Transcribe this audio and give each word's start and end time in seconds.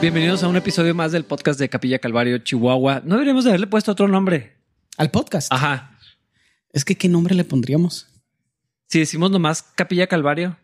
Bienvenidos 0.00 0.42
a 0.42 0.48
un 0.48 0.56
episodio 0.56 0.94
más 0.94 1.12
del 1.12 1.24
podcast 1.24 1.58
de 1.60 1.68
Capilla 1.68 1.98
Calvario, 1.98 2.38
Chihuahua. 2.38 3.02
No 3.04 3.14
deberíamos 3.16 3.44
de 3.44 3.50
haberle 3.50 3.66
puesto 3.66 3.92
otro 3.92 4.08
nombre. 4.08 4.56
Al 4.96 5.10
podcast. 5.10 5.52
Ajá. 5.52 5.98
Es 6.72 6.84
que, 6.84 6.96
¿qué 6.96 7.08
nombre 7.08 7.34
le 7.34 7.44
pondríamos? 7.44 8.08
Si 8.86 8.98
decimos 8.98 9.30
nomás 9.30 9.62
Capilla 9.62 10.06
Calvario. 10.06 10.56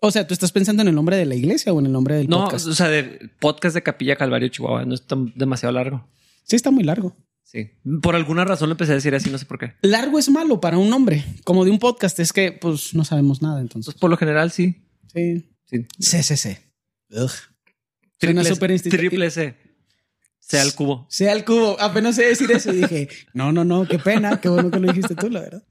O 0.00 0.10
sea, 0.10 0.26
¿tú 0.26 0.32
estás 0.34 0.52
pensando 0.52 0.82
en 0.82 0.88
el 0.88 0.94
nombre 0.94 1.16
de 1.16 1.26
la 1.26 1.34
iglesia 1.34 1.72
o 1.72 1.80
en 1.80 1.86
el 1.86 1.92
nombre 1.92 2.14
del 2.16 2.28
No, 2.28 2.44
podcast? 2.44 2.66
o 2.66 2.74
sea, 2.74 2.88
del 2.88 3.30
podcast 3.38 3.74
de 3.74 3.82
Capilla 3.82 4.16
Calvario, 4.16 4.48
Chihuahua. 4.48 4.84
No 4.84 4.94
es 4.94 5.06
tan- 5.06 5.32
demasiado 5.36 5.72
largo. 5.74 6.08
Sí, 6.44 6.56
está 6.56 6.70
muy 6.70 6.84
largo. 6.84 7.16
Sí. 7.42 7.70
Por 8.02 8.16
alguna 8.16 8.44
razón 8.44 8.68
lo 8.68 8.72
empecé 8.74 8.92
a 8.92 8.96
decir 8.96 9.14
así, 9.14 9.30
no 9.30 9.38
sé 9.38 9.46
por 9.46 9.58
qué. 9.58 9.74
Largo 9.82 10.18
es 10.18 10.28
malo 10.30 10.60
para 10.60 10.78
un 10.78 10.88
nombre, 10.90 11.24
como 11.44 11.64
de 11.64 11.70
un 11.70 11.78
podcast. 11.78 12.18
Es 12.18 12.32
que, 12.32 12.52
pues, 12.52 12.94
no 12.94 13.04
sabemos 13.04 13.40
nada, 13.42 13.60
entonces. 13.60 13.88
Entonces, 13.88 14.00
por 14.00 14.10
lo 14.10 14.16
general, 14.16 14.50
sí. 14.50 14.84
Sí. 15.12 15.50
Sí. 15.66 15.86
CCC. 15.98 16.58
Ugh. 17.10 17.30
Triple, 18.18 18.42
Suena 18.42 18.54
súper 18.54 18.70
instintivo. 18.70 19.00
triple 19.00 19.30
C. 19.30 19.54
Sea 20.40 20.62
el 20.62 20.74
cubo. 20.74 21.06
Sea 21.10 21.32
el 21.32 21.44
cubo. 21.44 21.78
Apenas 21.80 22.16
sé 22.16 22.26
decir 22.26 22.50
eso 22.52 22.72
y 22.72 22.76
dije, 22.82 23.08
no, 23.34 23.52
no, 23.52 23.64
no, 23.64 23.86
qué 23.86 23.98
pena. 23.98 24.40
Qué 24.40 24.48
bueno 24.48 24.70
que 24.70 24.78
lo 24.78 24.92
dijiste 24.92 25.14
tú, 25.14 25.28
la 25.28 25.40
verdad. 25.40 25.62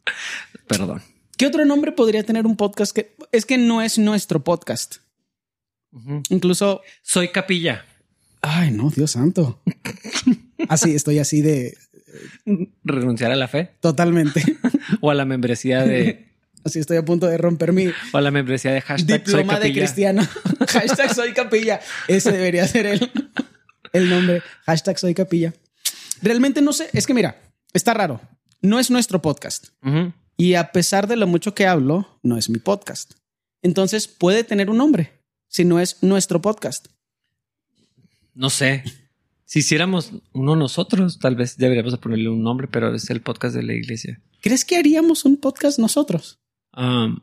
Perdón. 0.68 1.02
¿Qué 1.38 1.48
otro 1.48 1.66
nombre 1.66 1.92
podría 1.92 2.24
tener 2.24 2.46
un 2.46 2.56
podcast 2.58 2.94
que 2.96 3.16
es 3.32 3.46
que 3.46 3.58
no 3.58 3.82
es 3.82 3.98
nuestro 3.98 4.44
podcast? 4.44 4.98
Incluso, 6.30 6.82
Soy 7.02 7.30
Capilla. 7.30 7.86
ay, 8.42 8.72
no, 8.72 8.90
Dios 8.90 9.12
santo. 9.12 9.62
Así, 10.68 10.94
estoy 10.94 11.20
así 11.20 11.42
de 11.42 11.78
Renunciar 12.84 13.32
a 13.32 13.36
la 13.36 13.48
fe 13.48 13.72
totalmente. 13.80 14.42
o 15.02 15.10
a 15.12 15.16
la 15.16 15.26
membresía 15.26 15.86
de 15.86 16.35
Así 16.66 16.80
estoy 16.80 16.98
a 16.98 17.06
punto 17.06 17.28
de 17.28 17.38
romper 17.38 17.72
mi 17.74 17.92
o 18.12 18.20
la 18.20 18.32
membresía 18.32 18.72
de 18.72 18.82
hashtag 18.82 19.22
soy 19.24 19.44
diploma 19.44 19.60
de 19.60 19.72
cristiano. 19.72 20.28
Hashtag 20.68 21.14
soy 21.14 21.32
capilla. 21.34 21.80
Ese 22.08 22.32
debería 22.32 22.68
ser 22.68 22.88
el, 22.88 23.12
el 23.94 24.10
nombre. 24.10 24.42
Hashtag 24.66 24.98
soy 24.98 25.14
capilla. 25.14 25.54
Realmente 26.24 26.64
no 26.64 26.74
sé. 26.74 26.90
Es 26.94 27.06
que 27.06 27.14
mira, 27.14 27.40
está 27.72 27.94
raro. 27.94 28.20
No 28.62 28.80
es 28.80 28.90
nuestro 28.90 29.22
podcast. 29.22 29.68
Y 30.38 30.56
a 30.56 30.72
pesar 30.72 31.06
de 31.08 31.18
lo 31.18 31.28
mucho 31.28 31.54
que 31.54 31.68
hablo, 31.68 32.20
no 32.24 32.36
es 32.36 32.50
mi 32.50 32.58
podcast. 32.58 33.14
Entonces 33.62 34.08
puede 34.08 34.44
tener 34.44 34.72
un 34.72 34.78
nombre 34.78 35.22
si 35.48 35.66
no 35.66 35.80
es 35.80 36.02
nuestro 36.02 36.42
podcast. 36.42 36.88
No 38.34 38.50
sé. 38.50 38.84
Si 39.46 39.60
hiciéramos 39.60 40.14
uno 40.34 40.56
nosotros, 40.56 41.20
tal 41.20 41.36
vez 41.36 41.58
deberíamos 41.58 41.92
de 41.92 42.00
ponerle 42.00 42.30
un 42.30 42.42
nombre, 42.42 42.68
pero 42.68 42.96
es 42.96 43.08
el 43.12 43.22
podcast 43.22 43.56
de 43.56 43.62
la 43.62 43.74
iglesia. 43.74 44.20
¿Crees 44.42 44.66
que 44.66 44.78
haríamos 44.78 45.26
un 45.26 45.38
podcast 45.38 45.78
nosotros? 45.78 46.40
Um, 46.76 47.20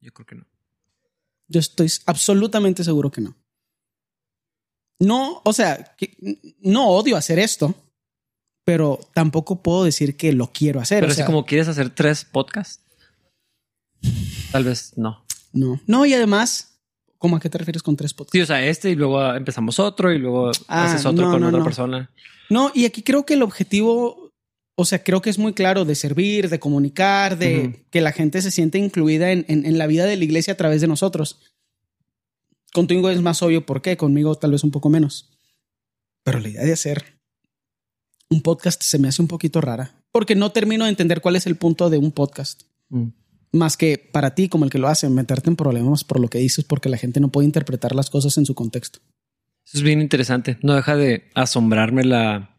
yo 0.00 0.12
creo 0.12 0.26
que 0.26 0.34
no. 0.36 0.46
Yo 1.48 1.60
estoy 1.60 1.90
absolutamente 2.06 2.82
seguro 2.84 3.10
que 3.10 3.20
no. 3.20 3.36
No, 4.98 5.42
o 5.44 5.52
sea, 5.52 5.94
que 5.96 6.16
no 6.60 6.88
odio 6.88 7.16
hacer 7.16 7.38
esto, 7.38 7.74
pero 8.64 8.98
tampoco 9.14 9.62
puedo 9.62 9.84
decir 9.84 10.16
que 10.16 10.32
lo 10.32 10.50
quiero 10.52 10.80
hacer. 10.80 11.00
Pero 11.00 11.12
o 11.12 11.14
sea, 11.14 11.26
como 11.26 11.44
quieres 11.44 11.68
hacer 11.68 11.90
tres 11.90 12.24
podcasts, 12.24 12.82
tal 14.52 14.64
vez 14.64 14.96
no. 14.96 15.24
No. 15.52 15.80
No, 15.86 16.06
y 16.06 16.14
además, 16.14 16.80
¿cómo 17.18 17.36
a 17.36 17.40
qué 17.40 17.50
te 17.50 17.58
refieres 17.58 17.82
con 17.82 17.96
tres 17.96 18.14
podcasts? 18.14 18.32
Sí, 18.32 18.40
o 18.40 18.46
sea, 18.46 18.64
este 18.64 18.90
y 18.90 18.94
luego 18.94 19.34
empezamos 19.34 19.78
otro 19.78 20.12
y 20.12 20.18
luego 20.18 20.50
Ah, 20.68 20.86
haces 20.86 21.04
otro 21.04 21.26
no, 21.26 21.32
con 21.32 21.40
no, 21.42 21.48
otra 21.48 21.58
no. 21.58 21.64
persona. 21.64 22.10
No, 22.48 22.70
y 22.74 22.84
aquí 22.86 23.02
creo 23.02 23.26
que 23.26 23.34
el 23.34 23.42
objetivo, 23.42 24.25
o 24.78 24.84
sea, 24.84 25.02
creo 25.02 25.20
que 25.22 25.30
es 25.30 25.38
muy 25.38 25.54
claro 25.54 25.84
de 25.84 25.94
servir, 25.94 26.48
de 26.50 26.58
comunicar, 26.60 27.38
de 27.38 27.86
que 27.90 28.00
la 28.00 28.12
gente 28.12 28.40
se 28.42 28.50
siente 28.50 28.78
incluida 28.78 29.32
en, 29.32 29.44
en- 29.48 29.64
en 29.66 29.78
la 29.78 29.86
vida 29.86 30.04
de 30.04 30.16
la 30.16 30.24
iglesia 30.24 30.52
a 30.52 30.56
través 30.56 30.80
de 30.80 30.86
nosotros. 30.86 31.40
Contigo 32.72 33.08
es 33.10 33.22
más 33.22 33.42
obvio 33.42 33.64
por 33.64 33.80
qué, 33.82 33.96
conmigo 33.96 34.34
tal 34.34 34.50
vez 34.52 34.62
un 34.64 34.70
poco 34.70 34.90
menos. 34.90 35.30
Pero 36.22 36.40
la 36.40 36.48
idea 36.48 36.64
de 36.64 36.72
hacer 36.72 37.18
un 38.28 38.42
podcast 38.42 38.82
se 38.82 38.98
me 38.98 39.08
hace 39.08 39.22
un 39.22 39.28
poquito 39.28 39.60
rara, 39.60 40.02
porque 40.12 40.34
no 40.34 40.52
termino 40.52 40.84
de 40.84 40.90
entender 40.90 41.20
cuál 41.20 41.36
es 41.36 41.46
el 41.46 41.56
punto 41.56 41.88
de 41.88 41.98
un 41.98 42.12
podcast. 42.12 42.62
Mm. 42.88 43.08
Más 43.52 43.76
que 43.76 43.96
para 44.12 44.34
ti, 44.34 44.48
como 44.48 44.64
el 44.64 44.70
que 44.70 44.78
lo 44.78 44.88
hace, 44.88 45.08
meterte 45.08 45.48
en 45.48 45.56
problemas 45.56 46.04
por 46.04 46.20
lo 46.20 46.28
que 46.28 46.38
dices, 46.38 46.64
porque 46.64 46.88
la 46.88 46.98
gente 46.98 47.20
no 47.20 47.30
puede 47.30 47.46
interpretar 47.46 47.94
las 47.94 48.10
cosas 48.10 48.36
en 48.36 48.44
su 48.44 48.54
contexto. 48.54 48.98
Eso 49.64 49.78
es 49.78 49.82
bien 49.82 50.00
interesante. 50.02 50.58
No 50.62 50.74
deja 50.74 50.96
de 50.96 51.30
asombrarme 51.34 52.04
la, 52.04 52.55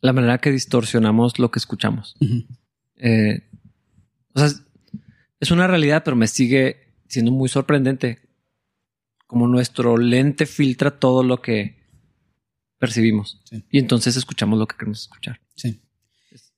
la 0.00 0.12
manera 0.12 0.38
que 0.38 0.50
distorsionamos 0.50 1.38
lo 1.38 1.50
que 1.50 1.58
escuchamos. 1.58 2.16
Eh, 2.96 3.48
o 4.34 4.40
sea, 4.40 4.48
es 5.40 5.50
una 5.50 5.66
realidad, 5.66 6.02
pero 6.04 6.16
me 6.16 6.26
sigue 6.26 6.94
siendo 7.08 7.30
muy 7.32 7.48
sorprendente 7.48 8.20
como 9.26 9.46
nuestro 9.46 9.96
lente 9.96 10.46
filtra 10.46 10.98
todo 10.98 11.22
lo 11.22 11.42
que 11.42 11.78
percibimos 12.78 13.40
Sí. 13.44 13.64
y 13.70 13.78
entonces 13.78 14.16
escuchamos 14.16 14.58
lo 14.58 14.66
que 14.66 14.76
queremos 14.76 15.00
escuchar. 15.02 15.40
Sí. 15.54 15.80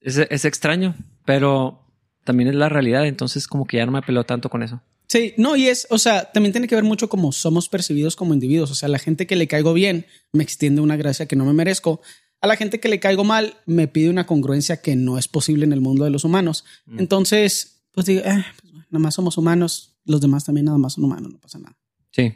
Es, 0.00 0.18
es 0.18 0.44
extraño, 0.44 0.94
pero 1.24 1.86
también 2.24 2.48
es 2.50 2.54
la 2.54 2.68
realidad, 2.68 3.06
entonces 3.06 3.46
como 3.46 3.66
que 3.66 3.78
ya 3.78 3.86
no 3.86 3.92
me 3.92 4.02
peleo 4.02 4.24
tanto 4.24 4.48
con 4.50 4.62
eso. 4.62 4.82
Sí, 5.08 5.34
no, 5.36 5.56
y 5.56 5.66
es, 5.66 5.88
o 5.90 5.98
sea, 5.98 6.30
también 6.30 6.52
tiene 6.52 6.68
que 6.68 6.76
ver 6.76 6.84
mucho 6.84 7.08
cómo 7.08 7.32
somos 7.32 7.68
percibidos 7.68 8.14
como 8.14 8.32
individuos. 8.32 8.70
O 8.70 8.74
sea, 8.76 8.88
la 8.88 9.00
gente 9.00 9.26
que 9.26 9.34
le 9.34 9.48
caigo 9.48 9.72
bien 9.74 10.06
me 10.32 10.44
extiende 10.44 10.80
una 10.80 10.96
gracia 10.96 11.26
que 11.26 11.34
no 11.34 11.44
me 11.44 11.52
merezco. 11.52 12.00
A 12.40 12.46
la 12.46 12.56
gente 12.56 12.80
que 12.80 12.88
le 12.88 13.00
caigo 13.00 13.24
mal 13.24 13.54
me 13.66 13.86
pide 13.88 14.08
una 14.08 14.26
congruencia 14.26 14.80
que 14.80 14.96
no 14.96 15.18
es 15.18 15.28
posible 15.28 15.64
en 15.64 15.72
el 15.72 15.80
mundo 15.80 16.04
de 16.04 16.10
los 16.10 16.24
humanos. 16.24 16.64
Mm. 16.86 16.98
Entonces, 17.00 17.84
pues 17.92 18.06
digo, 18.06 18.22
eh, 18.24 18.44
pues, 18.60 18.74
nada 18.90 18.98
más 18.98 19.14
somos 19.14 19.36
humanos, 19.36 19.98
los 20.04 20.20
demás 20.20 20.44
también 20.44 20.66
nada 20.66 20.78
más 20.78 20.94
son 20.94 21.04
humanos, 21.04 21.32
no 21.32 21.38
pasa 21.38 21.58
nada. 21.58 21.76
Sí. 22.12 22.34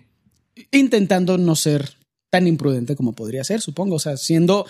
Intentando 0.72 1.38
no 1.38 1.56
ser 1.56 1.96
tan 2.30 2.46
imprudente 2.46 2.96
como 2.96 3.14
podría 3.14 3.44
ser, 3.44 3.60
supongo. 3.60 3.96
O 3.96 3.98
sea, 3.98 4.16
siendo 4.16 4.66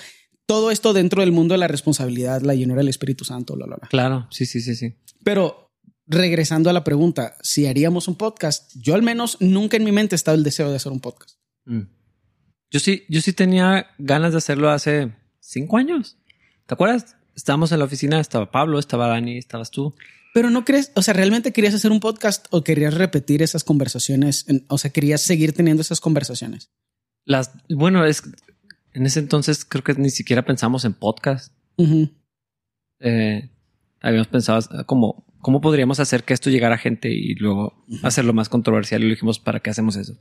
todo 0.47 0.71
esto 0.71 0.93
dentro 0.93 1.23
del 1.23 1.33
mundo 1.33 1.55
de 1.55 1.59
la 1.59 1.69
responsabilidad, 1.69 2.43
la 2.43 2.55
llenura 2.55 2.79
del 2.79 2.89
Espíritu 2.89 3.25
Santo, 3.25 3.55
bla, 3.55 3.67
bla, 3.67 3.77
bla. 3.77 3.89
Claro, 3.89 4.27
sí, 4.31 4.47
sí, 4.47 4.61
sí, 4.61 4.77
sí. 4.77 4.95
Pero 5.25 5.71
regresando 6.07 6.71
a 6.71 6.73
la 6.73 6.85
pregunta, 6.85 7.37
si 7.43 7.67
haríamos 7.67 8.09
un 8.09 8.17
podcast, 8.17 8.71
yo 8.75 8.95
al 8.95 9.03
menos 9.03 9.39
nunca 9.41 9.77
en 9.77 9.85
mi 9.85 9.93
mente 9.93 10.15
estaba 10.15 10.37
el 10.37 10.45
deseo 10.45 10.71
de 10.71 10.77
hacer 10.77 10.93
un 10.93 11.01
podcast. 11.01 11.39
Mm. 11.65 11.83
Yo 12.71 12.81
sí, 12.81 13.05
yo 13.09 13.21
sí 13.21 13.33
tenía 13.33 13.87
ganas 13.99 14.33
de 14.33 14.39
hacerlo 14.39 14.71
hace 14.71 15.13
cinco 15.47 15.77
años. 15.77 16.17
¿Te 16.67 16.75
acuerdas? 16.75 17.17
Estábamos 17.37 17.73
en 17.73 17.79
la 17.81 17.85
oficina, 17.85 18.21
estaba 18.21 18.51
Pablo, 18.51 18.79
estaba 18.79 19.09
Dani, 19.09 19.37
estabas 19.39 19.71
tú. 19.71 19.95
Pero 20.33 20.51
no 20.51 20.65
crees, 20.65 20.91
o 20.95 21.03
sea, 21.03 21.15
¿realmente 21.15 21.53
querías 21.53 21.75
hacer 21.75 21.93
un 21.93 22.01
podcast 22.01 22.47
o 22.51 22.65
querías 22.65 22.95
repetir 22.95 23.43
esas 23.43 23.63
conversaciones? 23.65 24.49
En- 24.49 24.65
o 24.69 24.79
sea, 24.79 24.91
¿querías 24.91 25.21
seguir 25.21 25.53
teniendo 25.53 25.81
esas 25.83 26.01
conversaciones? 26.01 26.71
Las, 27.25 27.53
bueno, 27.69 28.05
es 28.05 28.23
en 28.93 29.07
ese 29.07 29.21
entonces 29.21 29.65
creo 29.65 29.83
que 29.85 29.95
ni 29.95 30.11
siquiera 30.11 30.45
pensamos 30.45 30.85
en 30.85 30.95
podcast. 30.95 31.53
Eh, 33.01 33.51
habíamos 34.01 34.29
pensado 34.29 34.61
ah, 34.71 34.85
como 34.85 35.25
cómo 35.41 35.61
podríamos 35.61 36.01
hacer 36.01 36.25
que 36.25 36.33
esto 36.35 36.49
llegara 36.51 36.77
a 36.77 36.79
gente 36.79 37.11
y 37.13 37.35
luego 37.35 37.85
hacerlo 38.03 38.33
más 38.33 38.49
controversial 38.49 39.03
y 39.03 39.07
lo 39.07 39.11
dijimos 39.11 39.39
para 39.39 39.61
qué 39.61 39.71
hacemos 39.71 39.97
eso. 39.97 40.17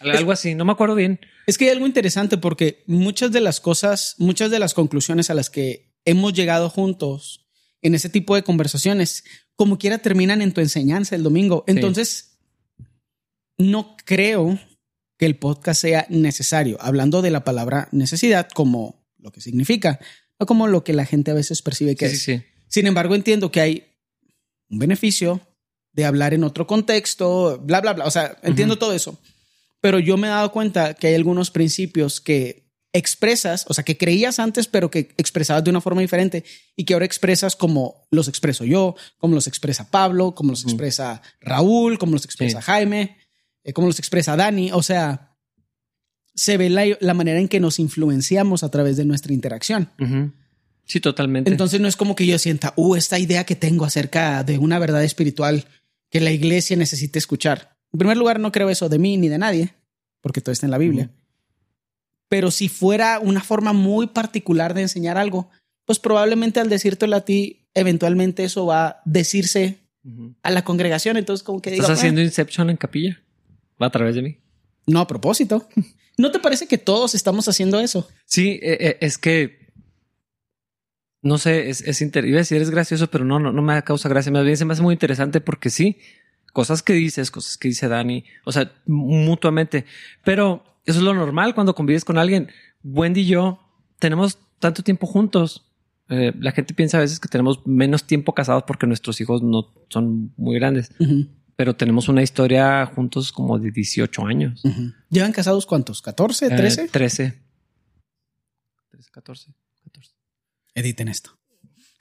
Al- 0.00 0.10
Algo 0.16 0.32
así, 0.32 0.54
no 0.54 0.64
me 0.64 0.72
acuerdo 0.72 0.94
bien. 0.94 1.20
Es 1.46 1.56
que 1.58 1.64
hay 1.66 1.70
algo 1.70 1.86
interesante 1.86 2.38
porque 2.38 2.82
muchas 2.86 3.32
de 3.32 3.40
las 3.40 3.60
cosas, 3.60 4.14
muchas 4.18 4.50
de 4.50 4.58
las 4.58 4.74
conclusiones 4.74 5.30
a 5.30 5.34
las 5.34 5.50
que 5.50 5.94
hemos 6.04 6.32
llegado 6.32 6.70
juntos 6.70 7.46
en 7.82 7.94
ese 7.94 8.08
tipo 8.08 8.34
de 8.34 8.42
conversaciones, 8.42 9.24
como 9.56 9.78
quiera 9.78 9.98
terminan 9.98 10.42
en 10.42 10.52
tu 10.52 10.60
enseñanza 10.60 11.14
el 11.16 11.22
domingo. 11.22 11.64
Entonces, 11.66 12.38
no 13.56 13.96
creo 14.04 14.58
que 15.18 15.26
el 15.26 15.36
podcast 15.36 15.80
sea 15.80 16.06
necesario, 16.10 16.78
hablando 16.80 17.22
de 17.22 17.30
la 17.30 17.44
palabra 17.44 17.88
necesidad 17.92 18.48
como 18.54 19.04
lo 19.18 19.32
que 19.32 19.40
significa, 19.40 19.98
no 20.38 20.46
como 20.46 20.68
lo 20.68 20.84
que 20.84 20.92
la 20.92 21.04
gente 21.04 21.32
a 21.32 21.34
veces 21.34 21.62
percibe 21.62 21.96
que 21.96 22.08
Sí, 22.08 22.14
es. 22.14 22.22
sí. 22.22 22.42
Sin 22.68 22.86
embargo, 22.86 23.14
entiendo 23.14 23.50
que 23.50 23.60
hay 23.60 23.84
un 24.70 24.78
beneficio 24.78 25.40
de 25.92 26.04
hablar 26.04 26.34
en 26.34 26.44
otro 26.44 26.66
contexto, 26.66 27.58
bla, 27.58 27.80
bla, 27.80 27.94
bla. 27.94 28.04
O 28.04 28.10
sea, 28.10 28.38
entiendo 28.42 28.78
todo 28.78 28.92
eso. 28.92 29.18
Pero 29.80 29.98
yo 29.98 30.16
me 30.16 30.26
he 30.26 30.30
dado 30.30 30.52
cuenta 30.52 30.94
que 30.94 31.08
hay 31.08 31.14
algunos 31.14 31.50
principios 31.50 32.20
que 32.20 32.68
expresas, 32.92 33.64
o 33.68 33.74
sea, 33.74 33.84
que 33.84 33.96
creías 33.96 34.38
antes, 34.38 34.66
pero 34.66 34.90
que 34.90 35.10
expresabas 35.18 35.62
de 35.62 35.70
una 35.70 35.80
forma 35.80 36.00
diferente 36.00 36.44
y 36.74 36.84
que 36.84 36.94
ahora 36.94 37.06
expresas 37.06 37.54
como 37.54 38.06
los 38.10 38.28
expreso 38.28 38.64
yo, 38.64 38.96
como 39.18 39.34
los 39.34 39.46
expresa 39.46 39.90
Pablo, 39.90 40.34
como 40.34 40.50
los 40.50 40.64
expresa 40.64 41.22
Raúl, 41.40 41.98
como 41.98 42.12
los 42.12 42.24
expresa 42.24 42.60
Sí. 42.60 42.66
Jaime, 42.66 43.18
eh, 43.62 43.72
como 43.72 43.86
los 43.86 43.98
expresa 43.98 44.36
Dani. 44.36 44.72
O 44.72 44.82
sea, 44.82 45.36
se 46.34 46.56
ve 46.56 46.70
la, 46.70 46.84
la 47.00 47.14
manera 47.14 47.38
en 47.38 47.48
que 47.48 47.60
nos 47.60 47.78
influenciamos 47.78 48.62
a 48.62 48.70
través 48.70 48.96
de 48.96 49.04
nuestra 49.04 49.32
interacción. 49.32 49.90
Sí, 50.84 51.00
totalmente. 51.00 51.50
Entonces 51.50 51.80
no 51.80 51.88
es 51.88 51.96
como 51.96 52.16
que 52.16 52.26
yo 52.26 52.38
sienta, 52.38 52.72
uh, 52.76 52.96
esta 52.96 53.18
idea 53.18 53.44
que 53.44 53.56
tengo 53.56 53.84
acerca 53.84 54.42
de 54.42 54.58
una 54.58 54.78
verdad 54.78 55.04
espiritual 55.04 55.66
que 56.10 56.20
la 56.20 56.30
iglesia 56.30 56.76
necesita 56.76 57.18
escuchar. 57.18 57.77
En 57.92 57.98
primer 57.98 58.16
lugar, 58.16 58.38
no 58.40 58.52
creo 58.52 58.68
eso 58.70 58.88
de 58.88 58.98
mí 58.98 59.16
ni 59.16 59.28
de 59.28 59.38
nadie, 59.38 59.74
porque 60.20 60.40
todo 60.40 60.52
está 60.52 60.66
en 60.66 60.70
la 60.72 60.78
Biblia. 60.78 61.10
Pero 62.28 62.50
si 62.50 62.68
fuera 62.68 63.18
una 63.20 63.42
forma 63.42 63.72
muy 63.72 64.08
particular 64.08 64.74
de 64.74 64.82
enseñar 64.82 65.16
algo, 65.16 65.48
pues 65.86 65.98
probablemente 65.98 66.60
al 66.60 66.68
decírtelo 66.68 67.16
a 67.16 67.22
ti, 67.24 67.66
eventualmente 67.74 68.44
eso 68.44 68.66
va 68.66 68.86
a 68.86 69.02
decirse 69.06 69.78
a 70.42 70.50
la 70.50 70.62
congregación. 70.64 71.16
Entonces, 71.16 71.42
como 71.42 71.62
que 71.62 71.70
digo, 71.70 71.82
¿Estás 71.82 71.96
"Ah, 71.98 72.00
haciendo 72.00 72.20
Inception 72.20 72.68
en 72.70 72.76
capilla? 72.76 73.22
Va 73.80 73.86
a 73.86 73.90
través 73.90 74.14
de 74.14 74.22
mí. 74.22 74.38
No 74.86 75.00
a 75.00 75.06
propósito. 75.06 75.66
¿No 76.18 76.30
te 76.30 76.38
parece 76.40 76.66
que 76.66 76.78
todos 76.78 77.14
estamos 77.14 77.48
haciendo 77.48 77.78
eso? 77.80 78.08
Sí, 78.26 78.58
eh, 78.62 78.76
eh, 78.80 78.98
es 79.00 79.16
que 79.18 79.68
no 81.22 81.38
sé, 81.38 81.68
es, 81.70 81.80
es 81.82 82.00
inter... 82.00 82.24
iba 82.26 82.36
a 82.36 82.40
decir 82.40 82.60
es 82.62 82.70
gracioso, 82.70 83.08
pero 83.10 83.24
no, 83.24 83.38
no, 83.38 83.52
no 83.52 83.62
me 83.62 83.82
causa 83.82 84.08
gracia. 84.08 84.30
Más 84.32 84.44
bien 84.44 84.56
se 84.56 84.64
me 84.64 84.72
hace 84.74 84.82
muy 84.82 84.92
interesante 84.94 85.40
porque 85.40 85.70
sí, 85.70 85.98
cosas 86.52 86.82
que 86.82 86.92
dices, 86.92 87.30
cosas 87.30 87.56
que 87.56 87.68
dice 87.68 87.88
Dani, 87.88 88.24
o 88.44 88.52
sea, 88.52 88.72
mutuamente. 88.86 89.84
Pero 90.24 90.64
eso 90.84 90.98
es 90.98 91.04
lo 91.04 91.14
normal 91.14 91.54
cuando 91.54 91.74
convives 91.74 92.04
con 92.04 92.18
alguien. 92.18 92.50
Wendy 92.82 93.20
y 93.20 93.26
yo 93.26 93.60
tenemos 93.98 94.38
tanto 94.58 94.82
tiempo 94.82 95.06
juntos. 95.06 95.66
Eh, 96.08 96.32
la 96.38 96.52
gente 96.52 96.74
piensa 96.74 96.98
a 96.98 97.00
veces 97.00 97.20
que 97.20 97.28
tenemos 97.28 97.66
menos 97.66 98.04
tiempo 98.04 98.34
casados 98.34 98.64
porque 98.66 98.86
nuestros 98.86 99.20
hijos 99.20 99.42
no 99.42 99.72
son 99.88 100.32
muy 100.36 100.58
grandes. 100.58 100.90
Pero 101.56 101.76
tenemos 101.76 102.08
una 102.08 102.22
historia 102.22 102.86
juntos 102.86 103.32
como 103.32 103.58
de 103.58 103.70
18 103.70 104.26
años. 104.26 104.62
¿Llevan 105.10 105.32
casados 105.32 105.66
cuántos? 105.66 106.02
¿14? 106.02 106.48
¿13? 106.50 106.90
13. 106.90 107.42
13, 108.90 109.10
14, 109.10 109.54
14. 109.84 110.12
Editen 110.74 111.08
esto. 111.08 111.38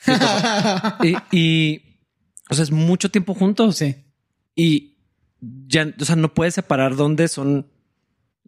y, 1.04 1.16
y, 1.38 1.82
o 2.50 2.54
sea, 2.54 2.64
es 2.64 2.72
mucho 2.72 3.12
tiempo 3.12 3.34
juntos. 3.34 3.76
Sí. 3.76 4.07
Y 4.58 4.96
ya, 5.40 5.94
o 5.98 6.04
sea, 6.04 6.18
no 6.18 6.34
puedes 6.34 6.56
separar 6.56 6.96
dónde 6.96 7.30
son 7.30 7.68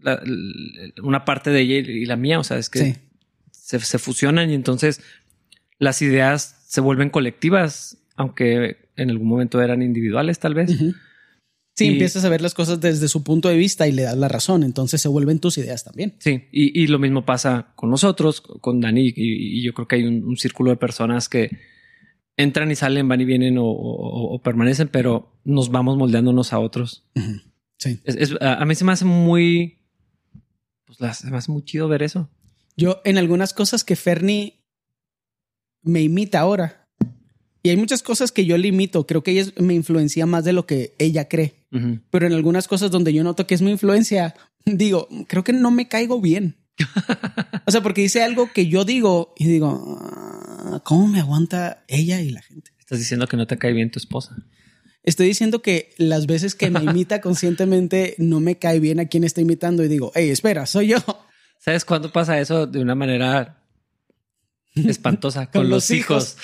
la, 0.01 0.21
una 1.01 1.23
parte 1.23 1.51
de 1.51 1.61
ella 1.61 1.75
y 1.75 2.05
la 2.05 2.17
mía. 2.17 2.39
O 2.39 2.43
sea, 2.43 2.57
es 2.57 2.69
que 2.69 2.97
se, 3.51 3.79
se, 3.79 3.99
fusionan 3.99 4.49
y 4.49 4.55
entonces 4.55 5.01
las 5.77 6.01
ideas 6.01 6.65
se 6.67 6.81
vuelven 6.81 7.11
colectivas, 7.11 7.99
aunque 8.15 8.89
en 8.95 9.09
algún 9.11 9.27
momento 9.27 9.61
eran 9.61 9.81
individuales, 9.81 10.39
tal 10.39 10.55
vez. 10.55 10.71
Sí, 11.79 11.85
empiezas 11.85 12.25
a 12.25 12.29
ver 12.29 12.41
las 12.41 12.53
cosas 12.53 12.81
desde 12.81 13.07
su 13.07 13.23
punto 13.23 13.47
de 13.47 13.55
vista 13.55 13.87
y 13.87 13.93
le 13.93 14.01
das 14.01 14.17
la 14.17 14.27
razón. 14.27 14.63
Entonces 14.63 14.99
se 14.99 15.07
vuelven 15.07 15.39
tus 15.39 15.57
ideas 15.57 15.85
también. 15.85 16.15
Sí, 16.19 16.49
y, 16.51 16.83
y 16.83 16.87
lo 16.87 16.99
mismo 16.99 17.25
pasa 17.25 17.71
con 17.75 17.89
nosotros, 17.89 18.41
con 18.41 18.81
Dani, 18.81 19.13
y, 19.15 19.63
yo 19.63 19.73
creo 19.73 19.87
que 19.87 19.95
hay 19.95 20.03
un, 20.03 20.35
círculo 20.35 20.71
de 20.71 20.75
personas 20.75 21.29
que 21.29 21.57
entran 22.39 22.71
y 22.71 22.75
salen, 22.75 23.07
van 23.07 23.19
y 23.19 23.25
vienen 23.25 23.57
o, 23.59 24.39
permanecen, 24.43 24.87
pero 24.87 25.33
nos 25.43 25.69
vamos 25.69 25.97
moldeando 25.97 26.31
unos 26.31 26.53
a 26.53 26.59
otros. 26.59 27.05
Sí. 27.77 27.99
a, 28.39 28.65
mí 28.65 28.75
se 28.75 28.85
me 28.85 28.93
hace 28.93 29.05
muy. 29.05 29.79
Pues 30.85 31.17
se 31.17 31.29
me 31.29 31.37
hace 31.37 31.51
muy 31.51 31.63
chido 31.63 31.87
ver 31.87 32.01
eso. 32.01 32.29
Yo, 32.77 33.01
en 33.03 33.17
algunas 33.17 33.53
cosas 33.53 33.83
que 33.83 33.97
Fernie 33.97 34.63
me 35.81 36.01
imita 36.01 36.39
ahora, 36.39 36.87
y 37.61 37.69
hay 37.69 37.77
muchas 37.77 38.03
cosas 38.03 38.31
que 38.31 38.45
yo 38.45 38.57
limito. 38.57 39.05
Creo 39.05 39.21
que 39.21 39.31
ella 39.31 39.51
me 39.57 39.73
influencia 39.73 40.25
más 40.25 40.45
de 40.45 40.53
lo 40.53 40.65
que 40.65 40.95
ella 40.97 41.27
cree. 41.27 41.55
Pero 42.09 42.25
en 42.25 42.33
algunas 42.33 42.67
cosas 42.67 42.89
donde 42.89 43.13
yo 43.13 43.23
noto 43.23 43.45
que 43.45 43.53
es 43.53 43.61
mi 43.61 43.69
influencia, 43.69 44.33
digo, 44.65 45.09
creo 45.27 45.43
que 45.43 45.53
no 45.53 45.71
me 45.71 45.89
caigo 45.89 46.21
bien. 46.21 46.55
o 47.67 47.71
sea, 47.71 47.83
porque 47.83 48.01
dice 48.01 48.23
algo 48.23 48.49
que 48.53 48.67
yo 48.67 48.85
digo 48.85 49.33
y 49.37 49.45
digo, 49.45 49.99
¿cómo 50.83 51.07
me 51.07 51.19
aguanta 51.19 51.83
ella 51.87 52.21
y 52.21 52.29
la 52.29 52.41
gente? 52.41 52.71
Estás 52.79 52.99
diciendo 52.99 53.27
que 53.27 53.37
no 53.37 53.47
te 53.47 53.57
cae 53.57 53.73
bien 53.73 53.91
tu 53.91 53.99
esposa. 53.99 54.35
Estoy 55.03 55.27
diciendo 55.27 55.61
que 55.61 55.93
las 55.97 56.25
veces 56.27 56.55
que 56.55 56.69
me 56.69 56.83
imita 56.83 57.21
conscientemente 57.21 58.15
no 58.17 58.39
me 58.39 58.57
cae 58.57 58.79
bien 58.79 58.99
a 58.99 59.05
quien 59.05 59.23
está 59.23 59.41
imitando 59.41 59.83
y 59.83 59.87
digo, 59.87 60.11
hey, 60.15 60.29
espera, 60.29 60.65
soy 60.65 60.87
yo. 60.87 60.97
¿Sabes 61.59 61.85
cuándo 61.85 62.11
pasa 62.11 62.39
eso 62.39 62.67
de 62.67 62.79
una 62.79 62.95
manera 62.95 63.59
espantosa 64.75 65.47
con, 65.51 65.69
los, 65.69 65.91
hijos. 65.91 66.37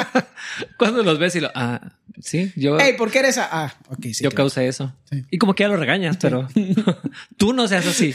Cuando 0.78 1.02
los 1.02 1.18
ves 1.18 1.36
y 1.36 1.40
lo, 1.40 1.50
ah, 1.54 1.98
sí, 2.20 2.52
yo. 2.56 2.78
Hey, 2.80 2.94
¿por 2.96 3.10
qué 3.10 3.20
eres? 3.20 3.38
Ah, 3.38 3.74
ok, 3.88 4.06
sí. 4.12 4.24
Yo 4.24 4.30
causé 4.30 4.68
eso. 4.68 4.94
Y 5.30 5.38
como 5.38 5.54
que 5.54 5.64
ya 5.64 5.68
lo 5.68 5.76
regañas, 5.76 6.16
pero 6.18 6.48
tú 7.36 7.52
no 7.52 7.68
seas 7.68 7.86
así. 7.86 8.14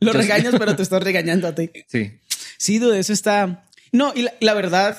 lo 0.00 0.12
regañas, 0.12 0.54
pero 0.58 0.76
te 0.76 0.82
estás 0.82 1.02
regañando 1.02 1.48
a 1.48 1.54
ti. 1.54 1.70
Sí. 1.88 2.18
Sí, 2.58 2.78
dude, 2.78 2.98
eso 2.98 3.12
está. 3.12 3.64
No, 3.92 4.12
y 4.14 4.26
la, 4.40 4.54
verdad, 4.54 4.98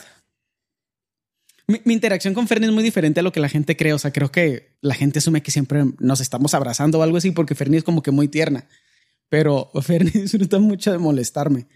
mi, 1.67 1.81
interacción 1.85 2.33
con 2.33 2.47
Fernie 2.47 2.69
es 2.69 2.73
muy 2.73 2.83
diferente 2.83 3.19
a 3.19 3.23
lo 3.23 3.31
que 3.31 3.39
la 3.39 3.49
gente 3.49 3.75
cree. 3.75 3.93
O 3.93 3.99
sea, 3.99 4.13
creo 4.13 4.31
que 4.31 4.77
la 4.81 4.93
gente 4.93 5.19
asume 5.19 5.41
que 5.41 5.51
siempre 5.51 5.83
nos 5.99 6.21
estamos 6.21 6.53
abrazando 6.53 6.99
o 6.99 7.03
algo 7.03 7.17
así 7.17 7.31
porque 7.31 7.55
Fernie 7.55 7.79
es 7.79 7.83
como 7.83 8.03
que 8.03 8.11
muy 8.11 8.27
tierna. 8.27 8.67
Pero 9.29 9.71
Fernie 9.81 10.11
disfruta 10.11 10.59
mucho 10.59 10.91
de 10.91 10.99
molestarme. 10.99 11.67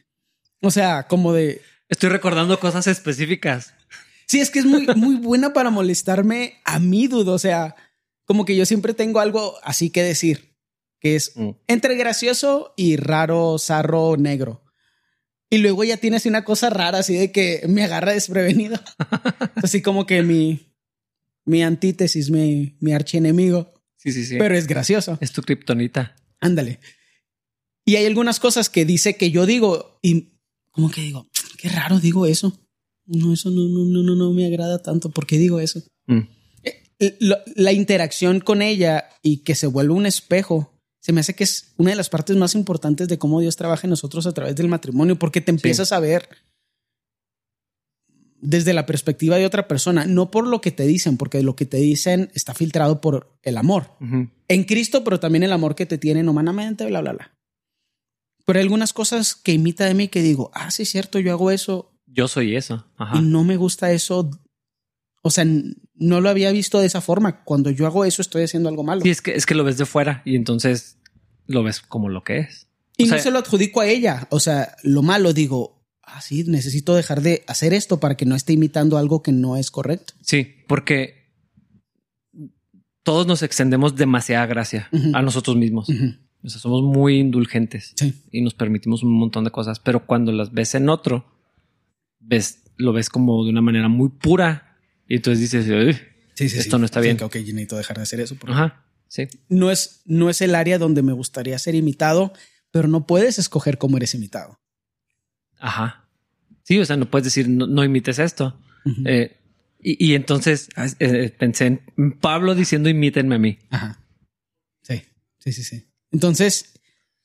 O 0.62 0.72
sea, 0.72 1.08
como 1.08 1.34
de 1.34 1.62
Estoy 1.90 2.10
recordando 2.10 2.60
cosas 2.60 2.88
específicas. 2.88 3.74
Sí, 4.26 4.40
es 4.40 4.50
que 4.50 4.60
es 4.60 4.66
muy, 4.66 4.86
muy 4.96 5.16
buena 5.16 5.54
para 5.54 5.70
molestarme 5.70 6.60
a 6.66 6.80
mí, 6.80 7.08
dudo. 7.08 7.34
O 7.34 7.40
sea, 7.40 7.76
como 8.26 8.46
que 8.46 8.56
yo 8.56 8.66
siempre 8.66 8.94
tengo 8.94 9.20
algo 9.20 9.56
así 9.64 9.90
que 9.90 10.04
decir, 10.04 10.54
que 11.00 11.16
es 11.16 11.32
mm. 11.36 11.52
entre 11.68 11.96
gracioso 11.96 12.74
y 12.76 12.98
raro, 12.98 13.58
zarro, 13.58 14.18
negro. 14.18 14.64
Y 15.50 15.60
luego 15.60 15.84
ya 15.84 15.98
tienes 15.98 16.26
una 16.26 16.44
cosa 16.44 16.70
rara 16.70 17.00
así 17.00 17.16
de 17.16 17.32
que 17.32 17.64
me 17.68 17.84
agarra 17.84 18.12
desprevenido. 18.12 18.80
así 19.56 19.82
como 19.82 20.06
que 20.06 20.22
mi, 20.24 20.74
mi 21.46 21.64
antítesis, 21.64 22.30
mi, 22.30 22.76
mi 22.80 22.94
archienemigo. 22.94 23.74
Sí, 23.96 24.12
sí, 24.12 24.26
sí. 24.26 24.38
Pero 24.38 24.56
es 24.58 24.68
gracioso. 24.68 25.18
Es 25.22 25.32
tu 25.32 25.42
kriptonita. 25.42 26.16
Ándale. 26.40 26.80
Y 27.86 27.96
hay 27.96 28.06
algunas 28.06 28.40
cosas 28.40 28.70
que 28.70 28.86
dice 28.86 29.16
que 29.16 29.32
yo 29.32 29.46
digo 29.46 30.00
y 30.02 30.34
como 30.72 30.92
que 30.92 31.02
digo, 31.02 31.28
qué 31.58 31.70
raro 31.70 32.00
digo 32.00 32.26
eso. 32.26 32.60
No, 33.06 33.34
eso 33.34 33.50
no, 33.50 33.68
no, 33.68 33.86
no, 33.86 34.04
no, 34.04 34.16
no 34.16 34.34
me 34.34 34.46
agrada 34.46 34.82
tanto. 34.82 35.10
¿Por 35.10 35.26
qué 35.26 35.38
digo 35.38 35.60
eso? 35.60 35.82
Mm. 36.06 36.20
Eh, 37.00 37.18
la, 37.20 37.72
interacción 37.72 38.42
con 38.42 38.62
ella 38.62 39.10
y 39.24 39.38
que 39.38 39.56
se 39.56 39.68
vuelve 39.68 39.94
un 39.94 40.06
espejo 40.06 40.77
se 41.08 41.14
me 41.14 41.22
hace 41.22 41.36
que 41.36 41.46
es 41.46 41.72
una 41.78 41.92
de 41.92 41.96
las 41.96 42.10
partes 42.10 42.36
más 42.36 42.54
importantes 42.54 43.08
de 43.08 43.18
cómo 43.18 43.40
Dios 43.40 43.56
trabaja 43.56 43.88
en 43.88 43.92
nosotros 43.92 44.28
a 44.28 44.34
través 44.34 44.58
del 44.58 44.68
matrimonio, 44.68 45.18
porque 45.18 45.40
te 45.40 45.52
empiezas 45.52 45.94
a 45.94 46.02
ver 46.02 46.28
desde 48.42 48.74
la 48.74 48.86
perspectiva 48.86 49.38
de 49.38 49.46
otra 49.46 49.70
persona, 49.70 50.06
no 50.06 50.32
por 50.32 50.46
lo 50.46 50.60
que 50.60 50.72
te 50.72 50.86
dicen, 50.86 51.16
porque 51.16 51.42
lo 51.44 51.56
que 51.56 51.66
te 51.66 51.78
dicen 51.78 52.30
está 52.34 52.54
filtrado 52.54 53.00
por 53.00 53.40
el 53.44 53.56
amor 53.56 53.94
en 54.50 54.64
Cristo, 54.66 55.06
pero 55.06 55.18
también 55.18 55.44
el 55.44 55.54
amor 55.54 55.76
que 55.76 55.86
te 55.86 55.98
tienen 55.98 56.28
humanamente, 56.28 56.86
bla, 56.86 57.00
bla, 57.00 57.14
bla. 57.14 57.32
Pero 58.46 58.60
hay 58.60 58.64
algunas 58.64 58.92
cosas 58.92 59.34
que 59.34 59.54
imita 59.54 59.86
de 59.86 59.94
mí 59.94 60.10
que 60.10 60.22
digo, 60.22 60.52
ah, 60.54 60.72
sí, 60.72 60.84
es 60.84 60.90
cierto, 60.90 61.20
yo 61.20 61.32
hago 61.32 61.52
eso. 61.52 61.94
Yo 62.06 62.28
soy 62.28 62.58
eso. 62.58 62.86
Y 63.14 63.22
no 63.22 63.46
me 63.46 63.56
gusta 63.56 63.94
eso. 63.94 64.30
O 65.22 65.30
sea, 65.30 65.46
no 65.96 66.22
lo 66.22 66.30
había 66.30 66.52
visto 66.52 66.80
de 66.80 66.88
esa 66.88 67.00
forma. 67.00 67.44
Cuando 67.46 67.70
yo 67.72 67.86
hago 67.86 68.04
eso, 68.04 68.22
estoy 68.22 68.44
haciendo 68.44 68.70
algo 68.70 68.84
malo. 68.84 69.02
Sí, 69.02 69.10
es 69.10 69.22
que, 69.22 69.36
es 69.36 69.46
que 69.46 69.56
lo 69.56 69.64
ves 69.64 69.78
de 69.78 69.86
fuera 69.86 70.22
y 70.26 70.36
entonces 70.36 70.97
lo 71.48 71.64
ves 71.64 71.82
como 71.82 72.10
lo 72.10 72.24
que 72.24 72.40
es. 72.40 72.68
Y 72.98 73.06
no 73.06 73.18
se 73.20 73.32
lo 73.32 73.40
adjudico 73.40 73.82
a 73.82 73.88
ella. 73.88 74.28
O 74.32 74.40
sea, 74.40 74.76
lo 74.84 75.02
malo 75.02 75.34
digo, 75.34 75.84
ah, 76.04 76.22
sí, 76.22 76.44
necesito 76.46 76.96
dejar 76.96 77.22
de 77.22 77.44
hacer 77.48 77.74
esto 77.74 78.00
para 78.00 78.16
que 78.18 78.26
no 78.26 78.36
esté 78.36 78.54
imitando 78.54 78.98
algo 78.98 79.22
que 79.22 79.32
no 79.32 79.58
es 79.58 79.72
correcto. 79.72 80.14
Sí, 80.22 80.56
porque 80.68 81.32
todos 83.04 83.28
nos 83.28 83.44
extendemos 83.44 83.96
demasiada 83.96 84.46
gracia 84.48 84.90
a 85.14 85.22
nosotros 85.22 85.56
mismos. 85.56 85.90
O 86.44 86.50
sea, 86.50 86.60
somos 86.60 86.84
muy 86.84 87.20
indulgentes 87.20 87.94
y 88.32 88.42
nos 88.42 88.54
permitimos 88.54 89.04
un 89.04 89.14
montón 89.14 89.44
de 89.44 89.52
cosas, 89.52 89.80
pero 89.80 90.06
cuando 90.06 90.32
las 90.32 90.54
ves 90.54 90.76
en 90.76 90.90
otro, 90.90 91.26
ves, 92.20 92.64
lo 92.78 92.94
ves 92.94 93.10
como 93.10 93.44
de 93.44 93.52
una 93.52 93.62
manera 93.62 93.88
muy 93.88 94.10
pura 94.10 94.78
y 95.08 95.16
entonces 95.16 95.52
dices, 95.52 95.68
esto 96.58 96.80
no 96.80 96.86
está 96.86 97.00
bien. 97.00 97.18
ok, 97.22 97.36
yo 97.38 97.54
necesito 97.54 97.78
dejar 97.78 97.98
de 97.98 98.04
hacer 98.04 98.20
eso. 98.20 98.36
Ajá, 98.48 98.87
sí. 99.08 99.28
No 99.50 99.72
es, 99.72 100.02
no 100.06 100.30
es 100.30 100.42
el 100.42 100.56
área 100.56 100.78
donde 100.78 101.02
me 101.02 101.14
gustaría 101.14 101.58
ser 101.60 101.76
imitado, 101.76 102.34
pero 102.72 102.88
no 102.88 103.06
puedes 103.06 103.40
escoger 103.40 103.78
cómo 103.78 103.98
eres 103.98 104.14
imitado. 104.14 104.60
Ajá. 105.60 106.10
Sí, 106.64 106.80
o 106.80 106.86
sea, 106.86 106.98
no 106.98 107.10
puedes 107.10 107.26
decir, 107.26 107.48
no, 107.50 107.84
imites 107.84 108.20
esto. 108.20 108.60
Eh, 109.06 109.38
y, 109.80 110.16
entonces 110.16 110.70
eh, 111.00 111.30
pensé 111.38 111.66
en 111.68 112.20
Pablo 112.20 112.56
diciendo, 112.56 112.90
imítenme 112.90 113.36
a 113.36 113.40
mí. 113.40 113.60
Ajá. 113.70 114.00
Sí, 114.82 115.02
sí, 115.40 115.54
sí, 115.54 115.64
sí. 115.64 115.88
Entonces, 116.12 116.74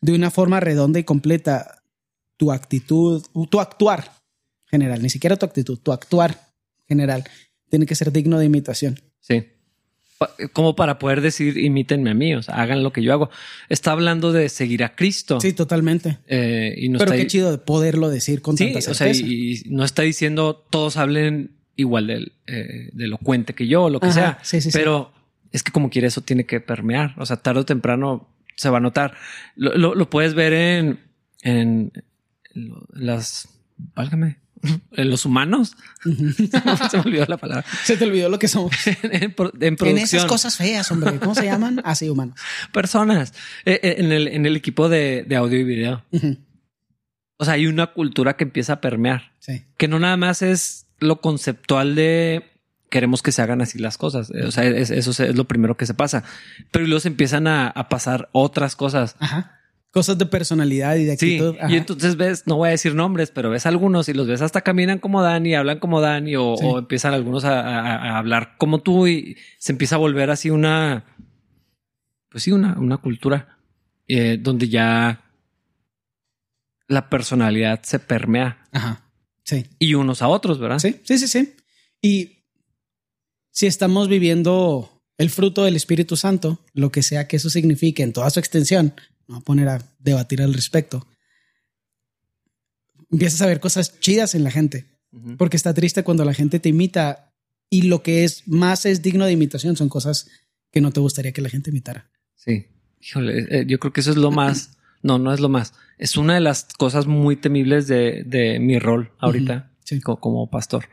de 0.00 0.12
una 0.12 0.30
forma 0.30 0.60
redonda 0.60 0.98
y 0.98 1.04
completa, 1.04 1.82
tu 2.36 2.52
actitud, 2.52 3.24
tu 3.50 3.60
actuar 3.60 4.12
general, 4.66 5.02
ni 5.02 5.10
siquiera 5.10 5.36
tu 5.36 5.46
actitud, 5.46 5.78
tu 5.78 5.92
actuar 5.92 6.52
general, 6.88 7.24
tiene 7.68 7.86
que 7.86 7.94
ser 7.94 8.10
digno 8.12 8.38
de 8.38 8.46
imitación. 8.46 9.00
Sí. 9.20 9.46
Como 10.52 10.76
para 10.76 10.98
poder 10.98 11.20
decir, 11.20 11.58
imítenme 11.58 12.10
a 12.10 12.14
mí, 12.14 12.34
o 12.34 12.42
sea, 12.42 12.56
hagan 12.56 12.82
lo 12.82 12.92
que 12.92 13.02
yo 13.02 13.12
hago. 13.12 13.30
Está 13.68 13.92
hablando 13.92 14.32
de 14.32 14.48
seguir 14.48 14.84
a 14.84 14.94
Cristo. 14.94 15.40
Sí, 15.40 15.52
totalmente. 15.52 16.18
Eh, 16.26 16.74
y 16.76 16.88
no 16.88 16.98
Pero 16.98 17.12
qué 17.12 17.26
chido 17.26 17.50
de 17.50 17.58
poderlo 17.58 18.08
decir 18.10 18.42
con 18.42 18.56
sí, 18.56 18.72
tanta 18.72 18.90
O 18.90 18.94
sea, 18.94 19.10
y, 19.12 19.62
no 19.66 19.84
está 19.84 20.02
diciendo 20.02 20.66
todos 20.70 20.96
hablen 20.96 21.52
igual 21.76 22.06
de, 22.06 22.32
eh, 22.46 22.90
de 22.92 23.04
elocuente 23.04 23.54
que 23.54 23.66
yo, 23.66 23.84
o 23.84 23.90
lo 23.90 24.00
que 24.00 24.12
sea. 24.12 24.38
Sí, 24.42 24.60
sí, 24.60 24.70
Pero 24.72 25.12
es 25.52 25.62
que 25.62 25.72
como 25.72 25.90
quiere 25.90 26.08
eso 26.08 26.20
tiene 26.20 26.44
que 26.44 26.60
permear. 26.60 27.14
O 27.18 27.26
sea, 27.26 27.36
tarde 27.36 27.60
o 27.60 27.64
temprano 27.64 28.28
se 28.56 28.70
va 28.70 28.78
a 28.78 28.80
notar. 28.80 29.14
Lo, 29.56 29.94
lo, 29.94 30.10
puedes 30.10 30.34
ver 30.34 30.52
en, 30.52 31.00
en 31.42 31.92
las, 32.54 33.48
válgame, 33.94 34.38
los 34.92 35.24
humanos. 35.24 35.76
se 36.02 36.96
me 36.98 37.02
olvidó 37.04 37.26
la 37.26 37.36
palabra. 37.36 37.64
Se 37.84 37.96
te 37.96 38.04
olvidó 38.04 38.28
lo 38.28 38.38
que 38.38 38.48
somos. 38.48 38.72
en, 39.02 39.34
producción. 39.34 39.88
En 39.88 39.98
esas 39.98 40.24
cosas 40.26 40.56
feas, 40.56 40.90
hombre. 40.90 41.18
¿Cómo 41.18 41.34
se 41.34 41.44
llaman? 41.44 41.80
Así, 41.84 42.08
humanos. 42.08 42.38
Personas. 42.72 43.32
Eh, 43.64 43.80
eh, 43.82 43.96
en, 43.98 44.12
el, 44.12 44.28
en 44.28 44.46
el 44.46 44.56
equipo 44.56 44.88
de, 44.88 45.24
de 45.26 45.36
audio 45.36 45.58
y 45.58 45.64
video. 45.64 46.04
O 47.38 47.44
sea, 47.44 47.54
hay 47.54 47.66
una 47.66 47.88
cultura 47.88 48.36
que 48.36 48.44
empieza 48.44 48.74
a 48.74 48.80
permear. 48.80 49.32
Sí. 49.40 49.64
Que 49.76 49.88
no 49.88 49.98
nada 49.98 50.16
más 50.16 50.42
es 50.42 50.86
lo 50.98 51.20
conceptual 51.20 51.94
de 51.94 52.48
queremos 52.88 53.22
que 53.22 53.32
se 53.32 53.40
hagan 53.40 53.62
así 53.62 53.78
las 53.78 53.96
cosas. 53.96 54.30
O 54.30 54.50
sea, 54.50 54.64
eso 54.64 55.10
es 55.10 55.34
lo 55.34 55.44
primero 55.44 55.76
que 55.76 55.86
se 55.86 55.94
pasa. 55.94 56.24
Pero 56.70 56.86
luego 56.86 57.00
se 57.00 57.08
empiezan 57.08 57.46
a, 57.46 57.68
a 57.68 57.88
pasar 57.88 58.28
otras 58.32 58.76
cosas. 58.76 59.16
Ajá 59.18 59.61
cosas 59.92 60.16
de 60.16 60.26
personalidad 60.26 60.96
y 60.96 61.04
de 61.04 61.12
actitud. 61.12 61.54
Sí, 61.54 61.72
y 61.74 61.76
entonces 61.76 62.16
ves, 62.16 62.46
no 62.46 62.56
voy 62.56 62.68
a 62.68 62.70
decir 62.70 62.94
nombres, 62.94 63.30
pero 63.30 63.50
ves 63.50 63.66
algunos 63.66 64.08
y 64.08 64.14
los 64.14 64.26
ves 64.26 64.40
hasta 64.40 64.62
caminan 64.62 64.98
como 64.98 65.22
Dani, 65.22 65.54
hablan 65.54 65.78
como 65.78 66.00
Dani 66.00 66.34
o, 66.34 66.78
empiezan 66.78 67.12
algunos 67.12 67.44
a, 67.44 68.16
hablar 68.18 68.56
como 68.56 68.80
tú 68.80 69.06
y 69.06 69.36
se 69.58 69.72
empieza 69.72 69.96
a 69.96 69.98
volver 69.98 70.30
así 70.30 70.48
una, 70.48 71.04
pues 72.30 72.42
sí, 72.42 72.52
una, 72.52 72.78
una 72.78 72.96
cultura 72.96 73.58
eh, 74.08 74.38
donde 74.40 74.70
ya 74.70 75.22
la 76.88 77.10
personalidad 77.10 77.82
se 77.82 77.98
permea. 77.98 78.66
Ajá. 78.72 79.04
Sí. 79.44 79.66
Y 79.78 79.94
unos 79.94 80.22
a 80.22 80.28
otros, 80.28 80.58
¿verdad? 80.58 80.78
Sí, 80.78 81.00
sí, 81.04 81.18
sí, 81.18 81.28
sí. 81.28 81.54
Y 82.00 82.46
si 83.50 83.66
estamos 83.66 84.08
viviendo 84.08 85.02
el 85.18 85.28
fruto 85.28 85.64
del 85.64 85.76
Espíritu 85.76 86.16
Santo, 86.16 86.64
lo 86.72 86.90
que 86.90 87.02
sea 87.02 87.28
que 87.28 87.36
eso 87.36 87.50
signifique 87.50 88.02
en 88.02 88.14
toda 88.14 88.30
su 88.30 88.40
extensión, 88.40 88.94
a 89.28 89.40
poner 89.40 89.68
a 89.68 89.82
debatir 89.98 90.42
al 90.42 90.54
respecto, 90.54 91.06
empiezas 93.10 93.42
a 93.42 93.46
ver 93.46 93.60
cosas 93.60 94.00
chidas 94.00 94.34
en 94.34 94.44
la 94.44 94.50
gente. 94.50 94.86
Porque 95.36 95.58
está 95.58 95.74
triste 95.74 96.04
cuando 96.04 96.24
la 96.24 96.32
gente 96.32 96.58
te 96.58 96.70
imita 96.70 97.34
y 97.68 97.82
lo 97.82 98.02
que 98.02 98.24
es 98.24 98.48
más 98.48 98.86
es 98.86 99.02
digno 99.02 99.26
de 99.26 99.32
imitación 99.32 99.76
son 99.76 99.90
cosas 99.90 100.30
que 100.70 100.80
no 100.80 100.90
te 100.90 101.00
gustaría 101.00 101.32
que 101.32 101.42
la 101.42 101.50
gente 101.50 101.68
imitara. 101.68 102.10
Sí. 102.34 102.66
Híjole, 102.98 103.46
eh, 103.50 103.64
yo 103.66 103.78
creo 103.78 103.92
que 103.92 104.00
eso 104.00 104.10
es 104.10 104.16
lo 104.16 104.30
más. 104.30 104.76
No, 105.04 105.18
no 105.18 105.34
es 105.34 105.40
lo 105.40 105.48
más. 105.48 105.74
Es 105.98 106.16
una 106.16 106.34
de 106.34 106.40
las 106.40 106.62
cosas 106.78 107.08
muy 107.08 107.34
temibles 107.34 107.88
de, 107.88 108.58
mi 108.60 108.78
rol 108.78 109.10
ahorita 109.18 109.72
como, 110.04 110.48
pastor. 110.48 110.84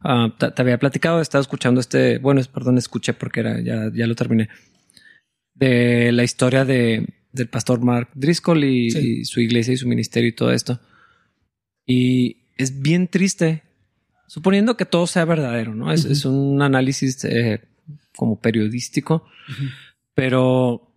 Ah, 0.00 0.34
te, 0.38 0.62
había 0.62 0.78
platicado, 0.78 1.20
estaba 1.20 1.42
escuchando 1.42 1.78
este, 1.78 2.16
bueno, 2.16 2.40
perdón, 2.50 2.78
escuché 2.78 3.12
porque 3.12 3.40
era, 3.40 3.60
ya, 3.60 3.90
ya 3.92 4.06
lo 4.06 4.14
terminé. 4.14 4.48
De 5.52 6.12
la 6.12 6.24
historia 6.24 6.64
de 6.64 7.06
del 7.32 7.48
pastor 7.48 7.80
Mark 7.80 8.10
Driscoll 8.14 8.64
y, 8.64 9.24
su 9.24 9.40
iglesia 9.40 9.74
y 9.74 9.76
su 9.76 9.88
ministerio 9.88 10.28
y 10.28 10.34
todo 10.34 10.52
esto. 10.52 10.80
Y 11.86 12.38
es 12.56 12.80
bien 12.80 13.08
triste, 13.08 13.62
suponiendo 14.26 14.76
que 14.76 14.84
todo 14.84 15.06
sea 15.06 15.24
verdadero, 15.24 15.74
¿no? 15.74 15.92
Es, 15.92 16.24
un 16.24 16.60
análisis 16.62 17.24
eh, 17.24 17.62
como 18.16 18.40
periodístico, 18.40 19.24
pero 20.14 20.92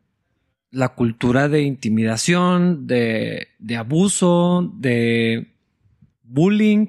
la 0.71 0.89
cultura 0.89 1.49
de 1.49 1.61
intimidación, 1.61 2.87
de, 2.87 3.47
abuso, 3.77 4.73
de 4.77 5.47
bullying 6.23 6.87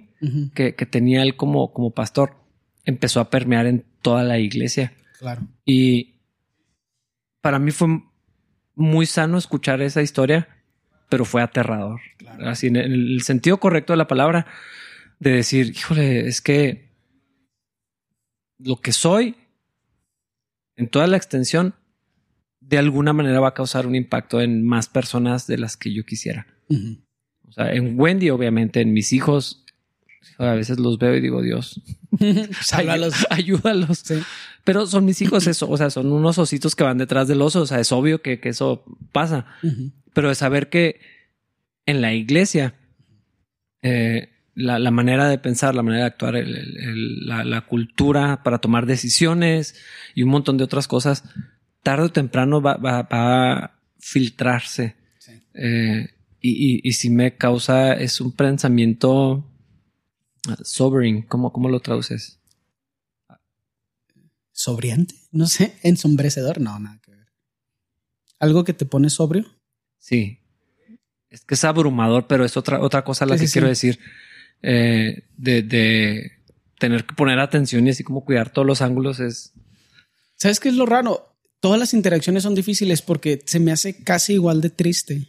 que, 0.55 0.75
que, 0.75 0.87
tenía 0.87 1.23
él 1.23 1.37
como, 1.37 1.73
como 1.73 1.91
pastor, 1.91 2.37
empezó 2.85 3.21
a 3.21 3.31
permear 3.31 3.67
en 3.67 3.85
toda 4.03 4.23
la 4.23 4.39
iglesia. 4.39 4.93
Claro. 5.19 5.43
Y 5.65 6.15
para 7.41 7.59
mí 7.59 7.73
fue 7.73 7.89
muy 8.75 9.07
sano 9.07 9.39
escuchar 9.39 9.83
esa 9.83 10.03
historia, 10.03 10.49
pero 11.09 11.25
fue 11.25 11.43
aterrador. 11.43 12.01
Así 12.41 12.69
en 12.69 12.77
el 12.77 13.23
sentido 13.23 13.59
correcto 13.59 13.93
de 13.93 13.99
la 13.99 14.09
palabra, 14.09 14.47
de 15.19 15.33
decir, 15.33 15.73
híjole, 15.77 16.27
es 16.27 16.41
que 16.41 16.91
lo 18.59 18.77
que 18.77 18.93
soy 18.93 19.37
en 20.77 20.89
toda 20.89 21.07
la 21.07 21.17
extensión, 21.17 21.75
de 22.61 22.79
alguna 22.79 23.13
manera 23.13 23.41
va 23.41 23.49
a 23.49 23.55
causar 23.55 23.87
un 23.87 23.95
impacto 23.95 24.41
en 24.41 24.65
más 24.65 24.89
personas 24.89 25.47
de 25.47 25.59
las 25.59 25.77
que 25.77 25.93
yo 25.93 26.05
quisiera. 26.05 26.47
O 27.49 27.53
sea, 27.53 27.73
en 27.73 27.99
Wendy, 28.01 28.31
obviamente, 28.31 28.81
en 28.81 28.93
mis 28.93 29.13
hijos, 29.13 29.62
a 30.39 30.55
veces 30.55 30.79
los 30.79 30.99
veo 30.99 31.15
y 31.15 31.21
digo, 31.21 31.43
Dios, 31.43 31.81
ayúdalos. 32.73 33.27
ayúdalos. 33.31 34.05
Pero 34.65 34.87
son 34.87 35.05
mis 35.05 35.21
hijos, 35.23 35.47
eso, 35.47 35.69
o 35.69 35.77
sea, 35.77 35.91
son 35.91 36.13
unos 36.13 36.39
ositos 36.39 36.77
que 36.77 36.85
van 36.85 36.99
detrás 36.99 37.29
del 37.29 37.43
oso. 37.43 37.63
O 37.63 37.67
sea, 37.67 37.81
es 37.81 37.93
obvio 37.93 38.23
que, 38.23 38.39
eso 38.45 38.85
pasa. 39.13 39.47
Pero 40.13 40.29
de 40.29 40.35
saber 40.35 40.69
que 40.69 41.01
en 41.87 42.01
la 42.01 42.15
iglesia, 42.15 42.75
eh, 43.83 44.31
la, 44.55 44.91
manera 44.91 45.29
de 45.29 45.39
pensar, 45.39 45.75
la 45.75 45.83
manera 45.83 46.05
de 46.05 46.09
actuar, 46.09 46.35
la, 46.45 47.61
cultura 47.63 48.43
para 48.43 48.59
tomar 48.59 48.87
decisiones 48.87 49.75
y 50.15 50.23
un 50.23 50.31
montón 50.31 50.59
de 50.59 50.65
otras 50.65 50.87
cosas, 50.87 51.25
tarde 51.83 52.05
o 52.05 52.13
temprano 52.13 52.61
va, 52.63 52.79
a 52.83 53.73
filtrarse. 53.99 54.97
Eh, 55.55 56.09
y, 56.41 56.89
y, 56.89 56.93
si 56.93 57.11
me 57.11 57.37
causa, 57.37 57.93
es 57.95 58.21
un 58.21 58.33
pensamiento 58.33 59.52
sobering, 60.65 61.23
¿cómo, 61.23 61.53
cómo 61.53 61.69
lo 61.69 61.81
traduces? 61.81 62.43
sobriante, 64.53 65.15
no 65.33 65.47
sé, 65.47 65.75
ensombrecedor, 65.83 66.61
no, 66.61 66.79
nada 66.79 67.01
que 67.03 67.11
ver. 67.11 67.27
¿Algo 68.39 68.65
que 68.65 68.73
te 68.73 68.87
pone 68.87 69.11
sobrio? 69.11 69.47
Sí. 69.99 70.39
Es 71.31 71.45
que 71.45 71.55
es 71.55 71.65
abrumador, 71.65 72.27
pero 72.27 72.45
es 72.45 72.57
otra, 72.57 72.81
otra 72.81 73.05
cosa 73.05 73.27
la 73.27 73.39
que 73.39 73.49
quiero 73.49 73.69
decir. 73.69 73.99
Eh, 74.63 75.25
de, 75.37 76.33
tener 76.79 77.05
que 77.05 77.15
poner 77.15 77.39
atención 77.39 77.87
y 77.87 77.91
así 77.91 78.05
como 78.05 78.25
cuidar 78.25 78.53
todos 78.53 78.67
los 78.67 78.83
ángulos 78.83 79.21
es. 79.21 79.53
¿Sabes 80.37 80.61
qué 80.61 80.69
es 80.69 80.75
lo 80.75 80.85
raro? 80.85 81.37
Todas 81.61 81.79
las 81.79 81.95
interacciones 81.95 82.43
son 82.43 82.55
difíciles 82.55 83.03
porque 83.03 83.41
se 83.47 83.61
me 83.61 83.73
hace 83.73 84.03
casi 84.03 84.35
igual 84.35 84.61
de 84.61 84.71
triste 84.71 85.29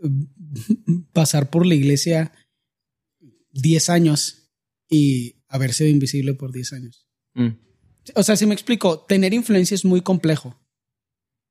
pasar 1.12 1.50
por 1.50 1.66
la 1.66 1.74
iglesia 1.74 2.32
10 3.56 3.90
años 3.90 4.50
y 4.88 5.36
haber 5.48 5.72
sido 5.72 5.90
invisible 5.90 6.34
por 6.34 6.52
10 6.52 6.72
años. 6.74 7.06
Mm. 7.34 7.48
O 8.14 8.22
sea, 8.22 8.36
si 8.36 8.46
me 8.46 8.54
explico, 8.54 9.00
tener 9.00 9.34
influencia 9.34 9.74
es 9.74 9.84
muy 9.84 10.00
complejo, 10.00 10.56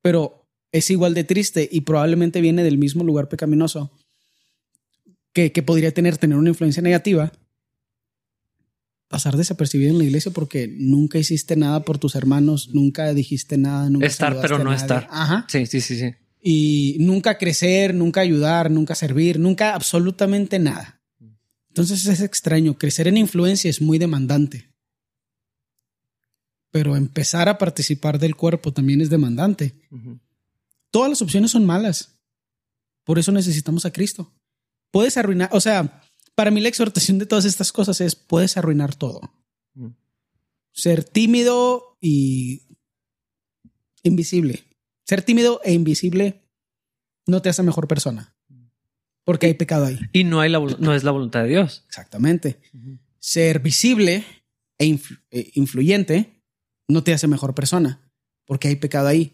pero 0.01 0.47
es 0.71 0.89
igual 0.89 1.13
de 1.13 1.24
triste 1.24 1.67
y 1.71 1.81
probablemente 1.81 2.41
viene 2.41 2.63
del 2.63 2.77
mismo 2.77 3.03
lugar 3.03 3.29
pecaminoso 3.29 3.91
que, 5.33 5.51
que 5.51 5.63
podría 5.63 5.93
tener 5.93 6.17
tener 6.17 6.38
una 6.38 6.50
influencia 6.50 6.81
negativa. 6.81 7.31
Pasar 9.07 9.38
desapercibido 9.38 9.91
en 9.91 10.00
la 10.00 10.05
iglesia 10.05 10.31
porque 10.31 10.67
nunca 10.67 11.19
hiciste 11.19 11.55
nada 11.55 11.83
por 11.83 11.97
tus 11.97 12.15
hermanos, 12.15 12.69
nunca 12.74 13.13
dijiste 13.13 13.57
nada, 13.57 13.89
nunca 13.89 14.07
estar 14.07 14.39
pero 14.41 14.59
no 14.59 14.74
estar. 14.74 15.07
Ajá. 15.12 15.45
Sí, 15.50 15.65
sí, 15.65 15.81
sí, 15.81 15.97
sí. 16.00 16.15
Y 16.41 16.97
nunca 17.00 17.38
crecer, 17.38 17.93
nunca 17.93 18.21
ayudar, 18.21 18.71
nunca 18.71 18.95
servir, 18.95 19.39
nunca 19.39 19.75
absolutamente 19.75 20.59
nada. 20.59 21.01
Entonces 21.75 22.05
es 22.05 22.22
extraño. 22.22 22.77
Crecer 22.77 23.08
en 23.08 23.17
influencia 23.17 23.70
es 23.70 23.82
muy 23.82 23.98
demandante 23.98 24.75
pero 26.75 26.98
empezar 26.98 27.48
a 27.48 27.58
participar 27.58 28.20
del 28.20 28.36
cuerpo 28.36 28.74
también 28.74 29.00
es 29.00 29.10
demandante. 29.10 29.79
Todas 30.91 31.10
las 31.10 31.22
opciones 31.22 31.51
son 31.51 31.65
malas. 31.65 32.20
Por 33.05 33.17
eso 33.17 33.32
necesitamos 33.32 33.86
a 33.86 33.94
Cristo. 33.94 34.34
Puedes 34.91 35.15
arruinar, 35.15 35.48
o 35.53 35.62
sea, 35.62 36.03
para 36.36 36.51
mí 36.51 36.60
la 36.60 36.67
exhortación 36.67 37.17
de 37.17 37.27
todas 37.27 37.46
estas 37.46 37.72
cosas 37.72 38.01
es, 38.01 38.17
puedes 38.17 38.58
arruinar 38.58 38.94
todo. 38.94 39.22
Ser 40.74 41.05
tímido 41.05 41.98
y 42.01 42.63
invisible. 44.03 44.65
Ser 45.05 45.22
tímido 45.22 45.62
e 45.63 45.72
invisible 45.72 46.44
no 47.25 47.41
te 47.41 47.48
hace 47.48 47.63
mejor 47.63 47.88
persona. 47.88 48.35
Porque 49.25 49.48
hay 49.48 49.55
pecado 49.55 49.86
ahí. 49.86 50.00
Y 50.13 50.24
no, 50.24 50.39
hay 50.39 50.51
no 50.51 50.94
es 50.96 51.03
la 51.03 51.12
voluntad 51.12 51.44
de 51.44 51.50
Dios. 51.50 51.84
Exactamente. 51.88 52.60
Ser 53.20 53.60
visible 53.60 54.24
e, 54.77 55.00
e 55.32 55.51
influyente 55.55 56.41
no 56.88 57.03
te 57.03 57.13
hace 57.13 57.27
mejor 57.27 57.55
persona, 57.55 58.12
porque 58.46 58.67
hay 58.67 58.75
pecado 58.75 59.08
ahí. 59.08 59.34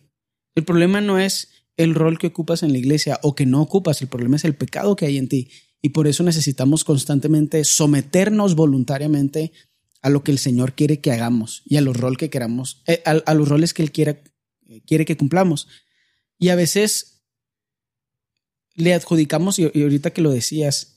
El 0.55 0.63
problema 0.63 1.01
no 1.01 1.19
es 1.19 1.49
el 1.77 1.95
rol 1.95 2.17
que 2.17 2.27
ocupas 2.27 2.63
en 2.63 2.71
la 2.71 2.77
iglesia 2.77 3.19
o 3.23 3.35
que 3.35 3.45
no 3.45 3.61
ocupas, 3.61 4.01
el 4.01 4.07
problema 4.07 4.35
es 4.35 4.45
el 4.45 4.55
pecado 4.55 4.95
que 4.95 5.05
hay 5.05 5.17
en 5.17 5.27
ti. 5.27 5.49
Y 5.81 5.89
por 5.89 6.07
eso 6.07 6.23
necesitamos 6.23 6.83
constantemente 6.83 7.63
someternos 7.63 8.55
voluntariamente 8.55 9.51
a 10.01 10.09
lo 10.09 10.23
que 10.23 10.31
el 10.31 10.37
Señor 10.37 10.73
quiere 10.73 10.99
que 11.01 11.11
hagamos 11.11 11.63
y 11.65 11.77
a 11.77 11.81
los 11.81 11.97
roles 11.97 12.17
que 12.17 12.29
queramos, 12.29 12.83
eh, 12.87 13.01
a, 13.05 13.33
los 13.33 13.49
roles 13.49 13.73
que 13.73 13.83
Él 13.83 13.91
quiere, 13.91 14.23
quiere 14.85 15.05
que 15.05 15.17
cumplamos. 15.17 15.67
Y 16.37 16.49
a 16.49 16.55
veces 16.55 17.10
le 18.75 18.93
adjudicamos, 18.93 19.59
y, 19.59 19.65
ahorita 19.65 20.11
que 20.11 20.21
lo 20.21 20.31
decías, 20.31 20.95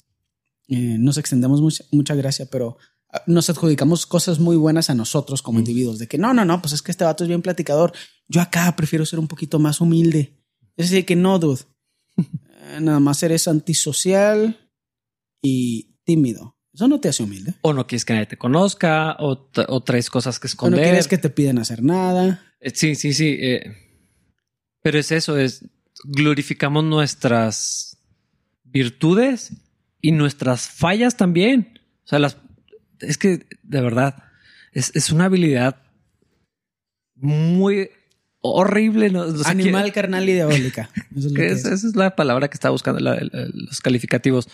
eh, 0.69 0.97
nos 0.99 1.19
extendemos 1.19 1.61
mucha, 1.61 1.85
mucha 1.91 2.15
gracia, 2.15 2.47
pero 2.47 2.79
nos 3.27 3.49
adjudicamos 3.51 4.07
cosas 4.07 4.39
muy 4.39 4.57
buenas 4.57 4.91
a 4.91 4.95
nosotros 4.95 5.43
como 5.43 5.59
individuos, 5.59 5.99
de 5.99 6.09
que 6.09 6.19
no, 6.19 6.35
no, 6.35 6.45
no, 6.45 6.61
pues 6.61 6.73
es 6.73 6.83
que 6.83 6.91
este 6.91 7.05
vato 7.05 7.25
es 7.25 7.29
bien 7.29 7.43
platicador. 7.43 7.93
Yo 8.29 8.41
acá 8.41 8.75
prefiero 8.77 9.07
ser 9.07 9.19
un 9.19 9.29
poquito 9.29 9.59
más 9.59 9.81
humilde. 9.81 10.37
Es 10.77 10.91
decir, 10.91 11.05
que 11.05 11.17
no, 11.17 11.39
dude. 11.39 11.63
Eh, 12.17 12.81
nada 12.81 12.99
más 12.99 13.23
eres 13.23 13.47
antisocial 13.47 14.71
y 15.43 15.99
tímido. 16.05 16.57
Eso 16.73 16.89
no 16.89 16.99
te 16.99 17.09
hace 17.09 17.23
humilde. 17.23 17.55
O 17.61 17.73
no 17.73 17.87
quieres 17.87 18.05
que 18.05 18.15
nadie 18.15 18.27
te 18.27 18.39
conozca, 18.39 19.17
o, 19.21 19.51
o 19.69 19.83
traes 19.83 20.11
cosas 20.11 20.41
que 20.41 20.47
esconder. 20.47 20.81
O 20.81 20.83
no 20.83 20.89
quieres 20.89 21.07
que 21.07 21.19
te 21.19 21.31
piden 21.31 21.59
hacer 21.59 21.83
nada. 21.83 22.43
Eh, 22.59 22.73
sí, 22.75 22.95
sí, 22.95 23.13
sí. 23.13 23.37
Eh, 23.39 23.63
pero 24.83 24.99
es 24.99 25.13
eso, 25.13 25.39
es 25.39 25.65
glorificamos 26.05 26.85
nuestras 26.85 27.99
virtudes 28.65 29.53
y 30.01 30.13
nuestras 30.13 30.69
fallas 30.69 31.17
también. 31.17 31.81
O 32.05 32.09
sea, 32.09 32.19
las 32.19 32.37
es 33.01 33.19
que 33.19 33.47
de 33.63 33.81
verdad 33.81 34.25
es, 34.73 35.11
una 35.11 35.27
habilidad 35.27 35.77
muy 37.17 37.91
horrible. 38.41 39.13
Animal, 39.45 39.93
carnal 39.93 40.29
y 40.29 40.35
diabólica. 40.35 40.91
esa 41.37 41.75
es 41.75 41.97
la 41.97 42.17
palabra 42.17 42.49
que 42.49 42.55
está 42.55 42.71
buscando 42.71 43.01
los 43.01 43.81
calificativos 43.81 44.49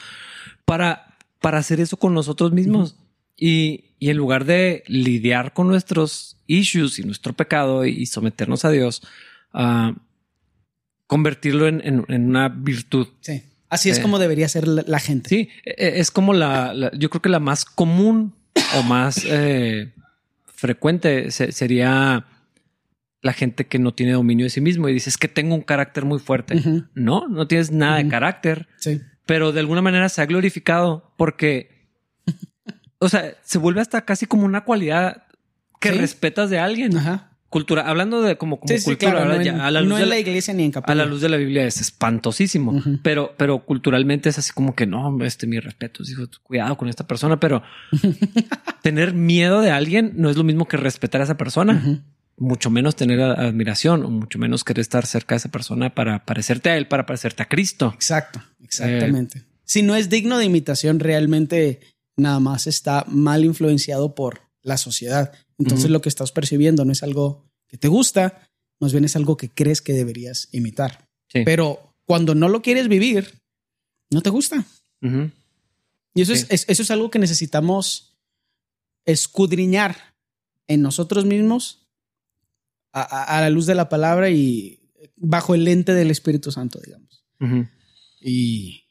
para, 0.64 1.16
para 1.40 1.59
hacer 1.59 1.80
eso 1.80 1.97
con 1.97 2.14
nosotros 2.14 2.52
mismos. 2.52 2.97
y, 3.37 3.85
en 4.00 4.16
lugar 4.16 4.47
de 4.47 4.83
lidiar 4.87 5.52
con 5.52 5.69
nuestros 5.69 6.38
issues 6.47 6.99
y 6.99 7.02
nuestro 7.02 7.35
pecado 7.35 7.85
y, 7.85 8.07
someternos 8.07 8.64
a 8.64 8.71
Dios, 8.71 9.02
uh, 9.52 9.92
convertirlo 11.11 11.67
en, 11.67 12.05
una 12.09 12.49
virtud. 12.49 13.09
Sí. 13.21 13.43
Así 13.69 13.90
es 13.90 13.99
eh, 13.99 14.02
como 14.02 14.21
debería 14.21 14.49
ser 14.49 14.69
la, 14.69 14.99
gente. 15.00 15.29
Sí, 15.29 15.49
e, 15.64 15.71
e, 15.76 15.99
es 15.99 16.12
como 16.12 16.33
la, 16.33 16.93
yo 16.97 17.11
creo 17.11 17.21
que 17.21 17.29
la 17.29 17.40
más 17.40 17.64
común 17.64 18.33
o 18.79 18.85
más 18.85 19.25
eh, 19.26 19.93
frecuente 20.47 21.33
sería 21.33 22.26
la 23.23 23.33
gente 23.33 23.67
que 23.67 23.81
no 23.81 23.93
tiene 23.93 24.12
dominio 24.12 24.47
de 24.47 24.50
sí 24.50 24.61
mismo 24.61 24.88
y 24.88 24.93
dices 24.93 25.19
que 25.19 25.26
tengo 25.26 25.57
un 25.57 25.62
carácter 25.62 26.05
muy 26.05 26.21
fuerte. 26.21 26.62
No, 26.95 27.26
no 27.26 27.49
tienes 27.49 27.73
nada 27.73 27.97
de 27.97 28.07
carácter. 28.07 28.69
Sí. 28.79 29.00
Pero 29.26 29.50
de 29.50 29.59
alguna 29.59 29.83
manera 29.83 30.09
se 30.11 30.23
ha 30.23 30.26
glorificado 30.26 31.12
porque, 31.17 31.88
o 33.00 33.09
sea, 33.09 33.35
se 33.43 33.59
vuelve 33.59 33.81
hasta 33.81 34.05
casi 34.05 34.26
como 34.26 34.45
una 34.45 34.61
cualidad 34.61 35.25
que 35.81 35.90
respetas 35.90 36.50
de 36.50 36.61
alguien. 36.61 36.97
Ajá 36.97 37.29
cultura, 37.50 37.83
hablando 37.88 38.23
de 38.23 38.38
como, 38.38 38.61
cultura, 38.61 39.25
no, 39.25 39.62
a 39.62 39.71
la 39.73 39.80
luz 39.83 39.99
de 39.99 40.07
la, 40.07 40.19
iglesia 40.19 40.54
ni 40.54 40.64
en 40.64 40.73
A 40.83 40.95
la 40.95 41.04
luz 41.04 41.21
de 41.21 41.28
la 41.28 41.37
Biblia 41.37 41.66
es 41.66 41.80
espantosísimo, 41.80 42.80
pero, 43.02 43.35
pero 43.37 43.66
culturalmente 43.66 44.28
es 44.28 44.38
así 44.38 44.52
como 44.52 44.76
que 44.76 44.87
no, 44.87 45.23
este 45.25 45.49
mi 45.49 45.59
respeto, 45.59 46.04
dijo, 46.04 46.23
cuidado 46.45 46.76
con 46.76 46.88
esta 46.88 47.07
persona, 47.07 47.40
pero 47.40 47.62
tener 48.83 49.12
miedo 49.14 49.61
de 49.61 49.73
alguien 49.73 50.12
no 50.14 50.30
es 50.30 50.37
lo 50.37 50.45
mismo 50.45 50.66
que 50.66 50.76
respetar 50.76 51.21
a 51.21 51.25
esa 51.25 51.37
persona. 51.37 52.02
Mucho 52.37 52.71
menos 52.71 52.97
tener 52.97 53.21
admiración 53.21 54.02
o 54.04 54.09
mucho 54.09 54.38
menos 54.38 54.64
querer 54.64 54.80
estar 54.80 55.04
cerca 55.04 55.35
de 55.35 55.38
esa 55.38 55.50
persona 55.50 55.95
para 55.95 56.25
parecerte 56.25 56.71
a 56.71 56.76
él, 56.76 56.87
para 56.88 57.04
parecerte 57.04 57.42
a 57.42 57.47
Cristo. 57.49 57.92
Exacto, 57.95 58.40
exactamente. 58.62 59.42
si 59.64 59.83
no 59.83 59.95
es 59.97 60.09
digno 60.09 60.38
de 60.38 60.47
imitación, 60.47 61.00
realmente 61.00 61.80
nada 62.16 62.38
más 62.38 62.66
está 62.66 63.04
mal 63.09 63.45
influenciado 63.45 64.14
por 64.14 64.50
la 64.62 64.76
sociedad. 64.76 65.33
Entonces 65.59 65.90
lo 65.90 66.00
que 66.00 66.09
estás 66.09 66.33
percibiendo 66.33 66.85
no 66.85 66.93
es 66.93 67.02
algo 67.02 67.50
que 67.69 67.79
te 67.79 67.88
gusta, 67.88 68.49
más 68.81 68.93
bien 68.93 69.05
es 69.05 69.17
algo 69.17 69.37
que 69.37 69.50
crees 69.50 69.83
que 69.83 69.93
deberías 69.93 70.49
imitar. 70.52 71.09
Pero 71.33 71.95
cuando 72.05 72.35
no 72.35 72.49
lo 72.49 72.62
quieres 72.62 72.88
vivir, 72.88 73.40
no 74.11 74.23
te 74.23 74.31
gusta. 74.31 74.64
Y 76.14 76.23
eso, 76.23 76.33
es, 76.33 76.47
eso 76.50 76.83
es 76.83 76.90
algo 76.90 77.11
que 77.11 77.19
necesitamos 77.19 78.19
escudriñar 79.05 79.97
en 80.67 80.83
nosotros 80.83 81.25
mismos 81.25 81.88
a, 82.93 83.40
la 83.40 83.50
luz 83.50 83.67
de 83.67 83.75
la 83.75 83.88
palabra 83.88 84.31
y 84.31 84.81
bajo 85.17 85.55
el 85.55 85.64
lente 85.64 85.95
del 85.95 86.11
Espíritu 86.11 86.50
Santo, 86.50 86.81
digamos. 86.85 87.25
Y 88.21 88.85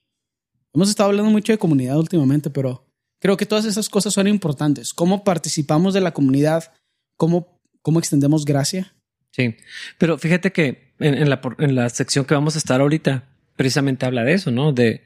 hemos 0.74 0.90
estado 0.90 1.10
hablando 1.10 1.32
mucho 1.32 1.52
de 1.52 1.58
comunidad 1.58 1.98
últimamente, 1.98 2.50
pero 2.50 2.89
Creo 3.20 3.38
que 3.38 3.46
todas 3.46 3.66
esas 3.66 3.90
cosas 3.90 4.14
son 4.14 4.28
importantes. 4.28 4.94
Cómo 4.94 5.24
participamos 5.24 5.94
de 5.94 6.02
la 6.02 6.12
comunidad, 6.12 6.72
cómo, 7.18 7.60
cómo 7.82 8.00
extendemos 8.00 8.46
gracia. 8.46 8.94
Sí, 9.32 9.56
pero 9.98 10.18
fíjate 10.18 10.52
que 10.52 10.94
en, 11.00 11.30
la, 11.30 11.42
en 11.60 11.76
la 11.76 11.90
sección 11.90 12.26
que 12.26 12.34
vamos 12.34 12.56
a 12.56 12.58
estar 12.58 12.82
ahorita, 12.82 13.30
precisamente 13.56 14.06
habla 14.06 14.24
de 14.24 14.34
eso, 14.34 14.52
¿no? 14.52 14.72
De 14.72 15.04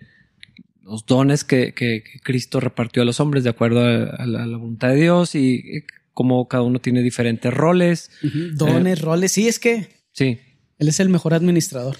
los 0.82 1.06
dones 1.06 1.43
que, 1.43 1.73
que, 1.73 2.04
Cristo 2.23 2.60
repartió 2.60 3.02
a 3.02 3.06
los 3.06 3.19
hombres 3.19 3.43
de 3.43 3.49
acuerdo 3.49 3.82
a, 3.84 4.26
la, 4.26 4.45
voluntad 4.58 4.89
de 4.89 4.95
Dios 4.95 5.36
y 5.36 5.86
cómo 6.13 6.47
cada 6.47 6.63
uno 6.63 6.80
tiene 6.80 7.02
diferentes 7.02 7.54
roles. 7.54 8.12
Dones, 8.54 8.99
eh, 8.99 9.02
roles. 9.02 9.32
Sí, 9.32 9.47
es 9.47 9.60
que. 9.60 9.89
Sí. 10.12 10.39
Él 10.78 10.88
es 10.88 10.99
el 10.99 11.10
mejor 11.10 11.34
administrador. 11.34 11.97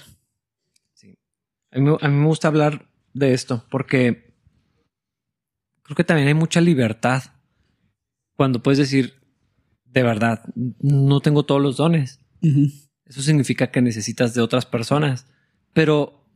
Sí. 0.92 1.18
A 1.72 1.78
mí, 1.78 1.96
a 2.00 2.08
mí 2.08 2.14
me 2.14 2.26
gusta 2.26 2.48
hablar 2.48 2.88
de 3.14 3.32
esto 3.32 3.64
porque 3.70 4.23
creo 5.84 5.96
que 5.96 6.04
también 6.04 6.28
hay 6.28 6.34
mucha 6.34 6.60
libertad 6.60 7.22
cuando 8.36 8.62
puedes 8.62 8.78
decir, 8.78 9.14
de 9.84 10.02
verdad, 10.02 10.42
no 10.54 11.20
tengo 11.20 11.44
todos 11.44 11.62
los 11.62 11.76
dones. 11.76 12.20
Eso 13.06 13.22
significa 13.22 13.70
que 13.70 13.80
necesitas 13.80 14.34
de 14.34 14.42
otras 14.42 14.66
personas. 14.66 15.26
Pero 15.72 16.26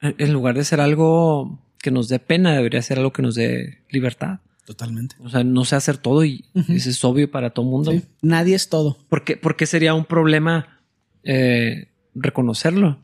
en 0.00 0.32
lugar 0.32 0.54
de 0.54 0.64
ser 0.64 0.80
algo 0.80 1.64
que 1.78 1.90
nos 1.90 2.08
dé 2.08 2.18
pena, 2.18 2.54
debería 2.54 2.82
ser 2.82 2.98
algo 2.98 3.12
que 3.12 3.22
nos 3.22 3.34
dé 3.34 3.84
libertad. 3.90 4.40
Totalmente. 4.66 5.16
O 5.20 5.30
sea, 5.30 5.44
no 5.44 5.64
sé 5.64 5.76
hacer 5.76 5.96
todo 5.96 6.24
y 6.24 6.44
eso 6.68 6.90
es 6.90 7.02
obvio 7.02 7.30
para 7.30 7.50
todo 7.50 7.64
mundo. 7.64 7.92
Nadie 8.20 8.54
es 8.54 8.68
todo. 8.68 8.98
¿Por 9.08 9.24
qué, 9.24 9.66
sería 9.66 9.94
un 9.94 10.04
problema 10.04 10.82
eh, 11.22 11.88
reconocerlo? 12.14 13.00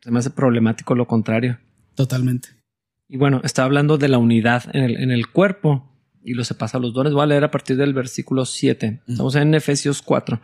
Se 0.00 0.10
me 0.10 0.18
hace 0.18 0.30
problemático 0.30 0.94
lo 0.94 1.06
contrario. 1.06 1.58
Totalmente. 1.94 2.57
Y 3.08 3.16
bueno, 3.16 3.40
está 3.42 3.64
hablando 3.64 3.96
de 3.96 4.08
la 4.08 4.18
unidad 4.18 4.64
en 4.74 5.10
el, 5.10 5.28
cuerpo 5.28 5.90
y 6.22 6.34
lo 6.34 6.44
se 6.44 6.54
pasa 6.54 6.76
a 6.76 6.80
los 6.80 6.92
dones. 6.92 7.14
Voy 7.14 7.22
a 7.22 7.26
leer 7.26 7.42
a 7.42 7.50
partir 7.50 7.76
del 7.78 7.94
versículo 7.94 8.44
7. 8.44 9.00
Estamos 9.08 9.34
en 9.34 9.54
Efesios 9.54 10.02
4. 10.02 10.40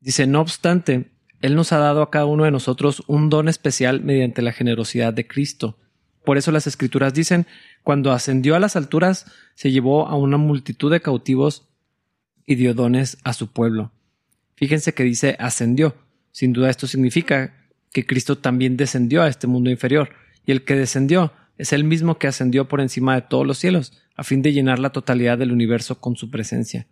Dice, 0.00 0.26
no 0.26 0.40
obstante, 0.40 1.12
Él 1.40 1.54
nos 1.54 1.72
ha 1.72 1.78
dado 1.78 2.02
a 2.02 2.10
cada 2.10 2.24
uno 2.24 2.44
de 2.44 2.50
nosotros 2.50 3.04
un 3.06 3.30
don 3.30 3.48
especial 3.48 4.02
mediante 4.02 4.42
la 4.42 4.52
generosidad 4.52 5.12
de 5.12 5.28
Cristo. 5.28 5.78
Por 6.24 6.36
eso 6.36 6.50
las 6.50 6.66
escrituras 6.66 7.14
dicen, 7.14 7.46
cuando 7.84 8.10
ascendió 8.10 8.56
a 8.56 8.60
las 8.60 8.74
alturas, 8.74 9.26
se 9.54 9.70
llevó 9.70 10.08
a 10.08 10.16
una 10.16 10.36
multitud 10.36 10.90
de 10.90 11.00
cautivos 11.00 11.68
y 12.44 12.56
dio 12.56 12.74
dones 12.74 13.18
a 13.22 13.34
su 13.34 13.52
pueblo. 13.52 13.92
Fíjense 14.56 14.94
que 14.94 15.04
dice 15.04 15.36
ascendió. 15.38 15.94
Sin 16.32 16.52
duda 16.52 16.70
esto 16.70 16.88
significa 16.88 17.54
que 17.92 18.04
Cristo 18.04 18.36
también 18.36 18.76
descendió 18.76 19.22
a 19.22 19.28
este 19.28 19.46
mundo 19.46 19.70
inferior. 19.70 20.10
Y 20.44 20.50
el 20.50 20.64
que 20.64 20.74
descendió 20.74 21.32
es 21.58 21.72
el 21.72 21.84
mismo 21.84 22.18
que 22.18 22.28
ascendió 22.28 22.68
por 22.68 22.80
encima 22.80 23.16
de 23.16 23.22
todos 23.22 23.46
los 23.46 23.58
cielos, 23.58 23.92
a 24.16 24.22
fin 24.22 24.42
de 24.42 24.52
llenar 24.52 24.78
la 24.78 24.90
totalidad 24.90 25.36
del 25.36 25.52
universo 25.52 26.00
con 26.00 26.16
su 26.16 26.30
presencia. 26.30 26.86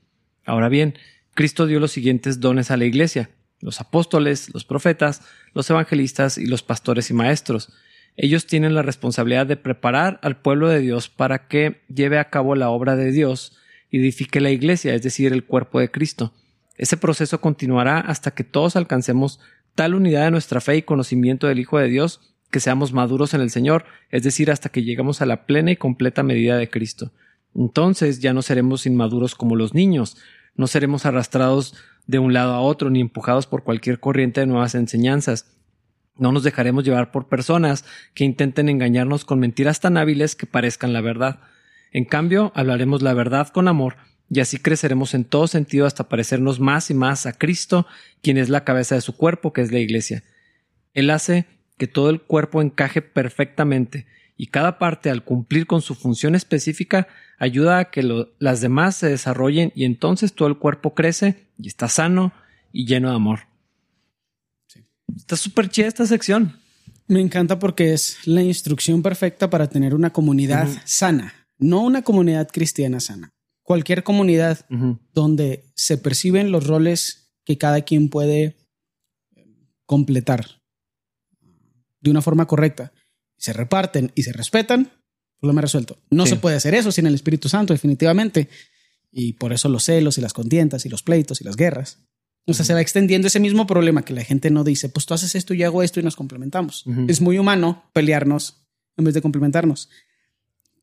Ahora 0.45 0.69
bien, 0.69 0.95
Cristo 1.35 1.67
dio 1.67 1.81
los 1.81 1.93
siguientes 1.93 2.41
dones 2.41 2.71
a 2.71 2.77
la 2.77 2.85
Iglesia, 2.85 3.31
los 3.61 3.81
apóstoles, 3.81 4.53
los 4.53 4.65
profetas, 4.65 5.23
los 5.55 5.71
evangelistas 5.71 6.37
y 6.37 6.47
los 6.47 6.63
pastores 6.63 7.11
y 7.11 7.15
maestros. 7.15 7.73
Ellos 8.17 8.47
tienen 8.47 8.75
la 8.75 8.83
responsabilidad 8.83 9.47
de 9.47 9.57
preparar 9.57 10.19
al 10.23 10.41
pueblo 10.41 10.69
de 10.69 10.81
Dios 10.81 11.09
para 11.09 11.47
que 11.47 11.83
lleve 11.89 12.19
a 12.19 12.31
cabo 12.31 12.55
la 12.55 12.71
obra 12.71 12.97
de 12.97 13.13
Dios 13.13 13.57
y 13.91 13.99
edifique 13.99 14.41
la 14.41 14.51
Iglesia, 14.51 14.95
es 14.95 15.03
decir, 15.03 15.33
el 15.33 15.45
cuerpo 15.45 15.79
de 15.79 15.91
Cristo. 15.91 16.35
Ese 16.77 16.97
proceso 16.97 17.41
continuará 17.41 18.01
hasta 18.01 18.33
que 18.33 18.45
todos 18.45 18.77
alcancemos 18.77 19.39
tal 19.75 19.95
unidad 19.95 20.25
de 20.25 20.31
nuestra 20.31 20.61
fe 20.61 20.77
y 20.77 20.83
conocimiento 20.83 21.47
del 21.47 21.59
Hijo 21.59 21.79
de 21.79 21.89
Dios 21.89 22.36
que 22.57 22.61
seamos 22.61 22.95
maduros 22.95 23.35
en 23.35 23.43
el 23.43 23.51
Señor, 23.51 23.85
es 24.09 24.23
decir, 24.23 24.51
hasta 24.51 24.71
que 24.71 24.83
llegamos 24.83 25.21
a 25.21 25.27
la 25.27 25.45
plena 25.45 25.73
y 25.73 25.77
completa 25.77 26.23
medida 26.23 26.57
de 26.57 26.71
Cristo. 26.71 27.13
Entonces 27.55 28.21
ya 28.21 28.33
no 28.33 28.41
seremos 28.41 28.87
inmaduros 28.87 29.35
como 29.35 29.57
los 29.57 29.75
niños, 29.75 30.17
no 30.55 30.67
seremos 30.67 31.05
arrastrados 31.05 31.75
de 32.07 32.19
un 32.19 32.33
lado 32.33 32.55
a 32.55 32.61
otro 32.61 32.89
ni 32.89 33.03
empujados 33.03 33.47
por 33.47 33.63
cualquier 33.63 34.01
corriente 34.01 34.41
de 34.41 34.47
nuevas 34.47 34.75
enseñanzas. 34.75 35.55
No 36.17 36.33
nos 36.33 36.45
dejaremos 36.45 36.83
llevar 36.83 37.13
por 37.13 37.29
personas 37.29 37.85
que 38.15 38.25
intenten 38.25 38.71
engañarnos 38.71 39.27
con 39.27 39.39
mentiras 39.39 39.81
tan 39.81 39.99
hábiles 39.99 40.35
que 40.35 40.47
parezcan 40.47 40.95
la 40.95 41.03
verdad. 41.03 41.41
En 41.93 42.07
cambio, 42.07 42.53
hablaremos 42.55 43.03
la 43.03 43.13
verdad 43.13 43.49
con 43.49 43.69
amor, 43.69 43.97
y 44.31 44.41
así 44.41 44.57
creceremos 44.57 45.13
en 45.13 45.27
todo 45.27 45.47
sentido 45.47 45.85
hasta 45.85 46.09
parecernos 46.09 46.59
más 46.59 46.91
y 46.91 46.95
más 46.95 47.27
a 47.27 47.35
Cristo, 47.35 47.87
quien 48.23 48.39
es 48.39 48.49
la 48.49 48.65
cabeza 48.65 48.95
de 48.95 49.03
su 49.03 49.15
cuerpo, 49.15 49.53
que 49.53 49.61
es 49.61 49.73
la 49.73 49.79
Iglesia. 49.79 50.25
Él 50.95 51.11
hace 51.11 51.45
que 51.77 51.87
todo 51.87 52.11
el 52.11 52.23
cuerpo 52.23 52.63
encaje 52.63 53.03
perfectamente 53.03 54.07
y 54.37 54.49
cada 54.49 54.79
parte 54.79 55.11
al 55.11 55.25
cumplir 55.25 55.67
con 55.67 55.83
su 55.83 55.95
función 55.95 56.35
específica 56.35 57.09
ayuda 57.39 57.79
a 57.79 57.91
que 57.91 58.03
las 58.39 58.61
demás 58.61 58.97
se 58.97 59.09
desarrollen 59.09 59.73
y 59.75 59.85
entonces 59.85 60.35
todo 60.35 60.49
el 60.49 60.59
cuerpo 60.59 60.95
crece 60.95 61.47
y 61.59 61.69
está 61.69 61.89
sano 61.89 62.33
y 62.73 62.87
lleno 62.87 63.11
de 63.11 63.17
amor. 63.17 63.41
Está 65.17 65.37
súper 65.37 65.71
chida 65.71 65.87
esta 65.87 66.07
sección. 66.07 66.59
Me 67.09 67.21
encanta 67.21 67.59
porque 67.59 67.93
es 67.93 68.19
la 68.27 68.43
instrucción 68.43 69.03
perfecta 69.03 69.49
para 69.49 69.69
tener 69.69 69.95
una 69.95 70.13
comunidad 70.13 70.69
sana, 70.85 71.33
no 71.59 71.81
una 71.83 72.03
comunidad 72.03 72.49
cristiana 72.49 73.01
sana. 73.01 73.31
Cualquier 73.63 74.03
comunidad 74.03 74.67
donde 75.13 75.65
se 75.75 75.99
perciben 75.99 76.51
los 76.51 76.67
roles 76.67 77.33
que 77.45 77.59
cada 77.59 77.83
quien 77.83 78.11
puede 78.11 78.57
completar 79.87 80.56
de 82.07 82.13
una 82.13 82.23
forma 82.23 82.47
correcta, 82.47 82.93
se 83.37 83.53
reparten 83.53 84.13
y 84.15 84.23
se 84.23 84.33
respetan, 84.33 84.91
Problema 85.41 85.61
resuelto. 85.61 85.99
No 86.11 86.27
se 86.27 86.37
puede 86.37 86.57
hacer 86.57 86.75
eso 86.75 86.91
sin 86.91 87.07
el 87.07 87.15
Espíritu 87.15 87.49
Santo, 87.49 87.75
definitivamente. 87.75 88.49
Y 89.13 89.35
por 89.35 89.53
eso 89.53 89.69
los 89.69 89.85
celos 89.85 90.19
y 90.19 90.21
las 90.21 90.33
contientas 90.33 90.87
y 90.87 90.89
los 90.89 91.03
pleitos 91.03 91.41
y 91.41 91.45
las 91.45 91.57
guerras. 91.57 92.01
O 92.47 92.55
sea, 92.55 92.65
se 92.65 92.75
va 92.75 92.81
extendiendo 92.81 93.27
ese 93.27 93.41
mismo 93.41 93.67
problema 93.67 94.05
que 94.05 94.15
la 94.15 94.25
gente 94.25 94.51
no 94.51 94.65
dice, 94.65 94.89
pues 94.89 95.05
tú 95.05 95.15
haces 95.15 95.35
esto 95.35 95.53
y 95.53 95.59
yo 95.59 95.67
hago 95.67 95.83
esto 95.83 96.01
y 96.01 96.03
nos 96.03 96.17
complementamos. 96.17 96.85
Es 97.09 97.21
muy 97.21 97.39
humano 97.39 97.91
pelearnos 97.93 98.67
en 98.97 99.05
vez 99.05 99.15
de 99.15 99.23
complementarnos. 99.23 99.91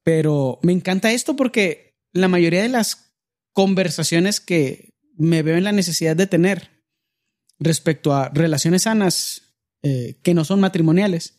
Pero 0.03 0.59
me 0.62 0.73
encanta 0.73 1.12
esto 1.12 1.36
porque 1.36 1.95
la 2.12 2.27
mayoría 2.27 2.62
de 2.62 2.69
las 2.69 3.15
conversaciones 3.53 4.39
que 4.39 4.93
me 5.15 5.41
veo 5.41 5.57
en 5.57 5.63
la 5.63 5.71
necesidad 5.71 6.15
de 6.15 6.27
tener 6.27 6.83
respecto 7.59 8.13
a 8.13 8.29
relaciones 8.29 8.83
sanas 8.83 9.52
eh, 9.84 10.15
que 10.24 10.34
no 10.34 10.46
son 10.46 10.60
matrimoniales, 10.60 11.38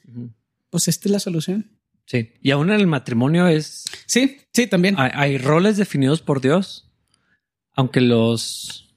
pues 0.70 0.88
esta 0.88 1.08
es 1.08 1.12
la 1.12 1.18
solución. 1.18 1.70
Sí, 2.06 2.32
y 2.42 2.50
aún 2.50 2.70
en 2.70 2.78
el 2.78 2.86
matrimonio 2.86 3.48
es... 3.48 3.84
Sí, 4.06 4.38
sí, 4.52 4.66
también. 4.66 4.96
Hay, 4.98 5.38
roles 5.38 5.78
definidos 5.78 6.20
por 6.20 6.40
Dios, 6.42 6.92
aunque 7.72 8.02
los... 8.02 8.94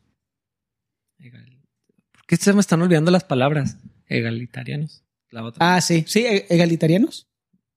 ¿Por 1.18 2.26
qué 2.28 2.36
se 2.36 2.52
me 2.52 2.60
están 2.60 2.82
olvidando 2.82 3.10
las 3.10 3.24
palabras? 3.24 3.78
Egalitarianos. 4.08 5.04
La 5.30 5.46
otra. 5.46 5.76
Ah, 5.76 5.80
sí, 5.80 6.04
sí, 6.08 6.26
e-, 6.26 6.46
egalitarianos. 6.50 7.28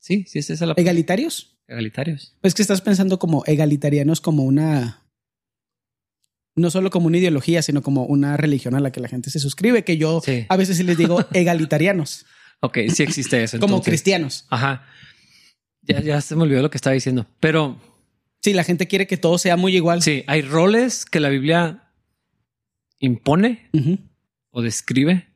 Sí, 0.00 0.24
sí, 0.26 0.40
es 0.40 0.50
esa 0.50 0.66
la... 0.66 0.74
¿Egalitarios? 0.76 1.56
Egalitarios. 1.68 2.36
Pues 2.40 2.54
que 2.54 2.62
estás 2.62 2.80
pensando 2.80 3.20
como 3.20 3.44
egalitarianos 3.46 4.20
como 4.20 4.42
una... 4.42 5.06
No 6.56 6.70
solo 6.70 6.90
como 6.90 7.06
una 7.06 7.18
ideología, 7.18 7.62
sino 7.62 7.82
como 7.82 8.04
una 8.04 8.36
religión 8.36 8.74
a 8.74 8.80
la 8.80 8.90
que 8.90 9.00
la 9.00 9.08
gente 9.08 9.30
se 9.30 9.38
suscribe, 9.38 9.84
que 9.84 9.96
yo 9.96 10.20
a 10.48 10.56
veces 10.56 10.76
sí 10.76 10.82
les 10.82 10.98
digo 10.98 11.24
egalitarianos. 11.32 12.26
ok, 12.60 12.78
sí 12.92 13.02
existe 13.02 13.42
eso. 13.42 13.58
como 13.60 13.82
cristianos. 13.82 14.46
Ajá. 14.50 14.84
Ya, 15.82 16.00
ya 16.00 16.20
se 16.20 16.36
me 16.36 16.42
olvidó 16.42 16.62
lo 16.62 16.70
que 16.70 16.78
estaba 16.78 16.94
diciendo, 16.94 17.26
pero... 17.40 17.78
Sí, 18.42 18.54
la 18.54 18.64
gente 18.64 18.88
quiere 18.88 19.06
que 19.06 19.18
todo 19.18 19.36
sea 19.36 19.58
muy 19.58 19.76
igual. 19.76 20.00
Sí, 20.00 20.24
hay 20.26 20.40
roles 20.40 21.04
que 21.04 21.20
la 21.20 21.28
Biblia 21.28 21.90
impone 23.00 23.68
o 24.50 24.62
describe. 24.62 25.26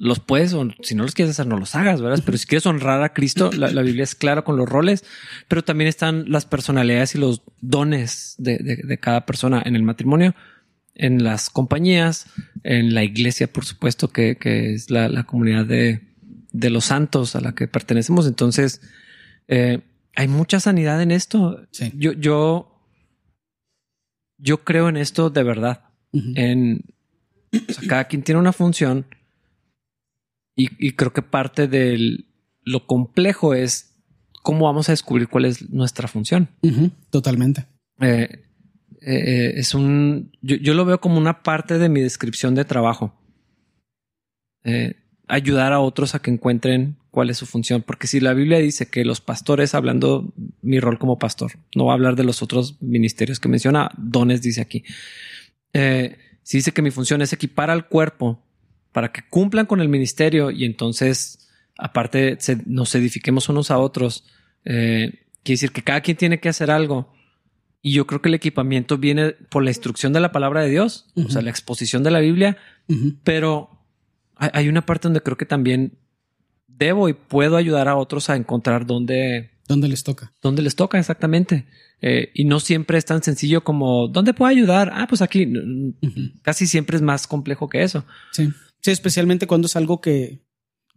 Los 0.00 0.20
puedes, 0.20 0.54
o 0.54 0.68
si 0.82 0.94
no 0.94 1.02
los 1.02 1.14
quieres 1.14 1.34
hacer, 1.34 1.48
no 1.48 1.58
los 1.58 1.74
hagas, 1.74 2.00
¿verdad? 2.00 2.22
Pero 2.24 2.38
si 2.38 2.46
quieres 2.46 2.66
honrar 2.66 3.02
a 3.02 3.12
Cristo, 3.12 3.50
la, 3.52 3.82
Biblia 3.82 4.04
es 4.04 4.14
clara 4.14 4.42
con 4.42 4.56
los 4.56 4.68
roles, 4.68 5.04
pero 5.48 5.64
también 5.64 5.88
están 5.88 6.30
las 6.30 6.46
personalidades 6.46 7.16
y 7.16 7.18
los 7.18 7.42
dones 7.60 8.36
de, 8.38 8.96
cada 9.00 9.26
persona 9.26 9.60
en 9.64 9.74
el 9.74 9.82
matrimonio, 9.82 10.36
en 10.98 11.24
las 11.24 11.48
compañías, 11.48 12.26
en 12.64 12.94
la 12.94 13.04
iglesia, 13.04 13.50
por 13.50 13.64
supuesto, 13.64 14.08
que, 14.08 14.36
es 14.42 14.90
la, 14.90 15.24
comunidad 15.24 15.64
de, 15.64 16.00
los 16.52 16.84
santos 16.84 17.34
a 17.36 17.40
la 17.40 17.54
que 17.54 17.68
pertenecemos. 17.68 18.26
Entonces, 18.26 18.82
eh, 19.46 19.80
hay 20.14 20.28
mucha 20.28 20.60
sanidad 20.60 21.00
en 21.00 21.12
esto. 21.12 21.66
Yo, 21.94 22.12
yo, 22.12 22.82
yo 24.36 24.64
creo 24.64 24.88
en 24.88 24.96
esto 24.96 25.30
de 25.30 25.42
verdad. 25.42 25.84
En 26.12 26.84
cada 27.88 28.04
quien 28.04 28.22
tiene 28.22 28.40
una 28.40 28.52
función 28.52 29.06
y, 30.58 30.92
creo 30.92 31.12
que 31.12 31.22
parte 31.22 31.68
de 31.68 32.24
lo 32.64 32.86
complejo 32.86 33.54
es 33.54 33.96
cómo 34.42 34.64
vamos 34.64 34.88
a 34.88 34.92
descubrir 34.92 35.28
cuál 35.28 35.44
es 35.44 35.70
nuestra 35.70 36.08
función. 36.08 36.48
Totalmente. 37.10 37.66
Eh, 38.00 38.47
eh, 39.00 39.54
es 39.56 39.74
un, 39.74 40.32
yo, 40.42 40.74
lo 40.74 40.84
veo 40.84 41.00
como 41.00 41.18
una 41.18 41.42
parte 41.42 41.78
de 41.78 41.88
mi 41.88 42.00
descripción 42.00 42.54
de 42.54 42.64
trabajo. 42.64 43.14
ayudar 45.28 45.72
a 45.72 45.80
otros 45.80 46.14
a 46.14 46.20
que 46.20 46.30
encuentren 46.30 46.96
cuál 47.10 47.30
es 47.30 47.38
su 47.38 47.46
función. 47.46 47.82
Porque 47.82 48.06
si 48.06 48.20
la 48.20 48.32
Biblia 48.32 48.58
dice 48.58 48.86
que 48.86 49.04
los 49.04 49.20
pastores, 49.20 49.74
hablando 49.74 50.32
mi 50.62 50.78
rol 50.78 51.00
como 51.00 51.18
pastor, 51.18 51.52
no 51.74 51.86
va 51.86 51.92
a 51.92 51.94
hablar 51.94 52.14
de 52.14 52.22
los 52.22 52.42
otros 52.42 52.80
ministerios 52.80 53.40
que 53.40 53.48
menciona, 53.48 53.90
dones 53.96 54.40
dice 54.40 54.60
aquí. 54.60 54.84
Eh, 55.72 56.16
si 56.44 56.58
dice 56.58 56.70
que 56.70 56.80
mi 56.80 56.92
función 56.92 57.20
es 57.20 57.32
equipar 57.32 57.70
al 57.70 57.88
cuerpo 57.88 58.40
para 58.92 59.10
que 59.12 59.22
cumplan 59.28 59.66
con 59.66 59.80
el 59.80 59.88
ministerio 59.88 60.52
y 60.52 60.64
entonces, 60.64 61.50
aparte, 61.76 62.38
nos 62.66 62.94
edifiquemos 62.94 63.48
unos 63.48 63.72
a 63.72 63.78
otros, 63.78 64.24
eh, 64.64 65.26
quiere 65.42 65.54
decir 65.54 65.72
que 65.72 65.82
cada 65.82 66.00
quien 66.00 66.16
tiene 66.16 66.38
que 66.38 66.48
hacer 66.48 66.70
algo. 66.70 67.12
Y 67.80 67.92
yo 67.92 68.06
creo 68.06 68.20
que 68.20 68.28
el 68.28 68.34
equipamiento 68.34 68.98
viene 68.98 69.32
por 69.32 69.62
la 69.62 69.70
instrucción 69.70 70.12
de 70.12 70.20
la 70.20 70.32
palabra 70.32 70.62
de 70.62 70.70
Dios, 70.70 71.06
o 71.14 71.30
sea, 71.30 71.42
la 71.42 71.50
exposición 71.50 72.02
de 72.02 72.10
la 72.10 72.20
Biblia, 72.20 72.56
pero 73.24 73.70
hay 74.36 74.68
una 74.68 74.84
parte 74.84 75.08
donde 75.08 75.20
creo 75.20 75.36
que 75.36 75.46
también 75.46 75.98
debo 76.66 77.08
y 77.08 77.12
puedo 77.12 77.56
ayudar 77.56 77.88
a 77.88 77.96
otros 77.96 78.30
a 78.30 78.36
encontrar 78.36 78.86
dónde... 78.86 79.50
¿Dónde 79.66 79.88
les 79.88 80.02
toca? 80.02 80.32
¿Dónde 80.40 80.62
les 80.62 80.76
toca, 80.76 80.98
exactamente. 80.98 81.66
Eh, 82.00 82.30
y 82.34 82.44
no 82.44 82.58
siempre 82.58 82.96
es 82.96 83.04
tan 83.04 83.22
sencillo 83.22 83.64
como, 83.64 84.08
¿dónde 84.08 84.32
puedo 84.32 84.48
ayudar? 84.48 84.90
Ah, 84.94 85.06
pues 85.08 85.20
aquí. 85.20 85.46
Casi 86.42 86.66
siempre 86.66 86.96
es 86.96 87.02
más 87.02 87.26
complejo 87.26 87.68
que 87.68 87.82
eso. 87.82 88.04
Sí. 88.32 88.48
Sí, 88.80 88.90
especialmente 88.92 89.46
cuando 89.46 89.66
es 89.66 89.76
algo 89.76 90.00
que, 90.00 90.40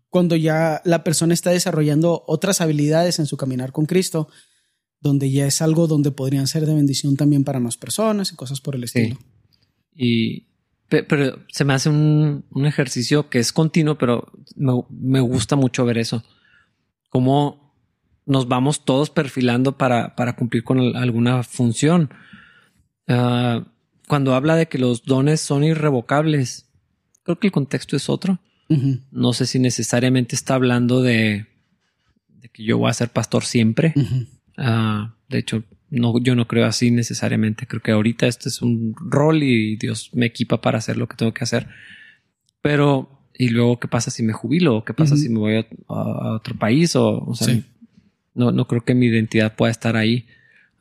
cuando 0.09 0.35
ya 0.35 0.81
la 0.85 1.03
persona 1.03 1.33
está 1.33 1.49
desarrollando 1.49 2.23
otras 2.27 2.61
habilidades 2.61 3.17
en 3.19 3.25
su 3.25 3.37
caminar 3.37 3.71
con 3.71 3.85
Cristo, 3.85 4.29
donde 5.01 5.31
ya 5.31 5.47
es 5.47 5.61
algo 5.61 5.87
donde 5.87 6.11
podrían 6.11 6.47
ser 6.47 6.65
de 6.65 6.75
bendición 6.75 7.17
también 7.17 7.43
para 7.43 7.59
más 7.59 7.77
personas 7.77 8.31
y 8.31 8.35
cosas 8.35 8.61
por 8.61 8.75
el 8.75 8.83
estilo. 8.83 9.17
Y, 9.95 10.47
pero 10.87 11.39
se 11.49 11.65
me 11.65 11.73
hace 11.73 11.89
un, 11.89 12.45
ejercicio 12.65 13.29
que 13.29 13.39
es 13.39 13.51
continuo, 13.51 13.97
pero 13.97 14.31
me, 14.55 15.19
gusta 15.19 15.55
mucho 15.55 15.85
ver 15.85 15.97
eso. 15.97 16.23
Cómo 17.09 17.75
nos 18.25 18.47
vamos 18.47 18.85
todos 18.85 19.09
perfilando 19.09 19.77
para, 19.77 20.15
para 20.15 20.35
cumplir 20.35 20.63
con 20.63 20.95
alguna 20.95 21.43
función. 21.43 22.09
Ah, 23.07 23.65
cuando 24.07 24.35
habla 24.35 24.55
de 24.55 24.67
que 24.67 24.77
los 24.77 25.03
dones 25.03 25.41
son 25.41 25.63
irrevocables, 25.63 26.69
creo 27.23 27.39
que 27.39 27.47
el 27.47 27.53
contexto 27.53 27.95
es 27.95 28.09
otro. 28.09 28.39
No 29.11 29.33
sé 29.33 29.47
si 29.47 29.59
necesariamente 29.59 30.33
está 30.33 30.55
hablando 30.55 31.01
de, 31.01 31.47
que 32.53 32.63
yo 32.63 32.77
voy 32.77 32.89
a 32.89 32.93
ser 32.93 33.09
pastor 33.09 33.43
siempre. 33.43 33.93
Ah, 34.57 35.15
de 35.29 35.39
hecho, 35.39 35.63
no, 35.89 36.19
yo 36.19 36.35
no 36.35 36.47
creo 36.47 36.65
así 36.65 36.91
necesariamente. 36.91 37.67
Creo 37.67 37.81
que 37.81 37.91
ahorita 37.91 38.27
este 38.27 38.49
es 38.49 38.61
un 38.61 38.95
rol 38.97 39.43
y 39.43 39.75
Dios 39.77 40.09
me 40.13 40.25
equipa 40.25 40.61
para 40.61 40.77
hacer 40.77 40.97
lo 40.97 41.07
que 41.07 41.17
tengo 41.17 41.33
que 41.33 41.43
hacer. 41.43 41.67
Pero, 42.61 43.27
¿y 43.33 43.49
luego 43.49 43.79
qué 43.79 43.87
pasa 43.87 44.11
si 44.11 44.23
me 44.23 44.33
jubilo? 44.33 44.85
¿Qué 44.85 44.93
pasa 44.93 45.17
si 45.17 45.29
me 45.29 45.39
voy 45.39 45.55
a, 45.55 45.65
otro 46.35 46.57
país? 46.57 46.95
O, 46.95 47.33
sea, 47.33 47.59
no, 48.33 48.51
no 48.51 48.67
creo 48.67 48.85
que 48.85 48.95
mi 48.95 49.07
identidad 49.07 49.55
pueda 49.55 49.71
estar 49.71 49.97
ahí. 49.97 50.27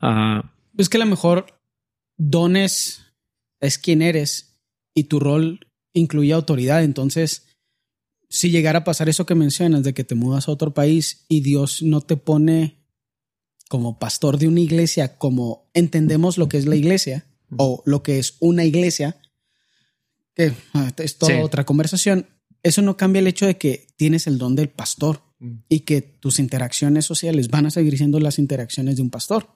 Uh, 0.01 0.41
es 0.77 0.89
que 0.89 0.97
a 0.97 1.01
lo 1.01 1.05
mejor 1.05 1.45
dones 2.17 3.13
es 3.59 3.77
quien 3.77 4.01
eres 4.01 4.59
y 4.93 5.05
tu 5.05 5.19
rol 5.19 5.67
incluye 5.93 6.33
autoridad. 6.33 6.83
Entonces, 6.83 7.47
si 8.29 8.49
llegara 8.49 8.79
a 8.79 8.83
pasar 8.83 9.09
eso 9.09 9.25
que 9.25 9.35
mencionas 9.35 9.83
de 9.83 9.93
que 9.93 10.03
te 10.03 10.15
mudas 10.15 10.47
a 10.47 10.51
otro 10.51 10.73
país 10.73 11.25
y 11.27 11.41
Dios 11.41 11.83
no 11.83 12.01
te 12.01 12.15
pone 12.15 12.80
como 13.71 13.97
pastor 13.97 14.37
de 14.37 14.49
una 14.49 14.59
iglesia, 14.59 15.17
como 15.17 15.71
entendemos 15.73 16.37
lo 16.37 16.49
que 16.49 16.57
es 16.57 16.65
la 16.65 16.75
iglesia 16.75 17.25
o 17.55 17.81
lo 17.85 18.03
que 18.03 18.19
es 18.19 18.35
una 18.41 18.65
iglesia, 18.65 19.21
que 20.35 20.51
ah, 20.73 20.91
es 20.97 21.17
toda 21.17 21.41
otra 21.41 21.65
conversación, 21.65 22.27
eso 22.63 22.81
no 22.81 22.97
cambia 22.97 23.21
el 23.21 23.27
hecho 23.27 23.45
de 23.45 23.57
que 23.57 23.87
tienes 23.95 24.27
el 24.27 24.37
don 24.37 24.57
del 24.57 24.67
pastor 24.67 25.21
mm. 25.39 25.51
y 25.69 25.79
que 25.81 26.01
tus 26.01 26.39
interacciones 26.39 27.05
sociales 27.05 27.49
van 27.49 27.65
a 27.65 27.71
seguir 27.71 27.97
siendo 27.97 28.19
las 28.19 28.39
interacciones 28.39 28.97
de 28.97 29.03
un 29.03 29.09
pastor. 29.09 29.47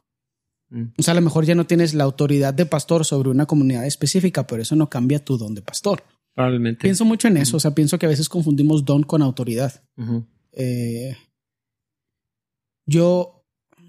Mm. 0.69 0.83
O 0.97 1.03
sea, 1.03 1.11
a 1.11 1.15
lo 1.15 1.21
mejor 1.21 1.43
ya 1.43 1.55
no 1.55 1.67
tienes 1.67 1.93
la 1.93 2.05
autoridad 2.05 2.53
de 2.53 2.65
pastor 2.65 3.03
sobre 3.03 3.27
una 3.27 3.45
comunidad 3.45 3.85
específica, 3.85 4.47
pero 4.47 4.61
eso 4.61 4.77
no 4.77 4.89
cambia 4.89 5.25
tu 5.25 5.37
don 5.37 5.53
de 5.53 5.61
pastor. 5.61 6.05
Probablemente. 6.33 6.83
Pienso 6.83 7.03
mucho 7.03 7.27
en 7.27 7.35
eso. 7.35 7.57
O 7.57 7.59
sea, 7.59 7.75
pienso 7.75 7.99
que 7.99 8.05
a 8.05 8.09
veces 8.09 8.29
confundimos 8.29 8.85
don 8.85 9.03
con 9.03 9.21
autoridad. 9.21 9.83
Eh, 10.53 11.17
yo 12.85 13.34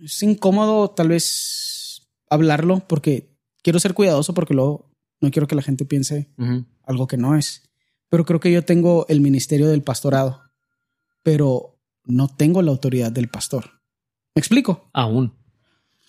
es 0.03 0.23
incómodo 0.23 0.91
tal 0.91 1.09
vez 1.09 2.09
hablarlo 2.31 2.81
porque 2.87 3.37
quiero 3.63 3.81
ser 3.81 3.95
cuidadoso 3.95 4.35
porque 4.35 4.55
luego 4.55 4.91
no 5.21 5.31
quiero 5.31 5.49
que 5.49 5.55
la 5.55 5.63
gente 5.63 5.85
piense 5.85 6.31
algo 6.85 7.07
que 7.07 7.17
no 7.17 7.37
es. 7.37 7.63
Pero 8.09 8.25
creo 8.25 8.41
que 8.41 8.53
yo 8.53 8.65
tengo 8.65 9.07
el 9.09 9.21
ministerio 9.21 9.69
del 9.69 9.83
pastorado, 9.83 10.43
pero 11.23 11.79
no 12.05 12.29
tengo 12.29 12.63
la 12.63 12.71
autoridad 12.71 13.11
del 13.11 13.29
pastor. 13.29 13.81
¿Me 14.35 14.41
explico? 14.41 14.89
Aún. 14.93 15.35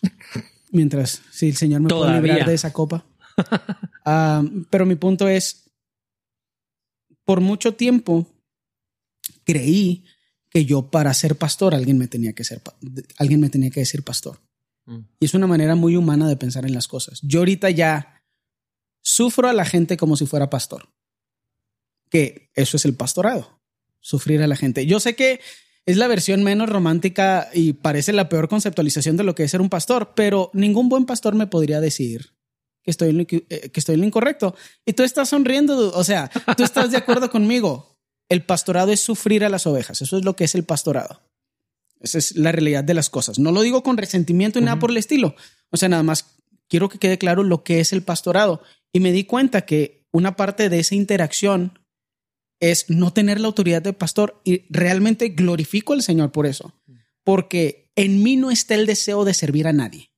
Mientras, 0.72 1.22
si 1.32 1.50
el 1.50 1.56
Señor 1.56 1.82
me 1.82 1.90
puede 1.90 2.22
librar 2.22 2.48
de 2.48 2.54
esa 2.54 2.74
copa. 2.74 3.06
Ah, 4.10 4.42
pero 4.70 4.86
mi 4.86 4.96
punto 4.96 5.28
es, 5.28 5.70
por 7.26 7.42
mucho 7.42 7.76
tiempo 7.76 8.26
creí 9.44 10.06
que 10.50 10.66
yo 10.66 10.90
para 10.90 11.14
ser 11.14 11.36
pastor 11.36 11.76
alguien 11.76 11.98
me 11.98 12.08
tenía 12.08 12.34
que 12.34 12.44
ser 12.44 12.62
alguien 13.18 13.40
me 13.40 13.50
tenía 13.50 13.70
que 13.70 13.82
decir 13.82 14.04
pastor. 14.04 14.40
Mm. 14.86 15.00
Y 15.20 15.26
es 15.26 15.34
una 15.34 15.48
manera 15.48 15.76
muy 15.76 15.96
humana 15.96 16.28
de 16.28 16.38
pensar 16.38 16.66
en 16.66 16.74
las 16.74 16.88
cosas. 16.88 17.20
Yo 17.22 17.40
ahorita 17.40 17.70
ya 17.70 18.24
sufro 19.02 19.48
a 19.48 19.54
la 19.54 19.66
gente 19.66 19.98
como 19.98 20.18
si 20.18 20.26
fuera 20.26 20.50
pastor. 20.50 20.90
Que 22.10 22.50
eso 22.56 22.78
es 22.78 22.86
el 22.86 22.96
pastorado, 22.96 23.60
sufrir 24.00 24.42
a 24.42 24.48
la 24.48 24.56
gente. 24.56 24.86
Yo 24.86 25.00
sé 25.00 25.16
que 25.16 25.42
es 25.86 25.98
la 25.98 26.08
versión 26.08 26.44
menos 26.44 26.70
romántica 26.70 27.50
y 27.54 27.74
parece 27.74 28.14
la 28.14 28.30
peor 28.30 28.50
conceptualización 28.50 29.18
de 29.18 29.24
lo 29.24 29.36
que 29.36 29.44
es 29.44 29.52
ser 29.52 29.62
un 29.62 29.70
pastor, 29.70 30.14
pero 30.16 30.52
ningún 30.54 30.90
buen 30.90 31.06
pastor 31.06 31.36
me 31.36 31.48
podría 31.48 31.82
decir 31.82 32.34
que 32.84 32.92
estoy 32.92 33.10
en 33.10 33.18
lo, 33.18 33.28
que, 33.28 33.46
eh, 33.50 33.72
estoy 33.74 33.96
en 33.96 34.02
lo 34.02 34.08
incorrecto. 34.08 34.56
Y 34.86 34.94
tú 34.94 35.04
estás 35.04 35.30
sonriendo, 35.30 35.94
o 35.94 36.04
sea, 36.04 36.30
tú 36.56 36.64
estás 36.64 36.92
de 36.92 36.98
acuerdo 36.98 37.30
conmigo. 37.32 37.97
El 38.30 38.44
pastorado 38.44 38.92
es 38.92 39.00
sufrir 39.00 39.46
a 39.46 39.50
las 39.50 39.68
ovejas, 39.68 40.02
eso 40.02 40.18
es 40.18 40.26
lo 40.26 40.36
que 40.36 40.44
es 40.44 40.56
el 40.56 40.64
pastorado. 40.64 41.22
Esa 42.00 42.18
es 42.18 42.36
la 42.36 42.52
realidad 42.52 42.84
de 42.84 42.94
las 42.94 43.10
cosas. 43.10 43.40
No 43.40 43.52
lo 43.52 43.62
digo 43.62 43.84
con 43.84 43.98
resentimiento 43.98 44.60
y 44.60 44.62
nada 44.62 44.80
por 44.80 44.92
el 44.92 44.98
estilo. 44.98 45.36
O 45.72 45.78
sea, 45.78 45.90
nada 45.90 46.04
más 46.04 46.38
quiero 46.68 46.90
que 46.90 47.00
quede 47.00 47.18
claro 47.18 47.44
lo 47.44 47.64
que 47.64 47.80
es 47.80 47.92
el 47.94 48.04
pastorado. 48.04 48.62
Y 48.92 49.00
me 49.00 49.12
di 49.12 49.24
cuenta 49.24 49.66
que 49.66 50.06
una 50.12 50.36
parte 50.36 50.70
de 50.70 50.80
esa 50.80 50.96
interacción 50.96 51.80
es 52.60 52.90
no 52.90 53.14
tener 53.14 53.40
la 53.40 53.48
autoridad 53.48 53.82
de 53.82 53.94
pastor 53.94 54.42
y 54.44 54.66
realmente 54.70 55.30
glorifico 55.30 55.94
al 55.94 56.02
Señor 56.02 56.32
por 56.32 56.46
eso, 56.46 56.74
porque 57.24 57.92
en 57.96 58.24
mí 58.24 58.36
no 58.36 58.52
está 58.52 58.76
el 58.76 58.86
deseo 58.86 59.26
de 59.26 59.34
servir 59.34 59.68
a 59.68 59.74
nadie. 59.74 60.12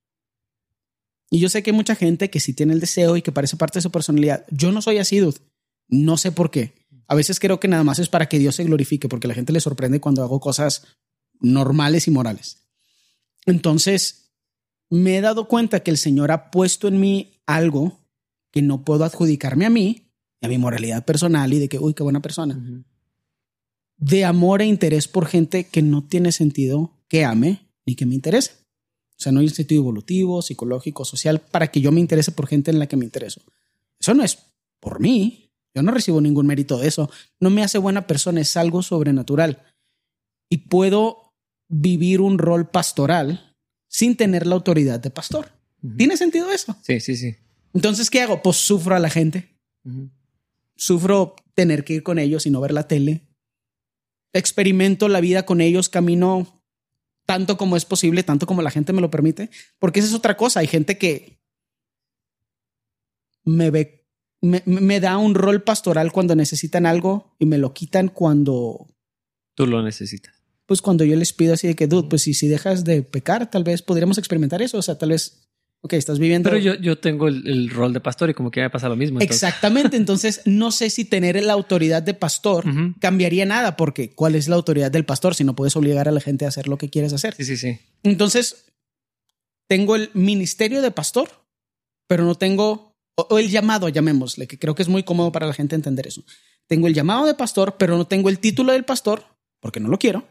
Y 1.29 1.39
yo 1.39 1.49
sé 1.49 1.61
que 1.61 1.71
hay 1.71 1.75
mucha 1.75 1.95
gente 1.95 2.29
que 2.29 2.39
sí 2.39 2.53
tiene 2.53 2.73
el 2.73 2.79
deseo 2.79 3.15
y 3.15 3.21
que 3.21 3.31
parece 3.31 3.57
parte 3.57 3.79
de 3.79 3.83
su 3.83 3.91
personalidad. 3.91 4.45
Yo 4.49 4.71
no 4.71 4.81
soy 4.81 4.97
así, 4.97 5.19
dude. 5.19 5.37
No 5.87 6.17
sé 6.17 6.31
por 6.31 6.49
qué. 6.49 6.73
A 7.09 7.15
veces 7.15 7.39
creo 7.39 7.59
que 7.59 7.67
nada 7.67 7.83
más 7.83 7.97
es 7.97 8.07
para 8.07 8.29
que 8.29 8.37
Dios 8.37 8.55
se 8.55 8.63
glorifique, 8.63 9.09
porque 9.09 9.27
la 9.27 9.33
gente 9.33 9.51
le 9.51 9.59
sorprende 9.59 9.99
cuando 9.99 10.23
hago 10.23 10.39
cosas 10.39 10.85
normales 11.39 12.07
y 12.07 12.11
morales. 12.11 12.69
Entonces, 13.47 14.31
me 14.91 15.17
he 15.17 15.21
dado 15.21 15.47
cuenta 15.47 15.79
que 15.81 15.89
el 15.89 15.97
Señor 15.97 16.31
ha 16.31 16.51
puesto 16.51 16.87
en 16.87 16.99
mí 16.99 17.41
algo 17.47 17.99
que 18.51 18.61
no 18.61 18.83
puedo 18.83 19.05
adjudicarme 19.05 19.65
a 19.65 19.71
mí, 19.71 20.11
a 20.41 20.47
mi 20.47 20.59
moralidad 20.59 21.03
personal 21.03 21.51
y 21.51 21.57
de 21.57 21.67
que, 21.67 21.79
uy, 21.79 21.95
qué 21.95 22.03
buena 22.03 22.21
persona. 22.21 22.85
De 23.97 24.23
amor 24.23 24.61
e 24.61 24.65
interés 24.65 25.07
por 25.07 25.25
gente 25.25 25.63
que 25.63 25.81
no 25.81 26.05
tiene 26.05 26.31
sentido 26.31 26.95
que 27.07 27.25
ame 27.25 27.71
ni 27.87 27.95
que 27.95 28.05
me 28.05 28.13
interese. 28.13 28.51
O 29.17 29.21
sea, 29.21 29.31
no 29.31 29.39
hay 29.39 29.47
un 29.47 29.53
sentido 29.53 29.81
evolutivo, 29.81 30.43
psicológico, 30.43 31.05
social, 31.05 31.39
para 31.39 31.71
que 31.71 31.81
yo 31.81 31.91
me 31.91 32.01
interese 32.01 32.31
por 32.31 32.45
gente 32.45 32.69
en 32.69 32.77
la 32.77 32.85
que 32.85 32.97
me 32.97 33.05
intereso. 33.05 33.41
Eso 33.99 34.13
no 34.13 34.23
es 34.23 34.37
por 34.79 34.99
mí. 34.99 35.48
Yo 35.79 35.83
no 35.83 35.91
recibo 35.91 36.19
ningún 36.19 36.45
mérito 36.45 36.77
de 36.77 36.87
eso. 36.87 37.09
No 37.39 37.49
me 37.49 37.63
hace 37.63 37.77
buena 37.77 38.05
persona, 38.05 38.41
es 38.41 38.57
algo 38.57 38.83
sobrenatural. 38.83 39.63
Y 40.49 40.57
puedo 40.69 41.33
vivir 41.69 42.19
un 42.19 42.37
rol 42.37 42.69
pastoral 42.69 43.55
sin 43.87 44.17
tener 44.17 44.45
la 44.45 44.55
autoridad 44.55 44.99
de 44.99 45.09
pastor. 45.09 45.51
¿Tiene 45.97 46.17
sentido 46.17 46.51
eso? 46.51 46.75
Sí, 46.81 46.99
sí, 46.99 47.15
sí. 47.15 47.35
Entonces, 47.73 48.09
¿qué 48.09 48.21
hago? 48.21 48.41
Pues 48.41 48.57
sufro 48.57 48.95
a 48.95 48.99
la 48.99 49.09
gente. 49.09 49.57
Sufro 50.75 51.35
tener 51.53 51.85
que 51.85 51.93
ir 51.93 52.03
con 52.03 52.19
ellos 52.19 52.45
y 52.45 52.49
no 52.49 52.59
ver 52.59 52.73
la 52.73 52.87
tele. 52.87 53.21
Experimento 54.33 55.07
la 55.07 55.21
vida 55.21 55.45
con 55.45 55.61
ellos, 55.61 55.87
camino 55.87 56.59
tanto 57.25 57.57
como 57.57 57.77
es 57.77 57.85
posible, 57.85 58.23
tanto 58.23 58.47
como 58.47 58.63
la 58.63 58.71
gente 58.71 58.91
me 58.91 59.01
lo 59.01 59.11
permite, 59.11 59.51
porque 59.77 59.99
esa 59.99 60.09
es 60.09 60.15
otra 60.15 60.35
cosa. 60.35 60.61
Hay 60.61 60.67
gente 60.67 60.97
que 60.97 61.39
me 63.43 63.69
ve, 63.69 63.98
me, 64.41 64.99
da 64.99 65.17
un 65.17 65.36
rol 65.36 65.63
pastoral 65.63 66.12
cuando 66.12 66.36
necesitan 66.36 66.86
algo 66.86 67.36
y 67.39 67.45
me 67.45 67.58
lo 67.58 67.73
quitan 67.73 68.08
cuando 68.08 68.88
tú 69.56 69.67
lo 69.67 69.84
necesitas. 69.84 70.36
Pues 70.65 70.82
cuando 70.82 71.04
yo 71.04 71.15
les 71.15 71.34
pido 71.34 71.56
así 71.56 71.67
de 71.67 71.75
que, 71.75 71.88
dude, 71.88 72.10
pues 72.10 72.21
si, 72.21 72.34
si 72.34 72.47
dejas 72.47 72.84
de 72.84 73.02
pecar, 73.02 73.49
tal 73.49 73.63
vez 73.63 73.82
podríamos 73.82 74.17
experimentar 74.17 74.62
eso. 74.62 74.78
O 74.78 74.82
sea, 74.82 74.97
tal 74.97 75.10
vez 75.10 75.49
Ok, 75.82 75.93
estás 75.93 76.19
viviendo. 76.19 76.49
Pero 76.49 76.62
yo, 76.62 76.75
yo 76.75 76.97
tengo 76.97 77.30
el, 77.30 77.69
rol 77.69 77.93
de 77.93 78.02
pastor 78.02 78.30
y 78.30 78.34
como 78.34 78.52
que 78.52 78.60
me 78.60 78.69
pasa 78.69 78.89
lo 78.89 78.97
mismo. 78.97 79.21
Exactamente. 79.21 79.95
Entonces, 79.95 80.41
no 80.43 80.71
sé 80.71 80.89
si 80.89 81.06
tener 81.06 81.41
la 81.41 81.54
autoridad 81.54 82.04
de 82.04 82.13
pastor 82.13 82.65
cambiaría 82.99 83.45
nada, 83.45 83.78
porque 83.78 84.13
¿cuál 84.13 84.36
es 84.36 84.49
la 84.49 84.58
autoridad 84.58 84.91
del 84.91 85.06
pastor 85.06 85.36
si 85.36 85.45
no 85.45 85.56
puedes 85.56 85.75
obligar 85.78 86.10
a 86.10 86.12
la 86.12 86.19
gente 86.19 86.43
a 86.43 86.49
hacer 86.49 86.67
lo 86.67 86.78
que 86.78 86.89
quieres 86.89 87.13
hacer? 87.13 87.34
Sí, 87.36 87.45
sí, 87.45 87.56
sí. 87.56 87.80
Entonces, 88.04 88.65
tengo 89.67 89.95
el 89.95 90.10
ministerio 90.13 90.82
de 90.82 90.91
pastor, 90.91 91.30
pero 92.08 92.25
no 92.25 92.36
tengo, 92.36 92.88
o, 93.29 93.39
el 93.39 93.49
llamado, 93.49 93.89
llamémosle, 93.89 94.47
que 94.47 94.60
creo 94.60 94.75
que 94.75 94.84
es 94.84 94.89
muy 94.89 95.03
cómodo 95.03 95.32
para 95.32 95.47
la 95.47 95.53
gente 95.53 95.75
entender 95.75 96.08
eso. 96.08 96.23
Tengo 96.67 96.88
el 96.88 96.93
llamado 96.93 97.25
de 97.25 97.34
pastor, 97.34 97.75
pero 97.77 97.97
no 97.97 98.05
tengo 98.05 98.29
el 98.29 98.39
título 98.39 98.73
del 98.73 98.86
pastor, 98.86 99.23
porque 99.60 99.79
no 99.79 99.89
lo 99.89 99.97
quiero. 99.97 100.27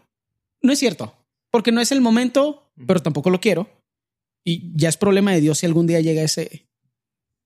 No 0.63 0.73
es 0.73 0.79
cierto, 0.79 1.15
porque 1.51 1.73
no 1.73 1.81
es 1.81 1.93
el 1.93 2.01
momento, 2.01 2.71
pero 2.87 3.01
tampoco 3.01 3.31
lo 3.31 3.41
quiero 3.41 3.69
y 4.49 4.73
ya 4.75 4.89
es 4.89 4.97
problema 4.97 5.33
de 5.33 5.43
Dios 5.43 5.59
si 5.59 5.67
algún 5.67 5.87
día 5.87 6.01
llega 6.01 6.23
ese, 6.23 6.67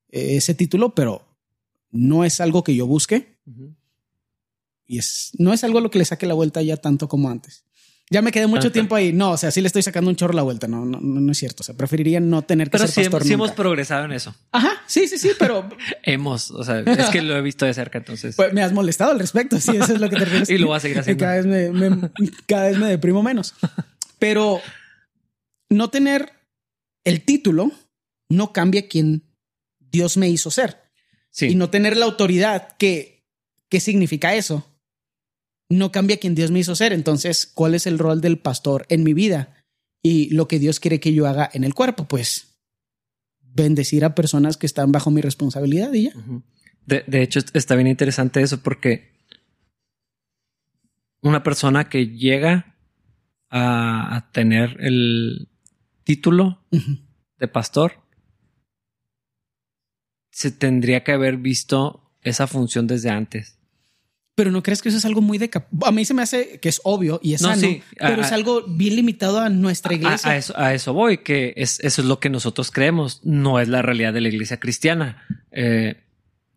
ese 0.09 0.55
título, 0.55 0.94
pero 0.94 1.26
no 1.90 2.24
es 2.24 2.40
algo 2.40 2.62
que 2.62 2.76
yo 2.76 2.87
busque. 2.87 3.40
Y 4.87 4.98
es, 4.98 5.33
no 5.37 5.52
es 5.52 5.64
algo 5.64 5.78
a 5.78 5.81
lo 5.81 5.90
que 5.90 5.98
le 5.98 6.05
saque 6.05 6.26
la 6.26 6.35
vuelta 6.35 6.62
ya 6.62 6.76
tanto 6.76 7.09
como 7.09 7.28
antes. 7.28 7.64
Ya 8.12 8.20
me 8.20 8.31
quedé 8.31 8.46
mucho 8.46 8.70
tiempo 8.70 8.94
ahí. 8.94 9.11
No, 9.11 9.31
o 9.31 9.37
sea, 9.38 9.51
sí 9.51 9.62
le 9.62 9.68
estoy 9.68 9.83
sacando 9.83 10.11
un 10.11 10.16
chorro 10.16 10.35
la 10.35 10.42
vuelta. 10.42 10.68
No, 10.68 10.85
no, 10.85 11.01
no 11.01 11.33
es 11.33 11.38
cierto. 11.38 11.62
O 11.62 11.64
sea, 11.64 11.75
preferiría 11.75 12.20
no 12.20 12.42
tener 12.42 12.68
que 12.68 12.72
pero 12.72 12.87
ser 12.87 13.05
pastor. 13.05 13.20
Pero 13.20 13.25
sí 13.25 13.33
hemos 13.33 13.53
progresado 13.53 14.05
en 14.05 14.12
eso. 14.12 14.35
Ajá, 14.53 14.83
sí, 14.87 15.09
sí, 15.09 15.16
sí, 15.16 15.31
pero 15.38 15.66
hemos. 16.03 16.51
O 16.51 16.62
sea, 16.62 16.81
es 16.81 17.09
que 17.09 17.22
lo 17.22 17.35
he 17.35 17.40
visto 17.40 17.64
de 17.64 17.72
cerca. 17.72 17.96
Entonces, 17.96 18.37
pues 18.37 18.53
me 18.53 18.62
has 18.62 18.72
molestado 18.75 19.12
al 19.12 19.18
respecto. 19.18 19.59
Sí, 19.59 19.70
eso 19.75 19.94
es 19.94 20.01
lo 20.01 20.11
que 20.11 20.16
te 20.16 20.27
refieres. 20.27 20.51
y 20.51 20.59
lo 20.59 20.66
voy 20.66 20.77
a 20.77 20.81
seguir 20.81 20.98
haciendo. 20.98 21.25
Cada 21.25 21.40
vez 21.40 21.46
me, 21.46 22.11
cada 22.46 22.66
vez 22.66 22.77
me 22.77 22.87
deprimo 22.87 23.22
menos. 23.22 23.55
Pero 24.18 24.61
no 25.70 25.88
tener 25.88 26.33
el 27.05 27.22
título 27.22 27.72
no 28.29 28.53
cambia 28.53 28.88
quién 28.88 29.25
Dios 29.79 30.18
me 30.18 30.29
hizo 30.29 30.51
ser. 30.51 30.83
Y 31.40 31.55
no 31.55 31.70
tener 31.70 31.96
la 31.96 32.05
autoridad 32.05 32.77
que, 32.77 33.25
¿qué 33.70 33.81
significa 33.81 34.35
eso? 34.35 34.66
No 35.72 35.92
cambia 35.92 36.18
quién 36.18 36.35
Dios 36.35 36.50
me 36.50 36.61
hizo 36.61 36.74
ser. 36.74 36.92
Entonces, 36.92 37.46
¿cuál 37.46 37.74
es 37.74 37.87
el 37.87 37.98
rol 37.98 38.20
del 38.20 38.38
pastor 38.38 38.87
en 38.88 39.02
mi 39.02 39.14
vida? 39.14 39.64
Y 40.02 40.30
lo 40.30 40.48
que 40.48 40.58
Dios 40.58 40.80
quiere 40.80 41.00
que 41.00 41.14
yo 41.14 41.26
haga 41.26 41.48
en 41.52 41.64
el 41.64 41.74
cuerpo, 41.74 42.06
pues 42.06 42.58
bendecir 43.40 44.04
a 44.04 44.14
personas 44.14 44.56
que 44.56 44.66
están 44.66 44.92
bajo 44.92 45.11
mi 45.11 45.20
responsabilidad 45.20 45.92
y 45.92 46.04
ya. 46.04 46.12
de, 46.87 47.22
hecho, 47.22 47.40
está 47.52 47.74
bien 47.74 47.87
interesante 47.87 48.40
eso 48.40 48.62
porque 48.62 49.12
una 51.20 51.42
persona 51.42 51.88
que 51.88 52.08
llega 52.08 52.76
a 53.50 54.30
tener 54.32 54.78
el, 54.80 55.48
título 56.04 56.64
de 57.38 57.48
pastor, 57.48 57.92
se 60.30 60.50
tendría 60.50 61.04
que 61.04 61.12
haber 61.12 61.37
visto 61.37 62.12
esa 62.22 62.46
función 62.46 62.87
desde 62.87 63.11
antes. 63.11 63.58
Pero 64.34 64.50
no 64.50 64.62
crees 64.62 64.80
que 64.80 64.88
eso 64.88 64.96
es 64.96 65.04
algo 65.04 65.20
muy 65.20 65.36
de 65.36 65.50
a 65.84 65.92
mí 65.92 66.04
se 66.06 66.14
me 66.14 66.22
hace 66.22 66.58
que 66.58 66.70
es 66.70 66.80
obvio 66.84 67.20
y 67.22 67.34
es 67.34 67.42
sano, 67.42 67.68
pero 67.98 68.22
es 68.22 68.32
algo 68.32 68.62
bien 68.66 68.96
limitado 68.96 69.40
a 69.40 69.50
nuestra 69.50 69.92
iglesia. 69.92 70.30
A, 70.30 70.36
eso, 70.36 70.58
a 70.58 70.72
eso, 70.72 70.94
voy, 70.94 71.18
que 71.18 71.52
es, 71.56 71.80
eso 71.80 72.00
es 72.00 72.08
lo 72.08 72.18
que 72.18 72.30
nosotros 72.30 72.70
creemos, 72.70 73.20
no 73.24 73.60
es 73.60 73.68
la 73.68 73.82
realidad 73.82 74.14
de 74.14 74.22
la 74.22 74.28
iglesia 74.28 74.58
cristiana. 74.58 75.22
Eh, 75.50 76.02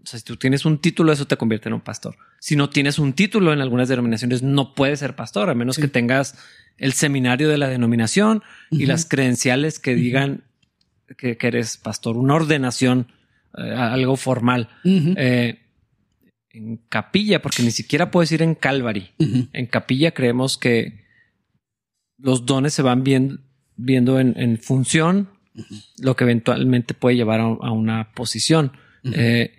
o 0.01 0.07
sea, 0.07 0.19
si 0.19 0.25
tú 0.25 0.37
tienes 0.37 0.63
un 0.65 0.77
título, 0.77 1.11
eso 1.11 1.25
te 1.25 1.35
convierte 1.35 1.67
en 1.67 1.73
un 1.73 1.81
pastor. 1.81 2.15
Si 2.39 2.55
no 2.55 2.69
tienes 2.69 2.97
un 2.97 3.11
título 3.13 3.51
en 3.51 3.59
algunas 3.59 3.89
denominaciones, 3.89 4.41
no 4.41 4.73
puedes 4.73 4.99
ser 4.99 5.15
pastor, 5.15 5.49
a 5.49 5.55
menos 5.55 5.77
que 5.77 5.87
tengas 5.87 6.37
el 6.77 6.93
seminario 6.93 7.49
de 7.49 7.57
la 7.57 7.67
denominación 7.67 8.43
y 8.71 8.85
las 8.85 9.05
credenciales 9.05 9.79
que 9.79 9.95
digan 9.95 10.43
que, 11.17 11.37
eres 11.41 11.77
pastor, 11.77 12.17
una 12.17 12.35
ordenación, 12.35 13.11
eh, 13.57 13.73
algo 13.73 14.15
formal. 14.15 14.69
Eh, 14.83 15.64
en 16.55 16.77
capilla, 16.89 17.41
porque 17.41 17.63
ni 17.63 17.71
siquiera 17.71 18.11
puedes 18.11 18.31
ir 18.31 18.41
en 18.41 18.55
Calvary. 18.55 19.11
En 19.19 19.65
capilla 19.67 20.11
creemos 20.11 20.57
que 20.57 21.05
los 22.17 22.45
dones 22.45 22.73
se 22.73 22.81
van 22.81 23.03
viendo, 23.03 24.19
en, 24.19 24.57
función, 24.59 25.29
lo 25.99 26.15
que 26.15 26.23
eventualmente 26.23 26.93
puede 26.93 27.15
llevar 27.15 27.39
a, 27.41 27.71
una 27.71 28.11
posición. 28.13 28.71
Eh, 29.03 29.53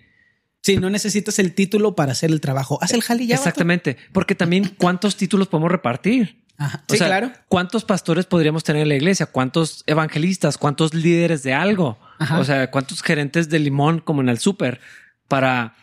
Sí, 0.66 0.78
no 0.78 0.90
necesitas 0.90 1.38
el 1.38 1.54
título 1.54 1.94
para 1.94 2.10
hacer 2.10 2.32
el 2.32 2.40
trabajo. 2.40 2.76
Haz 2.82 2.92
el 2.92 3.00
jali 3.00 3.28
ya. 3.28 3.36
Exactamente. 3.36 3.96
Porque 4.12 4.34
también 4.34 4.74
cuántos 4.76 5.16
títulos 5.16 5.46
podemos 5.46 5.70
repartir. 5.70 6.42
Sí, 6.88 6.98
claro. 6.98 7.30
¿Cuántos 7.46 7.84
pastores 7.84 8.26
podríamos 8.26 8.64
tener 8.64 8.82
en 8.82 8.88
la 8.88 8.96
iglesia? 8.96 9.26
¿Cuántos 9.26 9.84
evangelistas? 9.86 10.58
¿Cuántos 10.58 10.92
líderes 10.92 11.44
de 11.44 11.54
algo? 11.54 12.00
O 12.36 12.42
sea, 12.42 12.72
¿cuántos 12.72 13.00
gerentes 13.00 13.48
de 13.48 13.60
limón 13.60 14.00
como 14.00 14.22
en 14.22 14.28
el 14.28 14.40
súper 14.40 14.80
para, 15.28 15.76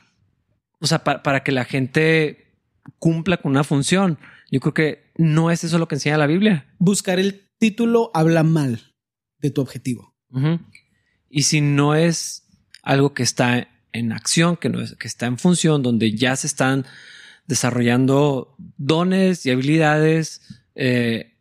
o 0.83 0.87
sea, 0.87 1.05
para, 1.05 1.43
que 1.43 1.53
la 1.53 1.63
gente 1.63 2.57
cumpla 2.99 3.37
con 3.37 3.51
una 3.51 3.63
función? 3.63 4.19
Yo 4.51 4.59
creo 4.59 4.73
que 4.73 5.11
no 5.15 5.49
es 5.49 5.63
eso 5.63 5.77
lo 5.77 5.87
que 5.87 5.95
enseña 5.95 6.17
la 6.17 6.27
Biblia. 6.27 6.75
Buscar 6.77 7.19
el 7.19 7.49
título 7.57 8.11
habla 8.13 8.43
mal 8.43 8.93
de 9.39 9.49
tu 9.49 9.61
objetivo. 9.61 10.13
Y 11.29 11.43
si 11.43 11.61
no 11.61 11.95
es 11.95 12.49
algo 12.81 13.13
que 13.13 13.23
está 13.23 13.69
en 13.93 14.11
acción, 14.11 14.57
que, 14.57 14.67
no 14.67 14.81
es, 14.81 14.95
que 14.97 15.07
está 15.07 15.25
en 15.25 15.37
función, 15.37 15.83
donde 15.83 16.11
ya 16.17 16.35
se 16.35 16.47
están 16.47 16.85
desarrollando 17.47 18.53
dones 18.75 19.45
y 19.45 19.51
habilidades 19.51 20.41
eh, 20.75 21.37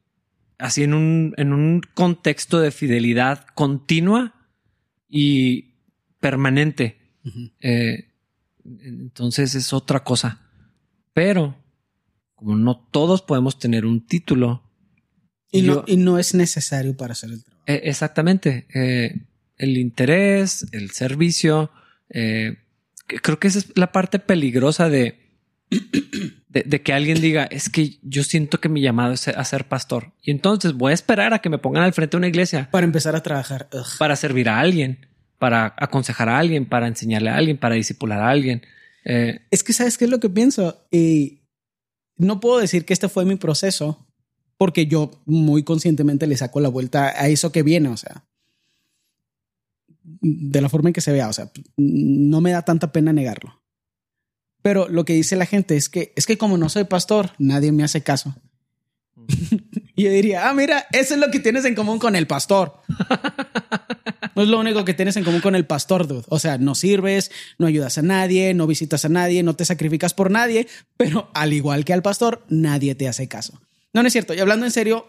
así 0.58 0.84
en 0.84 0.94
un, 0.94 1.34
en 1.36 1.52
un 1.52 1.80
contexto 1.94 2.60
de 2.60 2.70
fidelidad 2.70 3.44
continua 3.56 4.34
y 5.08 5.74
permanente. 6.20 7.16
Eh, 7.60 8.11
entonces 8.64 9.54
es 9.54 9.72
otra 9.72 10.04
cosa. 10.04 10.40
Pero, 11.12 11.56
como 12.34 12.56
no 12.56 12.76
todos 12.90 13.22
podemos 13.22 13.58
tener 13.58 13.84
un 13.84 14.06
título. 14.06 14.62
Y, 15.50 15.62
no, 15.62 15.84
y 15.86 15.96
no 15.96 16.18
es 16.18 16.34
necesario 16.34 16.96
para 16.96 17.12
hacer 17.12 17.30
el 17.30 17.44
trabajo. 17.44 17.64
Eh, 17.66 17.82
exactamente. 17.84 18.66
Eh, 18.74 19.26
el 19.58 19.76
interés, 19.76 20.66
el 20.72 20.90
servicio. 20.90 21.70
Eh, 22.08 22.56
creo 23.06 23.38
que 23.38 23.48
esa 23.48 23.58
es 23.58 23.76
la 23.76 23.92
parte 23.92 24.18
peligrosa 24.18 24.88
de, 24.88 25.22
de, 26.48 26.82
que 26.82 26.92
alguien 26.92 27.20
diga, 27.20 27.44
es 27.44 27.68
que 27.68 27.98
yo 28.02 28.24
siento 28.24 28.60
que 28.60 28.68
mi 28.68 28.80
llamado 28.80 29.12
es 29.12 29.28
a 29.28 29.44
ser 29.44 29.68
pastor. 29.68 30.12
Y 30.22 30.30
entonces 30.30 30.72
voy 30.72 30.92
a 30.92 30.94
esperar 30.94 31.34
a 31.34 31.40
que 31.40 31.50
me 31.50 31.58
pongan 31.58 31.84
al 31.84 31.92
frente 31.92 32.16
de 32.16 32.18
una 32.18 32.28
iglesia. 32.28 32.70
Para 32.70 32.84
empezar 32.84 33.14
a 33.14 33.22
trabajar. 33.22 33.68
Para 33.98 34.16
servir 34.16 34.48
a 34.48 34.60
alguien, 34.60 35.06
para 35.42 35.74
aconsejar 35.76 36.28
a 36.28 36.38
alguien, 36.38 36.66
para 36.66 36.86
enseñarle 36.86 37.28
a 37.28 37.36
alguien, 37.36 37.58
para 37.58 37.74
discipular 37.74 38.20
a 38.20 38.30
alguien. 38.30 38.62
es 39.04 39.64
que 39.64 39.72
sabes 39.72 39.98
qué 39.98 40.04
es 40.04 40.10
lo 40.12 40.20
que 40.20 40.30
pienso. 40.30 40.86
Y 40.92 41.40
no 42.16 42.38
puedo 42.38 42.60
decir 42.60 42.84
que 42.84 42.92
este 42.92 43.08
fue 43.08 43.24
mi 43.24 43.34
proceso, 43.34 44.06
porque 44.56 44.86
yo 44.86 45.20
muy 45.26 45.64
conscientemente 45.64 46.28
le 46.28 46.36
saco 46.36 46.60
la 46.60 46.68
vuelta 46.68 47.08
a 47.08 47.26
eso 47.26 47.50
que 47.50 47.64
viene, 47.64 47.88
o 47.88 47.96
sea, 47.96 48.24
de 50.04 50.60
la 50.60 50.68
forma 50.68 50.90
en 50.90 50.92
que 50.92 51.00
se 51.00 51.10
vea, 51.10 51.26
o 51.28 51.32
sea, 51.32 51.50
no 51.76 52.40
me 52.40 52.52
da 52.52 52.62
tanta 52.62 52.92
pena 52.92 53.12
negarlo. 53.12 53.64
Pero 54.62 54.88
lo 54.88 55.04
que 55.04 55.14
dice 55.14 55.34
la 55.34 55.46
gente 55.46 55.76
es 55.76 55.88
que 55.88 56.12
es 56.14 56.24
que 56.24 56.38
como 56.38 56.56
no 56.56 56.68
soy 56.68 56.84
pastor, 56.84 57.32
nadie 57.38 57.72
me 57.72 57.82
hace 57.82 58.04
caso. 58.04 58.32
y 59.96 60.04
yo 60.04 60.10
diría, 60.12 60.48
ah, 60.48 60.54
mira, 60.54 60.86
eso 60.92 61.14
es 61.14 61.20
lo 61.20 61.32
que 61.32 61.40
tienes 61.40 61.64
en 61.64 61.74
común 61.74 61.98
con 61.98 62.14
el 62.14 62.28
pastor. 62.28 62.80
no 64.34 64.42
es 64.42 64.48
lo 64.48 64.58
único 64.58 64.84
que 64.84 64.94
tienes 64.94 65.16
en 65.16 65.24
común 65.24 65.40
con 65.40 65.54
el 65.54 65.66
pastor, 65.66 66.06
dude. 66.06 66.24
O 66.28 66.38
sea, 66.38 66.58
no 66.58 66.74
sirves, 66.74 67.30
no 67.58 67.66
ayudas 67.66 67.98
a 67.98 68.02
nadie, 68.02 68.54
no 68.54 68.66
visitas 68.66 69.04
a 69.04 69.08
nadie, 69.08 69.42
no 69.42 69.54
te 69.54 69.64
sacrificas 69.64 70.14
por 70.14 70.30
nadie, 70.30 70.66
pero 70.96 71.30
al 71.34 71.52
igual 71.52 71.84
que 71.84 71.92
al 71.92 72.02
pastor, 72.02 72.44
nadie 72.48 72.94
te 72.94 73.08
hace 73.08 73.28
caso. 73.28 73.60
No, 73.92 74.02
no 74.02 74.06
es 74.06 74.12
cierto. 74.12 74.34
Y 74.34 74.40
hablando 74.40 74.66
en 74.66 74.72
serio, 74.72 75.06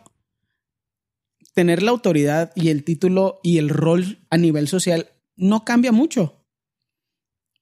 tener 1.54 1.84
la 1.84 1.92
autoridad 1.92 2.52
y 2.56 2.70
el 2.70 2.84
título 2.84 3.40
y 3.44 3.58
el 3.58 3.70
rol 3.70 4.20
a 4.30 4.38
nivel 4.38 4.68
social 4.68 5.10
no 5.36 5.66
cambia 5.66 5.92
mucho. 5.92 6.40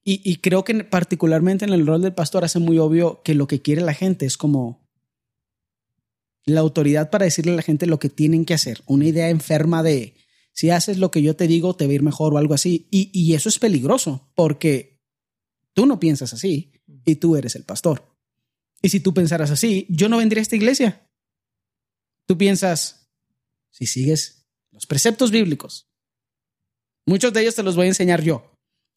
Y, 0.04 0.20
y, 0.24 0.38
creo 0.38 0.64
que 0.64 0.84
particularmente 0.84 1.64
en 1.64 1.74
el 1.74 1.86
rol 1.86 2.02
del 2.02 2.14
pastor 2.14 2.44
hace 2.44 2.58
muy 2.58 2.80
obvio 2.80 3.22
que 3.24 3.36
lo 3.36 3.46
que 3.46 3.62
quiere 3.62 3.82
la 3.82 3.94
gente 3.94 4.26
es 4.26 4.36
como 4.36 4.82
la 6.44 6.62
autoridad 6.62 7.12
para 7.12 7.26
decirle 7.26 7.54
a 7.54 7.56
la 7.56 7.62
gente 7.62 7.86
lo 7.86 8.00
que 8.00 8.10
tienen 8.10 8.46
que 8.46 8.56
hacer. 8.56 8.82
Una 8.88 9.06
idea 9.06 9.30
enferma 9.30 9.84
de 9.84 10.16
si 10.54 10.70
haces 10.70 10.98
lo 10.98 11.12
que 11.12 11.22
yo 11.22 11.36
te 11.36 11.48
digo, 11.48 11.76
te 11.76 11.86
va 11.86 11.92
a 11.92 11.96
ir 11.96 12.04
mejor 12.04 12.34
o 12.34 12.38
algo 12.38 12.54
así. 12.54 12.88
Y, 12.92 13.34
eso 13.34 13.50
es 13.50 13.60
peligroso 13.60 14.32
porque 14.36 15.02
tú 15.74 15.86
no 15.86 16.00
piensas 16.00 16.34
así 16.34 16.74
y 17.06 17.16
tú 17.16 17.36
eres 17.36 17.56
el 17.56 17.64
pastor. 17.64 18.16
Y 18.82 18.90
si 18.90 19.00
tú 19.00 19.14
pensaras 19.14 19.52
así, 19.52 19.86
yo 19.90 20.10
no 20.10 20.18
vendría 20.18 20.42
a 20.42 20.44
esta 20.44 20.56
iglesia. 20.56 21.08
Tú 22.28 22.38
piensas, 22.38 23.10
si 23.70 23.86
sigues 23.86 24.48
los 24.72 24.86
preceptos 24.86 25.32
bíblicos, 25.32 25.90
muchos 27.06 27.34
de 27.34 27.42
ellos 27.42 27.56
te 27.56 27.64
los 27.64 27.76
voy 27.76 27.86
a 27.86 27.90
enseñar 27.90 28.22
yo. 28.22 28.52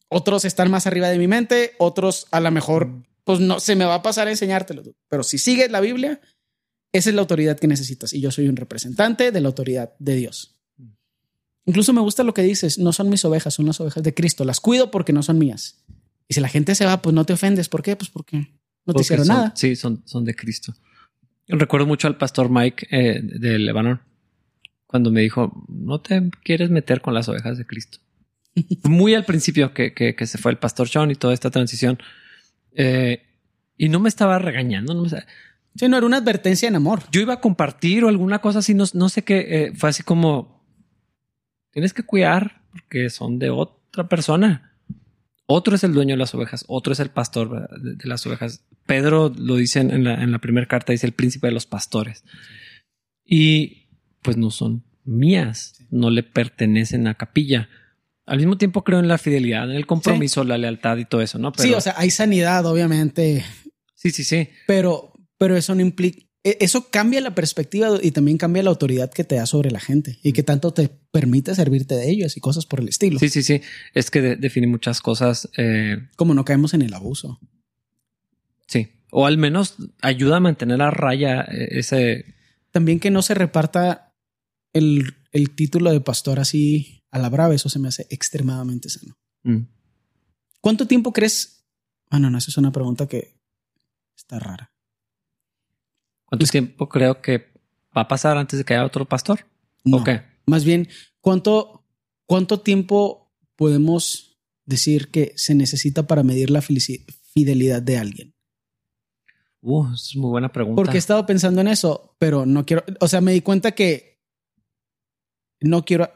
Otros 0.09 0.45
están 0.45 0.69
más 0.69 0.87
arriba 0.87 1.09
de 1.09 1.17
mi 1.17 1.27
mente, 1.27 1.73
otros 1.79 2.27
a 2.31 2.39
lo 2.39 2.51
mejor, 2.51 3.03
pues 3.23 3.39
no 3.39 3.59
se 3.59 3.75
me 3.75 3.85
va 3.85 3.95
a 3.95 4.03
pasar 4.03 4.27
a 4.27 4.31
enseñártelo. 4.31 4.83
Pero 5.09 5.23
si 5.23 5.37
sigues 5.37 5.71
la 5.71 5.81
Biblia, 5.81 6.21
esa 6.91 7.09
es 7.09 7.15
la 7.15 7.21
autoridad 7.21 7.59
que 7.59 7.67
necesitas. 7.67 8.13
Y 8.13 8.21
yo 8.21 8.31
soy 8.31 8.47
un 8.47 8.55
representante 8.55 9.31
de 9.31 9.41
la 9.41 9.47
autoridad 9.47 9.95
de 9.99 10.15
Dios. 10.15 10.54
Incluso 11.65 11.93
me 11.93 12.01
gusta 12.01 12.23
lo 12.23 12.33
que 12.33 12.43
dices, 12.43 12.77
no 12.77 12.93
son 12.93 13.09
mis 13.09 13.25
ovejas, 13.25 13.53
son 13.53 13.65
las 13.65 13.79
ovejas 13.79 14.03
de 14.03 14.13
Cristo. 14.13 14.45
Las 14.45 14.59
cuido 14.59 14.91
porque 14.91 15.13
no 15.13 15.23
son 15.23 15.39
mías. 15.39 15.83
Y 16.27 16.35
si 16.35 16.41
la 16.41 16.49
gente 16.49 16.75
se 16.75 16.85
va, 16.85 17.01
pues 17.01 17.13
no 17.13 17.25
te 17.25 17.33
ofendes. 17.33 17.69
¿Por 17.69 17.81
qué? 17.81 17.95
Pues 17.95 18.09
porque 18.09 18.53
no 18.85 18.93
te 18.93 19.01
hicieron 19.01 19.27
nada. 19.27 19.53
Sí, 19.55 19.75
son, 19.75 20.03
son 20.05 20.25
de 20.25 20.35
Cristo. 20.35 20.73
recuerdo 21.47 21.87
mucho 21.87 22.07
al 22.07 22.17
pastor 22.17 22.49
Mike 22.49 22.87
eh, 22.91 23.19
de 23.21 23.59
Lebanon 23.59 24.01
cuando 24.85 25.11
me 25.11 25.21
dijo, 25.21 25.65
no 25.67 25.99
te 25.99 26.29
quieres 26.43 26.69
meter 26.69 27.01
con 27.01 27.13
las 27.13 27.27
ovejas 27.27 27.57
de 27.57 27.65
Cristo. 27.65 27.99
Muy 28.83 29.13
al 29.13 29.25
principio 29.25 29.73
que, 29.73 29.93
que, 29.93 30.27
se 30.27 30.37
fue 30.37 30.51
el 30.51 30.57
pastor 30.57 30.87
Sean 30.87 31.11
y 31.11 31.15
toda 31.15 31.33
esta 31.33 31.51
transición. 31.51 31.97
Eh, 32.73 33.23
y 33.77 33.89
no 33.89 33.99
me 33.99 34.09
estaba 34.09 34.39
regañando. 34.39 34.93
No 34.93 35.01
me, 35.01 35.09
sí, 35.09 35.87
no 35.89 35.97
era 35.97 36.05
una 36.05 36.17
advertencia 36.17 36.67
en 36.67 36.75
amor. 36.75 37.03
Yo 37.11 37.21
iba 37.21 37.33
a 37.33 37.41
compartir 37.41 38.03
o 38.03 38.09
alguna 38.09 38.39
cosa 38.39 38.59
así, 38.59 38.73
no, 38.73 38.85
no 38.93 39.09
sé 39.09 39.23
qué. 39.23 39.45
Eh, 39.49 39.73
fue 39.75 39.89
así 39.89 40.03
como, 40.03 40.54
tienes 41.75 41.93
que 41.93 42.03
cuidar 42.03 42.61
porque 42.71 43.09
son 43.09 43.37
de 43.37 43.49
otra 43.49 44.07
persona. 44.07 44.77
Otro 45.45 45.75
es 45.75 45.83
el 45.83 45.93
dueño 45.93 46.13
de 46.13 46.19
las 46.19 46.33
ovejas, 46.33 46.63
otro 46.69 46.93
es 46.93 47.01
el 47.01 47.09
pastor 47.09 47.67
de, 47.81 48.07
las 48.07 48.25
ovejas. 48.25 48.63
Pedro 48.85 49.31
lo 49.37 49.57
dice 49.57 49.81
en 49.81 50.05
la, 50.05 50.23
en 50.23 50.31
la 50.31 50.39
primera 50.39 50.67
carta, 50.67 50.93
dice 50.93 51.05
el 51.05 51.11
príncipe 51.11 51.47
de 51.47 51.53
los 51.53 51.65
pastores. 51.65 52.23
Y 53.25 53.89
pues 54.21 54.37
no 54.37 54.51
son 54.51 54.85
mías, 55.03 55.85
no 55.91 56.09
le 56.11 56.23
pertenecen 56.23 57.07
a 57.07 57.15
capilla. 57.15 57.67
Al 58.25 58.37
mismo 58.37 58.57
tiempo 58.57 58.85
creo 58.85 58.99
en 58.99 59.09
la 59.09 59.17
fidelidad, 59.17 59.69
en 59.69 59.75
el 59.75 59.85
compromiso, 59.85 60.45
la 60.45 60.57
lealtad 60.57 60.95
y 60.95 61.03
todo 61.03 61.21
eso, 61.21 61.39
¿no? 61.39 61.51
sí, 61.57 61.73
o 61.73 61.81
sea, 61.81 61.95
hay 61.97 62.09
sanidad, 62.09 62.65
obviamente. 62.65 63.43
Sí, 63.95 64.11
sí, 64.11 64.23
sí. 64.23 64.47
Pero, 64.65 65.11
pero 65.37 65.57
eso 65.57 65.75
no 65.75 65.81
implica, 65.81 66.24
eso 66.45 66.91
cambia 66.91 67.21
la 67.21 67.33
perspectiva 67.33 67.97
y 68.01 68.11
también 68.11 68.37
cambia 68.37 68.61
la 68.61 68.69
autoridad 68.69 69.11
que 69.11 69.23
te 69.23 69.35
da 69.35 69.47
sobre 69.47 69.71
la 69.71 69.79
gente 69.79 70.19
y 70.21 70.31
que 70.31 70.43
tanto 70.43 70.73
te 70.73 70.89
permite 70.89 71.55
servirte 71.55 71.95
de 71.95 72.07
ellos 72.07 72.37
y 72.37 72.39
cosas 72.39 72.67
por 72.67 72.81
el 72.81 72.87
estilo. 72.87 73.17
Sí, 73.17 73.29
sí, 73.29 73.41
sí. 73.41 73.61
Es 73.95 74.11
que 74.11 74.21
define 74.35 74.67
muchas 74.67 75.01
cosas. 75.01 75.49
Eh, 75.57 75.97
Como 76.15 76.35
no 76.35 76.45
caemos 76.45 76.75
en 76.75 76.83
el 76.83 76.93
abuso. 76.93 77.39
Sí. 78.67 78.89
O 79.09 79.25
al 79.25 79.39
menos 79.39 79.75
ayuda 80.03 80.37
a 80.37 80.39
mantener 80.39 80.83
a 80.83 80.91
raya 80.91 81.41
eh, 81.41 81.79
ese. 81.79 82.35
También 82.69 82.99
que 82.99 83.09
no 83.09 83.23
se 83.23 83.33
reparta 83.33 84.13
el, 84.71 85.15
título 85.55 85.91
de 85.91 86.01
pastor 86.01 86.39
así 86.39 87.01
a 87.09 87.17
la 87.17 87.29
brava. 87.29 87.55
Eso 87.55 87.69
se 87.69 87.79
me 87.79 87.87
hace 87.87 88.05
extremadamente 88.11 88.89
sano. 88.89 89.17
Mm. 89.41 89.61
¿Cuánto 90.61 90.85
tiempo 90.85 91.11
crees? 91.11 91.65
Ah, 92.11 92.19
no, 92.19 92.29
no, 92.29 92.37
esa 92.37 92.51
es 92.51 92.57
una 92.57 92.71
pregunta 92.71 93.07
que 93.07 93.39
está 94.15 94.37
rara. 94.37 94.74
¿Cuánto 96.37 96.51
tiempo 96.51 96.89
creo 96.89 97.21
que 97.21 97.53
va 97.95 98.01
a 98.01 98.07
pasar 98.07 98.37
antes 98.37 98.59
de 98.59 98.65
que 98.65 98.73
haya 98.73 98.85
otro 98.85 99.05
pastor? 99.05 99.45
No, 99.83 100.03
Más 100.45 100.65
bien, 100.65 100.87
¿cuánto, 101.21 101.85
¿cuánto 102.25 102.59
tiempo 102.59 103.31
podemos 103.55 104.37
decir 104.65 105.09
que 105.11 105.33
se 105.35 105.55
necesita 105.55 106.07
para 106.07 106.23
medir 106.23 106.49
la 106.49 106.61
fidelidad 106.61 107.81
de 107.81 107.97
alguien? 107.97 108.35
Uh, 109.61 109.93
es 109.93 110.15
muy 110.15 110.29
buena 110.29 110.51
pregunta. 110.51 110.75
Porque 110.75 110.97
he 110.97 110.99
estado 110.99 111.25
pensando 111.25 111.61
en 111.61 111.67
eso, 111.67 112.15
pero 112.19 112.45
no 112.45 112.65
quiero, 112.65 112.83
o 112.99 113.07
sea, 113.07 113.21
me 113.21 113.31
di 113.31 113.41
cuenta 113.41 113.71
que 113.71 114.21
no 115.61 115.85
quiero, 115.85 116.11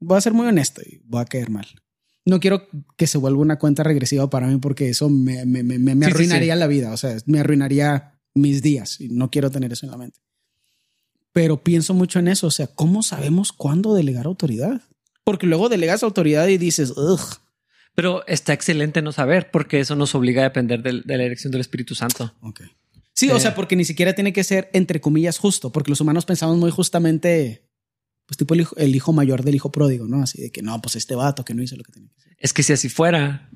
voy 0.00 0.18
a 0.18 0.20
ser 0.20 0.34
muy 0.34 0.46
honesto 0.46 0.82
y 0.82 1.00
voy 1.04 1.22
a 1.22 1.24
caer 1.24 1.50
mal. 1.50 1.66
No 2.24 2.38
quiero 2.38 2.68
que 2.96 3.06
se 3.06 3.18
vuelva 3.18 3.40
una 3.40 3.58
cuenta 3.58 3.82
regresiva 3.82 4.28
para 4.28 4.46
mí 4.46 4.58
porque 4.58 4.88
eso 4.88 5.08
me, 5.08 5.46
me, 5.46 5.62
me, 5.62 6.06
arruinaría 6.06 6.54
la 6.54 6.66
vida, 6.66 6.92
o 6.92 6.96
sea, 6.96 7.16
me 7.26 7.40
arruinaría 7.40 8.20
mis 8.34 8.62
días 8.62 9.00
y 9.00 9.08
no 9.08 9.30
quiero 9.30 9.50
tener 9.50 9.72
eso 9.72 9.86
en 9.86 9.92
la 9.92 9.98
mente. 9.98 10.20
Pero 11.32 11.62
pienso 11.62 11.94
mucho 11.94 12.18
en 12.18 12.28
eso, 12.28 12.48
o 12.48 12.50
sea, 12.50 12.66
¿cómo 12.66 13.02
sabemos 13.02 13.52
cuándo 13.52 13.94
delegar 13.94 14.26
autoridad? 14.26 14.82
Porque 15.24 15.46
luego 15.46 15.68
delegas 15.68 16.02
autoridad 16.02 16.48
y 16.48 16.58
dices, 16.58 16.92
ugh. 16.96 17.20
Pero 17.94 18.26
está 18.26 18.52
excelente 18.52 19.02
no 19.02 19.12
saber 19.12 19.50
porque 19.50 19.80
eso 19.80 19.96
nos 19.96 20.14
obliga 20.14 20.42
a 20.42 20.44
depender 20.44 20.82
de, 20.82 21.02
la 21.04 21.24
elección 21.24 21.50
del 21.50 21.60
Espíritu 21.60 21.94
Santo. 21.94 22.34
Ok. 22.40 22.62
Sí, 23.14 23.30
o 23.30 23.38
sea, 23.38 23.54
porque 23.54 23.76
ni 23.76 23.84
siquiera 23.84 24.14
tiene 24.14 24.32
que 24.32 24.44
ser 24.44 24.70
entre 24.72 25.00
comillas 25.00 25.38
justo, 25.38 25.72
porque 25.72 25.90
los 25.90 26.00
humanos 26.00 26.24
pensamos 26.24 26.56
muy 26.56 26.70
justamente 26.70 27.69
pues 28.30 28.38
tipo 28.38 28.54
el 28.54 28.94
hijo, 28.94 29.12
mayor 29.12 29.42
del 29.42 29.56
hijo 29.56 29.72
pródigo, 29.72 30.06
¿no? 30.06 30.22
Así 30.22 30.40
de 30.40 30.52
que 30.52 30.62
no, 30.62 30.80
pues 30.80 30.94
este 30.94 31.16
vato 31.16 31.44
que 31.44 31.52
no 31.52 31.64
hizo 31.64 31.74
lo 31.74 31.82
que 31.82 31.90
tenía 31.90 32.10
que 32.10 32.16
hacer. 32.16 32.36
Es 32.38 32.52
que 32.52 32.62
si 32.62 32.72
así 32.72 32.88
fuera. 32.88 33.50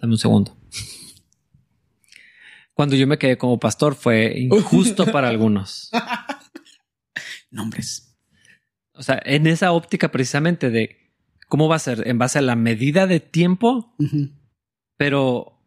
Dame 0.00 0.14
un 0.14 0.18
segundo. 0.18 0.56
Cuando 2.72 2.96
yo 2.96 3.06
me 3.06 3.18
quedé 3.18 3.36
como 3.36 3.60
pastor 3.60 3.94
fue 3.94 4.38
injusto 4.38 5.04
para 5.12 5.28
algunos. 5.28 5.90
Nombres. 7.50 8.16
O 8.94 9.02
sea, 9.02 9.20
en 9.22 9.46
esa 9.46 9.72
óptica 9.72 10.10
precisamente 10.10 10.70
de 10.70 11.12
cómo 11.46 11.68
va 11.68 11.76
a 11.76 11.78
ser 11.78 12.08
en 12.08 12.16
base 12.16 12.38
a 12.38 12.42
la 12.42 12.56
medida 12.56 13.06
de 13.06 13.20
tiempo, 13.20 13.94
pero 14.96 15.60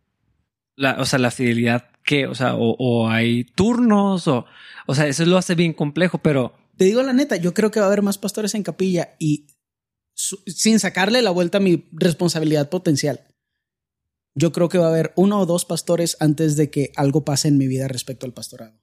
la, 0.76 1.00
o 1.00 1.06
sea, 1.06 1.20
la 1.20 1.30
fidelidad 1.30 1.92
que, 2.08 2.26
o 2.26 2.34
sea, 2.34 2.56
o, 2.56 3.10
hay 3.10 3.44
turnos, 3.44 4.30
o, 4.30 4.46
o 4.88 4.96
sea, 4.96 5.08
eso 5.08 5.26
lo 5.26 5.38
hace 5.38 5.56
bien 5.56 5.74
complejo, 5.74 6.20
pero... 6.20 6.54
Te 6.78 6.86
digo 6.86 7.04
la 7.04 7.12
neta, 7.12 7.36
yo 7.36 7.54
creo 7.54 7.70
que 7.70 7.82
va 7.82 7.88
a 7.88 7.90
haber 7.90 8.02
más 8.02 8.18
pastores 8.18 8.56
en 8.56 8.64
capilla 8.64 9.16
y 9.20 9.48
sin 10.16 10.80
sacarle 10.80 11.22
la 11.22 11.32
vuelta 11.32 11.58
a 11.58 11.62
mi 11.62 11.90
responsabilidad 11.92 12.70
potencial, 12.70 13.28
yo 14.36 14.54
creo 14.54 14.70
que 14.70 14.78
va 14.78 14.86
a 14.86 14.90
haber 14.90 15.12
uno 15.18 15.42
o 15.42 15.46
dos 15.46 15.66
pastores 15.66 16.16
antes 16.22 16.56
de 16.56 16.70
que 16.70 16.94
algo 16.96 17.26
pase 17.26 17.50
en 17.50 17.58
mi 17.58 17.68
vida 17.68 17.90
respecto 17.90 18.26
al 18.26 18.34
pastorado. 18.34 18.80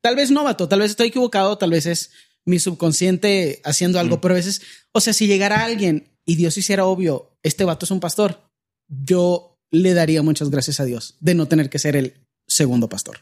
Tal 0.00 0.14
vez 0.14 0.30
no, 0.30 0.44
vato, 0.44 0.68
tal 0.68 0.78
vez 0.78 0.92
estoy 0.92 1.08
equivocado, 1.08 1.58
tal 1.58 1.70
vez 1.70 1.84
es 1.86 2.12
mi 2.44 2.60
subconsciente 2.60 3.60
haciendo 3.64 3.98
algo, 3.98 4.18
mm. 4.18 4.20
pero 4.20 4.34
a 4.34 4.36
veces, 4.36 4.62
o 4.92 5.00
sea, 5.00 5.12
si 5.12 5.26
llegara 5.26 5.64
alguien 5.64 6.16
y 6.24 6.36
Dios 6.36 6.56
hiciera 6.56 6.84
obvio, 6.86 7.36
este 7.42 7.64
vato 7.64 7.86
es 7.86 7.90
un 7.90 7.98
pastor, 7.98 8.52
yo 8.86 9.58
le 9.72 9.94
daría 9.94 10.22
muchas 10.22 10.50
gracias 10.50 10.78
a 10.78 10.84
Dios 10.84 11.16
de 11.18 11.34
no 11.34 11.48
tener 11.48 11.70
que 11.70 11.80
ser 11.80 11.96
el 11.96 12.27
segundo 12.58 12.88
pastor. 12.88 13.20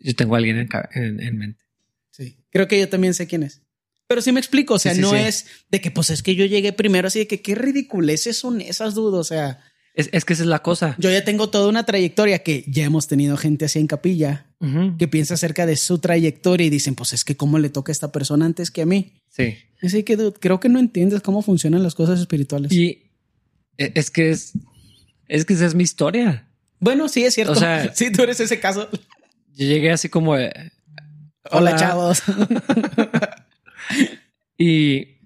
Yo 0.00 0.14
tengo 0.14 0.34
a 0.34 0.38
alguien 0.38 0.68
en, 0.94 1.38
mente. 1.38 1.64
Sí, 2.10 2.38
creo 2.50 2.68
que 2.68 2.78
yo 2.78 2.88
también 2.88 3.14
sé 3.14 3.26
quién 3.26 3.42
es. 3.42 3.62
Pero 4.06 4.22
sí 4.22 4.32
me 4.32 4.40
explico, 4.40 4.74
o 4.74 4.78
sea, 4.78 4.94
no 4.94 5.14
es 5.14 5.46
de 5.70 5.80
que 5.80 5.90
pues 5.90 6.08
es 6.08 6.22
que 6.22 6.34
yo 6.34 6.46
llegué 6.46 6.72
primero, 6.72 7.08
así 7.08 7.18
de 7.18 7.26
que 7.26 7.42
qué 7.42 7.54
ridiculeces 7.54 8.38
son 8.38 8.60
esas 8.60 8.94
dudas, 8.94 9.20
o 9.20 9.24
sea... 9.24 9.62
Es, 9.94 10.08
es, 10.12 10.24
que 10.24 10.34
esa 10.34 10.44
es 10.44 10.48
la 10.48 10.62
cosa. 10.62 10.94
Yo 10.98 11.10
ya 11.10 11.24
tengo 11.24 11.50
toda 11.50 11.68
una 11.68 11.84
trayectoria 11.84 12.44
que 12.44 12.64
ya 12.68 12.84
hemos 12.84 13.08
tenido 13.08 13.36
gente 13.36 13.64
así 13.64 13.80
en 13.80 13.88
capilla 13.88 14.48
que 14.98 15.06
piensa 15.06 15.34
acerca 15.34 15.66
de 15.66 15.76
su 15.76 15.98
trayectoria 15.98 16.66
y 16.66 16.70
dicen, 16.70 16.96
pues 16.96 17.12
es 17.12 17.24
que 17.24 17.36
cómo 17.36 17.60
le 17.60 17.68
toca 17.68 17.92
a 17.92 17.94
esta 17.94 18.10
persona 18.10 18.44
antes 18.44 18.72
que 18.72 18.82
a 18.82 18.86
mí. 18.86 19.22
Sí. 19.28 19.56
Así 19.82 20.02
que 20.02 20.32
creo 20.40 20.58
que 20.58 20.68
no 20.68 20.80
entiendes 20.80 21.20
cómo 21.20 21.42
funcionan 21.42 21.84
las 21.84 21.94
cosas 21.94 22.18
espirituales. 22.18 22.72
Y 22.72 23.12
e, 23.76 23.92
es 23.94 24.10
que 24.10 24.30
es, 24.30 24.54
es 25.28 25.44
que 25.44 25.54
esa 25.54 25.66
es 25.66 25.76
mi 25.76 25.84
historia. 25.84 26.47
Bueno, 26.80 27.08
sí, 27.08 27.24
es 27.24 27.34
cierto. 27.34 27.52
O 27.52 27.56
sea, 27.56 27.90
sí, 27.94 28.12
tú 28.12 28.22
eres 28.22 28.40
ese 28.40 28.60
caso. 28.60 28.88
Yo 29.54 29.66
llegué 29.66 29.90
así 29.90 30.08
como 30.08 30.36
Hola, 31.50 31.76
chavos. 31.76 32.22
y 34.58 35.18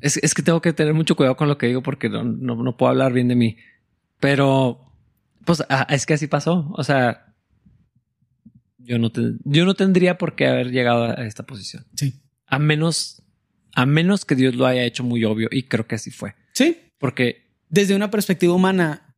es, 0.00 0.34
que 0.34 0.42
tengo 0.42 0.60
que 0.60 0.72
tener 0.72 0.94
mucho 0.94 1.16
cuidado 1.16 1.36
con 1.36 1.48
lo 1.48 1.58
que 1.58 1.66
digo 1.66 1.82
porque 1.82 2.08
no, 2.08 2.24
no, 2.24 2.76
puedo 2.76 2.90
hablar 2.90 3.12
bien 3.12 3.28
de 3.28 3.36
mí. 3.36 3.56
Pero, 4.20 4.92
pues, 5.44 5.62
ah, 5.68 5.86
es 5.90 6.06
que 6.06 6.14
así 6.14 6.26
pasó. 6.26 6.72
O 6.76 6.84
sea, 6.84 7.34
yo 8.78 8.98
no, 8.98 9.10
yo 9.44 9.64
no 9.64 9.74
tendría 9.74 10.18
por 10.18 10.34
qué 10.34 10.46
haber 10.46 10.70
llegado 10.70 11.04
a 11.04 11.26
esta 11.26 11.44
posición. 11.44 11.86
Sí. 11.96 12.14
A 12.46 12.58
menos, 12.58 13.22
a 13.74 13.86
menos 13.86 14.24
que 14.24 14.34
Dios 14.34 14.54
lo 14.54 14.66
haya 14.66 14.84
hecho 14.84 15.04
muy 15.04 15.24
obvio 15.24 15.48
y 15.50 15.64
creo 15.64 15.86
que 15.86 15.96
así 15.96 16.10
fue. 16.10 16.34
Sí. 16.54 16.92
Porque 16.98 17.47
desde 17.68 17.94
una 17.94 18.10
perspectiva 18.10 18.54
humana 18.54 19.16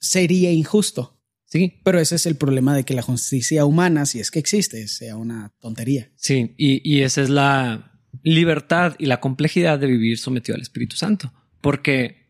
sería 0.00 0.52
injusto. 0.52 1.20
Sí. 1.46 1.80
Pero 1.82 1.98
ese 1.98 2.16
es 2.16 2.26
el 2.26 2.36
problema 2.36 2.76
de 2.76 2.84
que 2.84 2.94
la 2.94 3.02
justicia 3.02 3.64
humana, 3.64 4.04
si 4.04 4.20
es 4.20 4.30
que 4.30 4.38
existe, 4.38 4.86
sea 4.86 5.16
una 5.16 5.52
tontería. 5.60 6.10
Sí. 6.16 6.54
Y, 6.58 6.82
y 6.88 7.02
esa 7.02 7.22
es 7.22 7.30
la 7.30 8.00
libertad 8.22 8.96
y 8.98 9.06
la 9.06 9.20
complejidad 9.20 9.78
de 9.78 9.86
vivir 9.86 10.18
sometido 10.18 10.56
al 10.56 10.62
Espíritu 10.62 10.96
Santo, 10.96 11.32
porque 11.60 12.28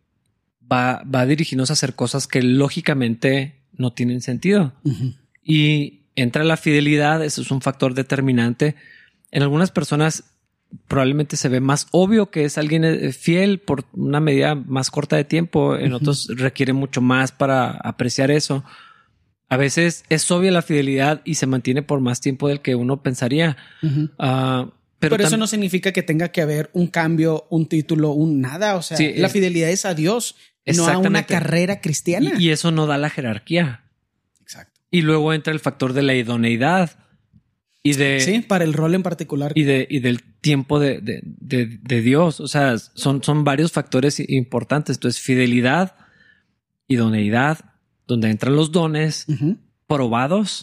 va, 0.70 1.02
va 1.02 1.22
a 1.22 1.26
dirigirnos 1.26 1.70
a 1.70 1.72
hacer 1.72 1.94
cosas 1.94 2.26
que 2.26 2.42
lógicamente 2.42 3.66
no 3.72 3.92
tienen 3.92 4.20
sentido. 4.20 4.74
Y 5.42 6.10
entra 6.14 6.44
la 6.44 6.56
fidelidad, 6.56 7.24
eso 7.24 7.42
es 7.42 7.50
un 7.50 7.62
factor 7.62 7.94
determinante. 7.94 8.74
En 9.30 9.42
algunas 9.42 9.70
personas 9.70 10.24
probablemente 10.86 11.36
se 11.36 11.48
ve 11.48 11.60
más 11.60 11.86
obvio 11.90 12.30
que 12.30 12.44
es 12.44 12.58
alguien 12.58 12.84
eh, 12.84 13.12
fiel 13.12 13.58
por 13.58 13.84
una 13.92 14.20
medida 14.20 14.54
más 14.54 14.90
corta 14.90 15.16
de 15.16 15.24
tiempo, 15.24 15.76
en 15.76 15.92
otros 15.92 16.28
requiere 16.36 16.72
mucho 16.72 17.00
más 17.00 17.32
para 17.32 17.70
apreciar 17.70 18.30
eso. 18.30 18.64
A 19.48 19.56
veces 19.56 20.04
es 20.10 20.30
obvia 20.30 20.50
la 20.50 20.62
fidelidad 20.62 21.22
y 21.24 21.36
se 21.36 21.46
mantiene 21.46 21.82
por 21.82 22.00
más 22.00 22.20
tiempo 22.20 22.48
del 22.48 22.60
que 22.60 22.74
uno 22.74 23.02
pensaría. 23.02 23.56
Pero, 24.98 25.16
eso 25.16 25.36
no 25.36 25.46
significa 25.46 25.92
que 25.92 26.02
tenga 26.02 26.28
que 26.28 26.42
haber 26.42 26.70
un 26.72 26.88
cambio, 26.88 27.46
un 27.50 27.66
título, 27.66 28.10
un 28.10 28.40
nada. 28.40 28.76
O 28.76 28.82
sea, 28.82 28.98
la 29.16 29.28
fidelidad 29.28 29.70
es 29.70 29.86
a 29.86 29.94
Dios, 29.94 30.36
no 30.66 30.86
a 30.86 30.98
una 30.98 31.24
carrera 31.24 31.80
cristiana. 31.80 32.32
Y, 32.38 32.50
eso 32.50 32.72
no 32.72 32.86
da 32.86 32.98
la 32.98 33.08
jerarquía. 33.08 33.84
Exacto. 34.42 34.80
Y 34.90 35.02
luego 35.02 35.32
entra 35.32 35.52
el 35.52 35.60
factor 35.60 35.92
de 35.92 36.02
la 36.02 36.14
idoneidad 36.14 37.07
y 37.88 37.94
de. 37.94 38.20
Sí, 38.20 38.40
para 38.40 38.64
el 38.64 38.74
rol 38.74 38.94
en 38.94 39.02
particular. 39.02 39.52
Y, 39.54 39.62
de, 39.62 39.86
y 39.88 40.00
del 40.00 40.22
tiempo 40.22 40.78
de, 40.78 41.00
de, 41.02 42.00
Dios. 42.02 42.40
O 42.40 42.46
sea, 42.46 42.76
son, 42.78 43.22
son 43.22 43.44
varios 43.44 43.72
factores 43.72 44.20
importantes. 44.20 44.96
Entonces, 44.96 45.22
fidelidad, 45.22 45.94
idoneidad, 46.86 47.60
donde 48.06 48.28
entran 48.30 48.56
los 48.56 48.72
dones 48.72 49.26
probados 49.86 50.62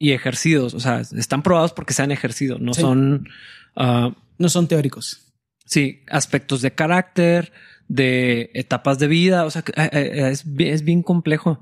y 0.00 0.10
ejercidos. 0.10 0.74
O 0.74 0.80
sea, 0.80 1.00
están 1.00 1.44
probados 1.44 1.72
porque 1.72 1.94
se 1.94 2.02
han 2.02 2.10
ejercido, 2.10 2.58
no 2.58 2.74
son... 2.74 3.28
Ah, 3.76 4.14
no 4.38 4.48
son 4.48 4.66
teóricos. 4.66 5.32
Sí, 5.64 6.02
aspectos 6.08 6.60
de 6.60 6.72
carácter, 6.72 7.52
de 7.86 8.50
etapas 8.54 8.98
de 8.98 9.06
vida. 9.06 9.44
O 9.44 9.50
sea, 9.50 9.62
eh, 9.76 9.88
eh, 9.92 10.28
es, 10.32 10.44
es 10.58 10.84
bien 10.84 11.04
complejo. 11.04 11.60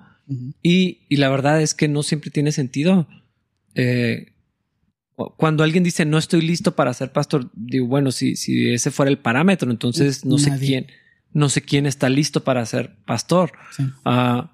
y, 0.62 1.02
y, 1.10 1.16
la 1.16 1.28
verdad 1.28 1.60
es 1.60 1.74
que 1.74 1.86
no 1.86 2.02
siempre 2.02 2.30
tiene 2.30 2.50
sentido. 2.50 3.06
Eh, 3.74 4.32
cuando 5.28 5.64
alguien 5.64 5.84
dice 5.84 6.04
no 6.04 6.18
estoy 6.18 6.42
listo 6.42 6.74
para 6.74 6.94
ser 6.94 7.12
pastor, 7.12 7.50
digo, 7.54 7.86
bueno, 7.86 8.12
si, 8.12 8.36
si 8.36 8.72
ese 8.72 8.90
fuera 8.90 9.10
el 9.10 9.18
parámetro, 9.18 9.70
entonces 9.70 10.24
no 10.24 10.38
sé 10.38 10.56
quién, 10.58 10.86
no 11.32 11.48
sé 11.48 11.62
quién 11.62 11.86
está 11.86 12.08
listo 12.08 12.44
para 12.44 12.64
ser 12.66 12.96
pastor. 13.04 13.52
Ah, 14.04 14.52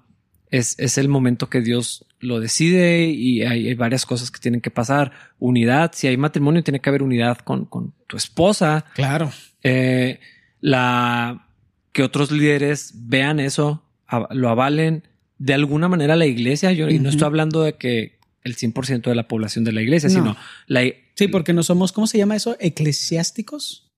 es, 0.49 0.75
es, 0.79 0.97
el 0.97 1.09
momento 1.09 1.49
que 1.49 1.61
Dios 1.61 2.05
lo 2.19 2.39
decide 2.39 3.07
y 3.09 3.43
hay, 3.43 3.73
varias 3.73 4.05
cosas 4.05 4.31
que 4.31 4.39
tienen 4.39 4.61
que 4.61 4.71
pasar. 4.71 5.11
Unidad, 5.39 5.91
si 5.93 6.07
hay 6.07 6.17
matrimonio, 6.17 6.63
tiene 6.63 6.79
que 6.79 6.89
haber 6.89 7.03
unidad 7.03 7.39
con, 7.39 7.65
con 7.65 7.93
tu 8.07 8.17
esposa. 8.17 8.85
Claro. 8.95 9.31
Eh, 9.63 10.19
la 10.61 11.47
que 11.91 12.03
otros 12.03 12.31
líderes 12.31 12.93
vean 12.95 13.39
eso, 13.39 13.83
lo 14.31 14.49
avalen 14.49 15.03
de 15.37 15.53
alguna 15.53 15.87
manera 15.87 16.15
la 16.15 16.25
iglesia. 16.25 16.71
Yo 16.71 16.89
y 16.89 16.99
no 16.99 17.09
estoy 17.09 17.25
hablando 17.25 17.61
de 17.63 17.73
que 17.73 18.16
el 18.47 18.55
100% 18.55 19.03
de 19.03 19.15
la 19.15 19.27
población 19.27 19.63
de 19.63 19.71
la 19.71 19.81
iglesia, 19.81 20.09
sino 20.09 20.35
la. 20.67 20.83
Sí, 21.15 21.27
porque 21.27 21.53
no 21.53 21.63
somos, 21.63 21.91
¿cómo 21.91 22.07
se 22.07 22.17
llama 22.17 22.35
eso? 22.35 22.57
Eclesiásticos. 22.59 23.91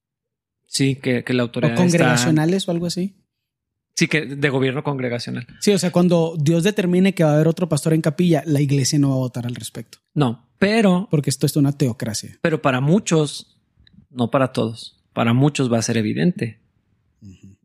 Sí, 0.68 0.96
que, 0.96 1.24
que 1.24 1.34
la 1.34 1.44
autoridad. 1.44 1.74
O 1.74 1.78
congregacionales 1.78 2.68
o 2.68 2.72
algo 2.72 2.86
así. 2.86 3.16
Sí, 4.00 4.08
que 4.08 4.26
de 4.26 4.50
gobierno 4.50 4.82
congregacional. 4.82 5.46
Sí, 5.60 5.72
o 5.72 5.78
sea, 5.78 5.92
cuando 5.92 6.38
Dios 6.40 6.64
determine 6.64 7.14
que 7.14 7.26
va 7.26 7.32
a 7.32 7.34
haber 7.34 7.50
otro 7.50 7.68
pastor 7.68 7.94
en 7.94 8.00
capilla, 8.00 8.44
la 8.46 8.62
iglesia 8.62 8.98
no 8.98 9.10
va 9.10 9.16
a 9.16 9.20
votar 9.20 9.46
al 9.46 9.56
respecto. 9.56 9.98
No, 10.14 10.48
pero... 10.58 11.10
Porque 11.12 11.30
esto 11.30 11.46
es 11.46 11.58
una 11.58 11.74
teocracia. 11.74 12.38
Pero 12.42 12.62
para 12.62 12.80
muchos, 12.80 13.60
no 14.10 14.32
para 14.32 14.54
todos, 14.54 15.04
para 15.12 15.34
muchos 15.34 15.70
va 15.70 15.80
a 15.80 15.82
ser 15.82 15.98
evidente. 15.98 16.62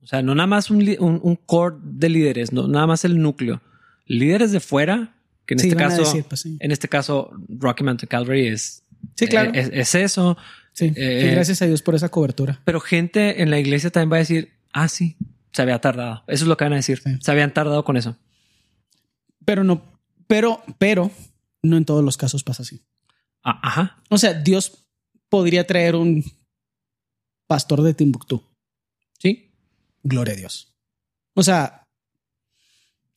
O 0.03 0.09
sea, 0.09 0.23
no 0.23 0.35
nada 0.35 0.49
más 0.49 0.73
un, 0.73 0.83
un, 0.99 1.37
core 1.37 1.77
de 1.83 2.09
líderes, 2.09 2.53
no 2.53 2.67
nada 2.67 2.89
más 2.89 3.05
el 3.05 3.23
núcleo. 3.23 3.63
Líderes 4.07 4.51
de 4.51 4.59
fuera, 4.59 5.14
que 5.47 5.55
en 5.55 5.61
este 5.61 5.77
caso, 5.77 6.25
pues 6.29 6.47
en 6.47 6.71
este 6.71 6.89
caso, 6.89 7.31
Rocky 7.49 7.85
Mountain 7.85 8.09
Calvary 8.09 8.49
es, 8.49 8.83
sí, 9.17 9.27
claro. 9.27 9.53
es, 9.55 9.95
eso. 9.95 10.37
Sí, 10.73 10.93
eh, 10.97 11.31
gracias 11.33 11.63
a 11.63 11.67
Dios 11.67 11.83
por 11.83 11.95
esa 11.95 12.09
cobertura. 12.09 12.61
Pero 12.65 12.81
gente 12.81 13.43
en 13.43 13.51
la 13.51 13.61
iglesia 13.61 13.91
también 13.91 14.13
va 14.13 14.17
a 14.17 14.21
decir, 14.21 14.53
ah, 14.73 14.89
sí, 14.89 15.17
se 15.53 15.63
había 15.63 15.81
tardado. 15.81 16.25
Eso 16.27 16.45
es 16.45 16.49
lo 16.49 16.57
que 16.57 16.65
van 16.65 16.73
a 16.73 16.77
decir. 16.77 17.01
Se 17.21 17.31
habían 17.31 17.55
tardado 17.55 17.85
con 17.85 17.97
eso. 17.97 18.17
Pero 19.45 19.63
no, 19.63 20.01
pero, 20.27 20.63
pero 20.79 21.11
no 21.63 21.77
en 21.77 21.85
todos 21.85 22.05
los 22.05 22.17
casos 22.17 22.43
pasa 22.43 22.63
así. 22.63 22.83
Ah, 23.43 23.61
ajá. 23.63 24.03
O 24.11 24.19
sea, 24.19 24.35
Dios 24.35 24.87
podría 25.29 25.67
traer 25.67 25.95
un 25.95 26.25
pastor 27.47 27.83
de 27.83 27.95
Timbuktu. 27.95 28.43
Sí. 29.19 29.53
Gloria 30.03 30.35
a 30.35 30.37
Dios. 30.37 30.75
O 31.35 31.43
sea, 31.43 31.84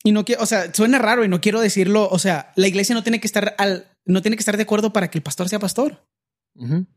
y 0.07 0.13
no 0.13 0.23
quiero, 0.23 0.41
o 0.41 0.45
sea, 0.45 0.73
suena 0.73 0.99
raro 0.99 1.25
y 1.25 1.27
no 1.27 1.41
quiero 1.41 1.59
decirlo. 1.59 2.07
O 2.09 2.17
sea, 2.17 2.53
la 2.55 2.69
iglesia 2.69 2.95
no 2.95 3.03
tiene 3.03 3.19
que 3.19 3.27
estar 3.27 3.55
al, 3.57 3.91
no 4.05 4.21
tiene 4.21 4.37
que 4.37 4.41
estar 4.41 4.55
de 4.55 4.63
acuerdo 4.63 4.93
para 4.93 5.09
que 5.09 5.17
el 5.17 5.21
pastor 5.21 5.49
sea 5.49 5.59
pastor. 5.59 6.07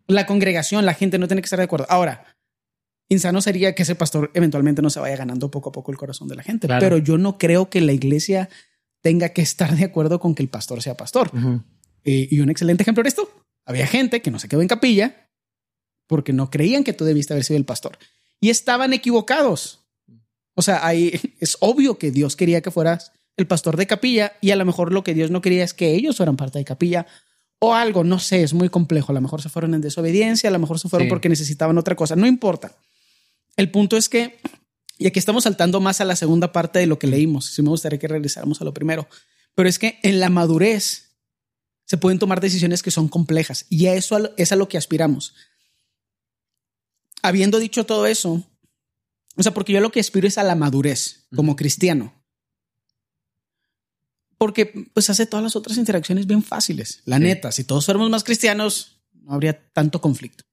La 0.06 0.26
congregación, 0.26 0.86
la 0.86 0.94
gente 0.94 1.18
no 1.18 1.26
tiene 1.26 1.42
que 1.42 1.46
estar 1.46 1.58
de 1.58 1.64
acuerdo. 1.64 1.86
Ahora, 1.88 2.24
insano 3.08 3.42
sería 3.42 3.74
que 3.74 3.82
ese 3.82 3.96
pastor 3.96 4.30
eventualmente 4.34 4.80
no 4.80 4.90
se 4.90 5.00
vaya 5.00 5.16
ganando 5.16 5.50
poco 5.50 5.70
a 5.70 5.72
poco 5.72 5.90
el 5.90 5.98
corazón 5.98 6.28
de 6.28 6.36
la 6.36 6.44
gente. 6.44 6.68
Pero 6.68 6.98
yo 6.98 7.18
no 7.18 7.36
creo 7.36 7.68
que 7.68 7.80
la 7.80 7.90
iglesia 7.90 8.48
tenga 9.00 9.30
que 9.30 9.42
estar 9.42 9.74
de 9.76 9.86
acuerdo 9.86 10.20
con 10.20 10.36
que 10.36 10.44
el 10.44 10.48
pastor 10.48 10.80
sea 10.80 10.96
pastor. 10.96 11.32
Y 12.04 12.38
un 12.38 12.48
excelente 12.48 12.84
ejemplo 12.84 13.02
de 13.02 13.08
esto, 13.08 13.28
había 13.66 13.88
gente 13.88 14.22
que 14.22 14.30
no 14.30 14.38
se 14.38 14.46
quedó 14.46 14.62
en 14.62 14.68
capilla 14.68 15.28
porque 16.06 16.32
no 16.32 16.48
creían 16.48 16.84
que 16.84 16.92
tú 16.92 17.04
debiste 17.04 17.32
haber 17.32 17.42
sido 17.42 17.56
el 17.56 17.64
pastor. 17.64 17.98
Y 18.40 18.50
estaban 18.50 18.92
equivocados. 18.92 19.80
O 20.61 20.62
sea, 20.62 20.86
ahí 20.86 21.18
es 21.40 21.56
obvio 21.61 21.96
que 21.96 22.11
Dios 22.11 22.36
quería 22.36 22.61
que 22.61 22.70
fueras 22.70 23.12
el 23.38 23.46
pastor 23.46 23.78
de 23.78 23.86
capilla 23.86 24.34
y 24.42 24.50
a 24.50 24.56
lo 24.56 24.66
mejor 24.66 24.92
lo 24.92 25.02
que 25.02 25.14
Dios 25.14 25.30
no 25.30 25.40
quería 25.40 25.64
es 25.64 25.72
que 25.72 25.94
ellos 25.94 26.18
fueran 26.18 26.36
parte 26.36 26.58
de 26.58 26.66
capilla 26.66 27.06
o 27.58 27.74
algo, 27.74 28.04
no 28.04 28.18
sé, 28.18 28.42
es 28.42 28.52
muy 28.52 28.68
complejo. 28.68 29.11
A 29.11 29.14
lo 29.14 29.22
mejor 29.22 29.40
se 29.40 29.48
fueron 29.48 29.72
en 29.72 29.80
desobediencia, 29.80 30.50
a 30.50 30.52
lo 30.52 30.58
mejor 30.58 30.78
se 30.78 30.90
fueron 30.90 31.08
porque 31.08 31.30
necesitaban 31.30 31.78
otra 31.78 31.96
cosa, 31.96 32.14
no 32.14 32.26
importa. 32.26 32.76
El 33.56 33.70
punto 33.70 33.96
es 33.96 34.11
que, 34.11 34.38
y 34.98 35.06
aquí 35.06 35.18
estamos 35.18 35.44
saltando 35.44 35.80
más 35.80 36.02
a 36.02 36.04
la 36.04 36.14
segunda 36.14 36.52
parte 36.52 36.78
de 36.78 36.86
lo 36.86 36.98
que 36.98 37.06
leímos, 37.06 37.46
si 37.46 37.62
me 37.62 37.70
gustaría 37.70 37.98
que 37.98 38.08
regresáramos 38.08 38.61
a 38.61 38.64
lo 38.64 38.74
primero, 38.74 39.08
pero 39.54 39.66
es 39.66 39.78
que 39.78 39.98
en 40.02 40.20
la 40.20 40.28
madurez 40.28 41.16
se 41.86 41.96
pueden 41.96 42.18
tomar 42.18 42.42
decisiones 42.42 42.82
que 42.82 42.90
son 42.90 43.08
complejas 43.08 43.64
y 43.70 43.86
a 43.86 43.94
eso 43.94 44.34
es 44.36 44.52
a 44.52 44.56
lo 44.56 44.68
que 44.68 44.76
aspiramos. 44.76 45.34
Habiendo 47.22 47.58
dicho 47.58 47.86
todo 47.86 48.06
eso, 48.06 48.44
o 49.37 49.43
sea, 49.43 49.55
porque 49.55 49.72
yo 49.72 49.81
lo 49.81 49.93
que 49.93 50.01
aspiro 50.01 50.26
es 50.26 50.39
a 50.39 50.43
la 50.43 50.55
madurez 50.55 51.26
como 51.35 51.57
cristiano. 51.57 52.14
Porque 54.37 54.66
pues 54.66 55.11
hace 55.11 55.26
todas 55.26 55.45
las 55.45 55.57
otras 55.57 55.76
interacciones 55.76 56.26
bien 56.26 56.43
fáciles. 56.43 57.03
La 57.05 57.18
neta, 57.18 57.53
si 57.53 57.64
todos 57.64 57.85
fuéramos 57.85 58.11
más 58.11 58.24
cristianos, 58.24 59.03
no 59.12 59.33
habría 59.33 59.70
tanto 59.72 60.01
conflicto. 60.01 60.45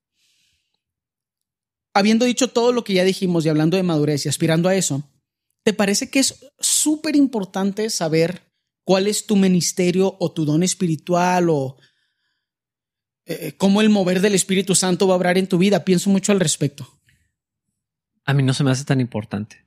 habiendo 1.93 2.25
dicho 2.25 2.49
todo 2.49 2.73
lo 2.73 2.83
que 2.83 2.93
ya 2.93 3.03
dijimos 3.03 3.43
y 3.43 3.49
hablando 3.49 3.75
de 3.75 3.81
madurez 3.81 4.25
y 4.25 4.29
aspirando 4.29 4.69
a 4.69 4.75
eso, 4.75 5.09
¿te 5.63 5.73
parece 5.73 6.11
que 6.11 6.19
es 6.19 6.35
súper 6.59 7.15
importante 7.15 7.89
saber 7.89 8.53
cuál 8.83 9.07
es 9.07 9.25
tu 9.25 9.35
ministerio 9.35 10.15
o 10.19 10.31
tu 10.31 10.45
don 10.45 10.61
espiritual 10.61 11.49
o 11.49 11.77
eh, 13.25 13.55
cómo 13.57 13.81
el 13.81 13.89
mover 13.89 14.21
del 14.21 14.35
Espíritu 14.35 14.75
Santo 14.75 15.07
va 15.07 15.15
a 15.15 15.17
obrar 15.17 15.39
en 15.39 15.47
tu 15.47 15.57
vida? 15.57 15.83
Pienso 15.83 16.11
mucho 16.11 16.31
al 16.31 16.39
respecto. 16.39 16.96
A 18.27 18.33
mí 18.33 18.43
no 18.43 18.53
se 18.53 18.63
me 18.63 18.69
hace 18.69 18.85
tan 18.85 19.01
importante. 19.01 19.65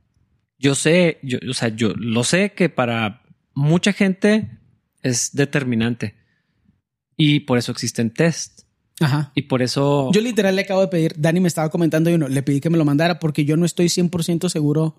Yo 0.58 0.74
sé, 0.74 1.18
yo, 1.22 1.38
o 1.48 1.54
sea, 1.54 1.68
yo 1.68 1.94
lo 1.96 2.22
sé 2.22 2.52
que 2.52 2.68
para 2.68 3.22
mucha 3.54 3.92
gente 3.92 4.58
es 5.02 5.30
determinante 5.32 6.14
y 7.16 7.40
por 7.40 7.58
eso 7.58 7.72
existen 7.72 8.12
test. 8.12 8.60
Ajá. 9.00 9.32
Y 9.34 9.42
por 9.42 9.62
eso. 9.62 10.10
Yo 10.12 10.20
literal 10.20 10.54
le 10.54 10.62
acabo 10.62 10.82
de 10.82 10.88
pedir, 10.88 11.14
Dani 11.16 11.40
me 11.40 11.48
estaba 11.48 11.70
comentando 11.70 12.10
y 12.10 12.14
uno, 12.14 12.28
le 12.28 12.42
pedí 12.42 12.60
que 12.60 12.70
me 12.70 12.76
lo 12.78 12.84
mandara 12.84 13.18
porque 13.18 13.44
yo 13.46 13.56
no 13.56 13.64
estoy 13.64 13.86
100% 13.86 14.50
seguro 14.50 14.96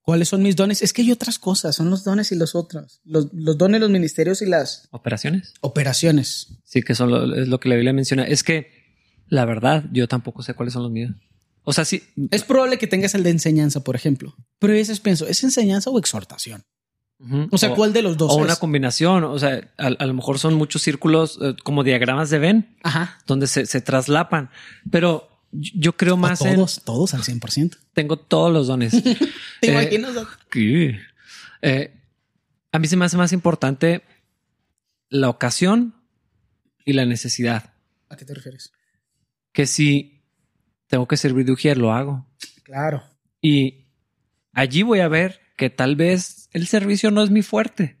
cuáles 0.00 0.28
son 0.28 0.42
mis 0.42 0.56
dones. 0.56 0.80
Es 0.80 0.94
que 0.94 1.02
hay 1.02 1.12
otras 1.12 1.38
cosas, 1.38 1.76
son 1.76 1.90
los 1.90 2.02
dones 2.02 2.32
y 2.32 2.36
los 2.36 2.54
otros. 2.54 3.00
Los, 3.04 3.32
los 3.34 3.58
dones, 3.58 3.80
los 3.80 3.90
ministerios 3.90 4.40
y 4.40 4.46
las 4.46 4.88
operaciones. 4.90 5.52
Operaciones. 5.60 6.58
Sí, 6.64 6.80
que 6.82 6.94
son 6.94 7.10
lo, 7.10 7.34
es 7.36 7.48
lo 7.48 7.60
que 7.60 7.68
la 7.68 7.74
Biblia 7.74 7.92
menciona. 7.92 8.24
Es 8.24 8.42
que 8.42 8.70
la 9.28 9.44
verdad, 9.44 9.84
yo 9.92 10.08
tampoco 10.08 10.42
sé 10.42 10.54
cuáles 10.54 10.72
son 10.72 10.82
los 10.82 10.92
míos. 10.92 11.12
O 11.64 11.72
sea, 11.72 11.84
sí. 11.84 12.02
Es 12.30 12.42
probable 12.42 12.78
que 12.78 12.86
tengas 12.86 13.14
el 13.14 13.22
de 13.22 13.30
enseñanza, 13.30 13.80
por 13.80 13.96
ejemplo. 13.96 14.34
Pero 14.58 14.72
a 14.72 14.76
veces 14.76 15.00
pienso, 15.00 15.26
¿es 15.26 15.44
enseñanza 15.44 15.90
o 15.90 15.98
exhortación? 15.98 16.64
O 17.50 17.58
sea, 17.58 17.74
¿cuál 17.74 17.92
de 17.92 18.00
los 18.00 18.16
dos? 18.16 18.32
O 18.32 18.36
una 18.36 18.56
combinación. 18.56 19.24
O 19.24 19.38
sea, 19.38 19.70
a, 19.76 19.90
lo 19.90 20.14
mejor 20.14 20.38
son 20.38 20.54
muchos 20.54 20.80
círculos 20.80 21.38
eh, 21.42 21.54
como 21.62 21.84
diagramas 21.84 22.30
de 22.30 22.38
Venn, 22.38 22.76
Ajá. 22.82 23.18
donde 23.26 23.46
se, 23.46 23.66
se 23.66 23.82
traslapan. 23.82 24.48
Pero 24.90 25.28
yo 25.52 25.96
creo 25.96 26.16
más 26.16 26.38
todos, 26.38 26.78
en. 26.78 26.84
Todos 26.84 27.14
al 27.14 27.22
100%. 27.22 27.76
Tengo 27.92 28.16
todos 28.16 28.52
los 28.52 28.68
dones. 28.68 28.92
¿Te 29.02 29.10
eh, 29.60 29.70
imaginas? 29.70 30.16
Eh, 31.62 31.94
a 32.72 32.78
mí 32.78 32.86
se 32.86 32.96
me 32.96 33.04
hace 33.04 33.16
más 33.16 33.32
importante 33.32 34.02
la 35.10 35.28
ocasión 35.28 35.94
y 36.84 36.94
la 36.94 37.04
necesidad. 37.04 37.74
¿A 38.08 38.16
qué 38.16 38.24
te 38.24 38.34
refieres? 38.34 38.72
Que 39.52 39.66
si 39.66 40.19
tengo 40.90 41.06
que 41.06 41.16
servir 41.16 41.46
de 41.46 41.52
ujier, 41.52 41.78
lo 41.78 41.94
hago. 41.94 42.26
Claro. 42.64 43.02
Y 43.40 43.86
allí 44.52 44.82
voy 44.82 45.00
a 45.00 45.08
ver 45.08 45.40
que 45.56 45.70
tal 45.70 45.96
vez 45.96 46.48
el 46.52 46.66
servicio 46.66 47.10
no 47.10 47.22
es 47.22 47.30
mi 47.30 47.42
fuerte. 47.42 47.96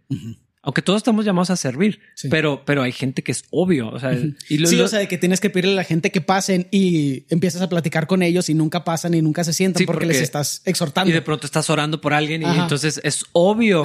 Aunque 0.62 0.82
todos 0.82 0.98
estamos 0.98 1.24
llamados 1.24 1.50
a 1.50 1.56
servir, 1.56 2.00
pero, 2.28 2.64
pero 2.66 2.82
hay 2.82 2.92
gente 2.92 3.22
que 3.22 3.32
es 3.32 3.44
obvio. 3.50 3.88
O 3.90 3.98
sea, 3.98 4.12
y 4.12 4.66
sí, 4.66 4.80
o 4.80 4.88
sea, 4.88 5.06
que 5.06 5.18
tienes 5.18 5.40
que 5.40 5.50
pedirle 5.50 5.72
a 5.72 5.76
la 5.76 5.84
gente 5.84 6.10
que 6.10 6.20
pasen 6.20 6.66
y 6.72 7.26
empiezas 7.32 7.62
a 7.62 7.68
platicar 7.68 8.08
con 8.08 8.22
ellos 8.22 8.50
y 8.50 8.54
nunca 8.54 8.84
pasan 8.84 9.14
y 9.14 9.22
nunca 9.22 9.44
se 9.44 9.52
sientan 9.52 9.86
porque, 9.86 10.06
les 10.06 10.20
estás 10.20 10.60
exhortando. 10.64 11.10
Y 11.10 11.14
de 11.14 11.22
pronto 11.22 11.46
estás 11.46 11.70
orando 11.70 12.00
por 12.00 12.12
alguien 12.12 12.42
y 12.42 12.58
entonces 12.58 13.00
es 13.04 13.24
obvio 13.32 13.84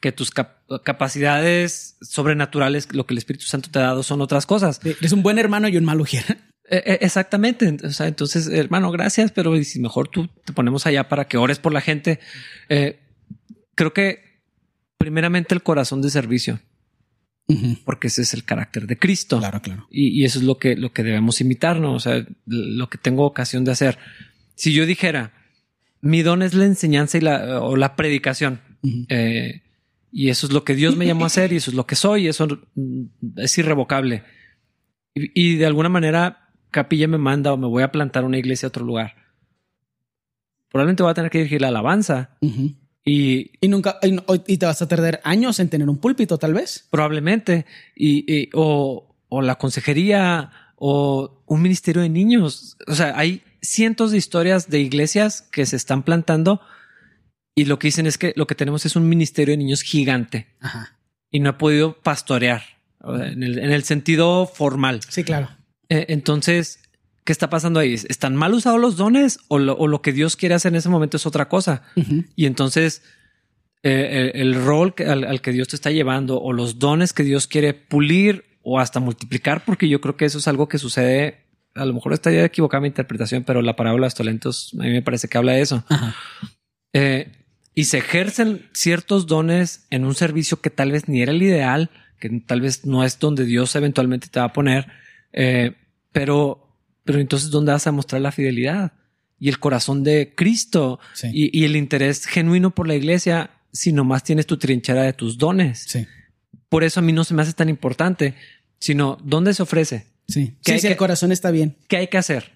que 0.00 0.12
tus 0.12 0.30
capacidades 0.30 1.98
sobrenaturales, 2.00 2.88
lo 2.92 3.06
que 3.06 3.12
el 3.12 3.18
Espíritu 3.18 3.44
Santo 3.44 3.70
te 3.70 3.78
ha 3.80 3.82
dado, 3.82 4.02
son 4.02 4.22
otras 4.22 4.46
cosas. 4.46 4.80
Eres 4.82 5.12
un 5.12 5.22
buen 5.22 5.38
hermano 5.38 5.68
y 5.68 5.76
un 5.76 5.84
mal 5.84 6.00
ujier. 6.00 6.24
E, 6.68 6.76
e, 6.76 6.98
exactamente. 7.02 7.76
O 7.84 7.90
sea, 7.90 8.08
entonces, 8.08 8.48
hermano, 8.48 8.90
gracias, 8.90 9.32
pero 9.32 9.62
si 9.62 9.80
mejor 9.80 10.08
tú 10.08 10.28
te 10.44 10.52
ponemos 10.52 10.86
allá 10.86 11.08
para 11.08 11.26
que 11.26 11.36
ores 11.36 11.58
por 11.58 11.72
la 11.72 11.80
gente. 11.80 12.20
Eh, 12.68 12.98
creo 13.74 13.92
que 13.92 14.40
primeramente 14.98 15.54
el 15.54 15.62
corazón 15.62 16.02
de 16.02 16.10
servicio. 16.10 16.60
Porque 17.84 18.08
ese 18.08 18.22
es 18.22 18.34
el 18.34 18.44
carácter 18.44 18.88
de 18.88 18.98
Cristo. 18.98 19.38
Claro, 19.38 19.62
claro. 19.62 19.86
Y, 19.88 20.24
eso 20.24 20.40
es 20.40 20.44
lo 20.44 20.58
que, 20.58 20.74
lo 20.74 20.92
que 20.92 21.04
debemos 21.04 21.40
imitarnos. 21.40 21.94
O 21.94 22.00
sea, 22.00 22.26
lo 22.46 22.90
que 22.90 22.98
tengo 22.98 23.24
ocasión 23.24 23.64
de 23.64 23.70
hacer. 23.70 23.98
Si 24.56 24.72
yo 24.72 24.84
dijera, 24.84 25.32
mi 26.00 26.22
don 26.22 26.42
es 26.42 26.54
la 26.54 26.64
enseñanza 26.64 27.18
y 27.18 27.20
la, 27.20 27.60
o 27.60 27.76
la 27.76 27.94
predicación. 27.94 28.60
Eh, 29.08 29.62
y 30.10 30.30
eso 30.30 30.46
es 30.46 30.52
lo 30.52 30.64
que 30.64 30.74
Dios 30.74 30.96
me 30.96 31.06
llamó 31.06 31.24
a 31.24 31.26
hacer 31.28 31.52
y 31.52 31.56
eso 31.56 31.70
es 31.70 31.76
lo 31.76 31.86
que 31.86 31.94
soy. 31.94 32.24
Y 32.24 32.28
eso 32.28 32.48
mm, 32.74 33.04
es 33.36 33.56
irrevocable. 33.58 34.24
Y, 35.14 35.56
de 35.56 35.66
alguna 35.66 35.88
manera, 35.88 36.45
Capilla 36.76 37.08
me 37.08 37.16
manda 37.16 37.54
o 37.54 37.56
me 37.56 37.66
voy 37.66 37.82
a 37.82 37.90
plantar 37.90 38.26
una 38.26 38.36
iglesia 38.36 38.66
a 38.66 38.68
otro 38.68 38.84
lugar. 38.84 39.14
Probablemente 40.70 41.02
voy 41.02 41.10
a 41.10 41.14
tener 41.14 41.30
que 41.30 41.38
dirigir 41.38 41.62
la 41.62 41.68
alabanza. 41.68 42.36
Y, 43.02 43.52
y 43.62 43.68
nunca, 43.68 43.98
y, 44.02 44.58
te 44.58 44.66
vas 44.66 44.82
a 44.82 44.86
perder 44.86 45.22
años 45.24 45.58
en 45.58 45.70
tener 45.70 45.88
un 45.88 45.96
púlpito, 45.96 46.36
tal 46.36 46.52
vez. 46.52 46.86
Probablemente. 46.90 47.64
Y, 47.96 48.50
o, 48.52 49.16
o 49.30 49.40
la 49.40 49.54
consejería 49.54 50.50
o 50.76 51.42
un 51.46 51.62
ministerio 51.62 52.02
de 52.02 52.10
niños. 52.10 52.76
O 52.86 52.94
sea, 52.94 53.18
hay 53.18 53.42
cientos 53.62 54.10
de 54.10 54.18
historias 54.18 54.68
de 54.68 54.80
iglesias 54.80 55.48
que 55.50 55.64
se 55.64 55.76
están 55.76 56.02
plantando 56.02 56.60
y 57.54 57.64
lo 57.64 57.78
que 57.78 57.88
dicen 57.88 58.06
es 58.06 58.18
que 58.18 58.34
lo 58.36 58.46
que 58.46 58.54
tenemos 58.54 58.84
es 58.84 58.96
un 58.96 59.08
ministerio 59.08 59.54
de 59.54 59.56
niños 59.56 59.80
gigante 59.80 60.48
Ajá. 60.60 60.98
y 61.30 61.40
no 61.40 61.48
ha 61.48 61.56
podido 61.56 61.98
pastorear 62.02 62.62
en 63.02 63.42
el, 63.42 63.60
en 63.60 63.72
el 63.72 63.82
sentido 63.84 64.46
formal. 64.46 65.00
Sí, 65.08 65.24
claro. 65.24 65.48
Eh, 65.88 66.06
entonces, 66.08 66.80
¿Qué 67.26 67.32
está 67.32 67.50
pasando 67.50 67.80
ahí? 67.80 67.94
¿Están 67.94 68.36
mal 68.36 68.54
usados 68.54 68.80
los 68.80 68.96
dones 68.96 69.40
o 69.48 69.58
lo, 69.58 70.00
que 70.00 70.12
Dios 70.12 70.36
quiere 70.36 70.54
hacer 70.54 70.72
en 70.72 70.76
ese 70.76 70.88
momento 70.88 71.16
es 71.16 71.26
otra 71.26 71.48
cosa? 71.48 71.82
Y 72.36 72.46
entonces 72.46 73.02
eh, 73.82 74.30
el, 74.32 74.54
rol 74.54 74.94
al, 75.04 75.40
que 75.40 75.50
Dios 75.50 75.66
te 75.66 75.74
está 75.74 75.90
llevando 75.90 76.40
o 76.40 76.52
los 76.52 76.78
dones 76.78 77.12
que 77.12 77.24
Dios 77.24 77.48
quiere 77.48 77.74
pulir 77.74 78.44
o 78.62 78.78
hasta 78.78 79.00
multiplicar, 79.00 79.64
porque 79.64 79.88
yo 79.88 80.00
creo 80.00 80.16
que 80.16 80.24
eso 80.24 80.38
es 80.38 80.46
algo 80.46 80.68
que 80.68 80.78
sucede. 80.78 81.40
A 81.74 81.84
lo 81.84 81.94
mejor 81.94 82.12
estaría 82.12 82.44
equivocada 82.44 82.80
mi 82.80 82.86
interpretación, 82.86 83.42
pero 83.42 83.60
la 83.60 83.74
parábola 83.74 84.04
de 84.04 84.06
los 84.06 84.14
talentos 84.14 84.70
a 84.78 84.84
mí 84.84 84.90
me 84.90 85.02
parece 85.02 85.26
que 85.26 85.36
habla 85.36 85.52
de 85.52 85.62
eso. 85.62 85.84
Eh, 86.92 87.30
y 87.74 87.84
se 87.84 87.98
ejercen 87.98 88.70
ciertos 88.72 89.26
dones 89.26 89.86
en 89.90 90.06
un 90.06 90.14
servicio 90.14 90.62
que 90.62 90.70
tal 90.70 90.92
vez 90.92 91.08
ni 91.08 91.20
era 91.20 91.32
el 91.32 91.42
ideal, 91.42 91.90
que 92.18 92.30
tal 92.46 92.62
vez 92.62 92.86
no 92.86 93.04
es 93.04 93.18
donde 93.18 93.44
Dios 93.44 93.76
eventualmente 93.76 94.28
te 94.28 94.40
va 94.40 94.46
a 94.46 94.52
poner, 94.54 94.86
eh, 95.36 95.72
pero 96.10 96.66
pero 97.06 97.20
entonces, 97.20 97.50
¿dónde 97.50 97.72
vas 97.72 97.86
a 97.86 97.92
mostrar 97.92 98.20
la 98.20 98.32
fidelidad? 98.32 98.92
Y 99.38 99.48
el 99.48 99.60
corazón 99.60 100.02
de 100.02 100.34
Cristo 100.34 100.98
y, 101.32 101.64
el 101.64 101.76
interés 101.76 102.26
genuino 102.26 102.74
por 102.74 102.88
la 102.88 102.96
iglesia 102.96 103.50
si 103.72 103.92
nomás 103.92 104.24
tienes 104.24 104.46
tu 104.46 104.56
trinchera 104.56 105.02
de 105.02 105.12
tus 105.12 105.38
dones. 105.38 105.86
Por 106.68 106.82
eso 106.82 107.00
a 107.00 107.02
mí 107.02 107.12
no 107.12 107.22
se 107.22 107.32
me 107.32 107.42
hace 107.42 107.52
tan 107.52 107.68
importante, 107.68 108.34
sino 108.80 109.18
dónde 109.22 109.54
se 109.54 109.62
ofrece. 109.62 110.06
Sí, 110.26 110.56
sí, 110.62 110.86
el 110.86 110.96
corazón 110.96 111.30
está 111.30 111.52
bien. 111.52 111.76
¿Qué 111.86 111.96
hay 111.96 112.08
que 112.08 112.18
hacer? 112.18 112.52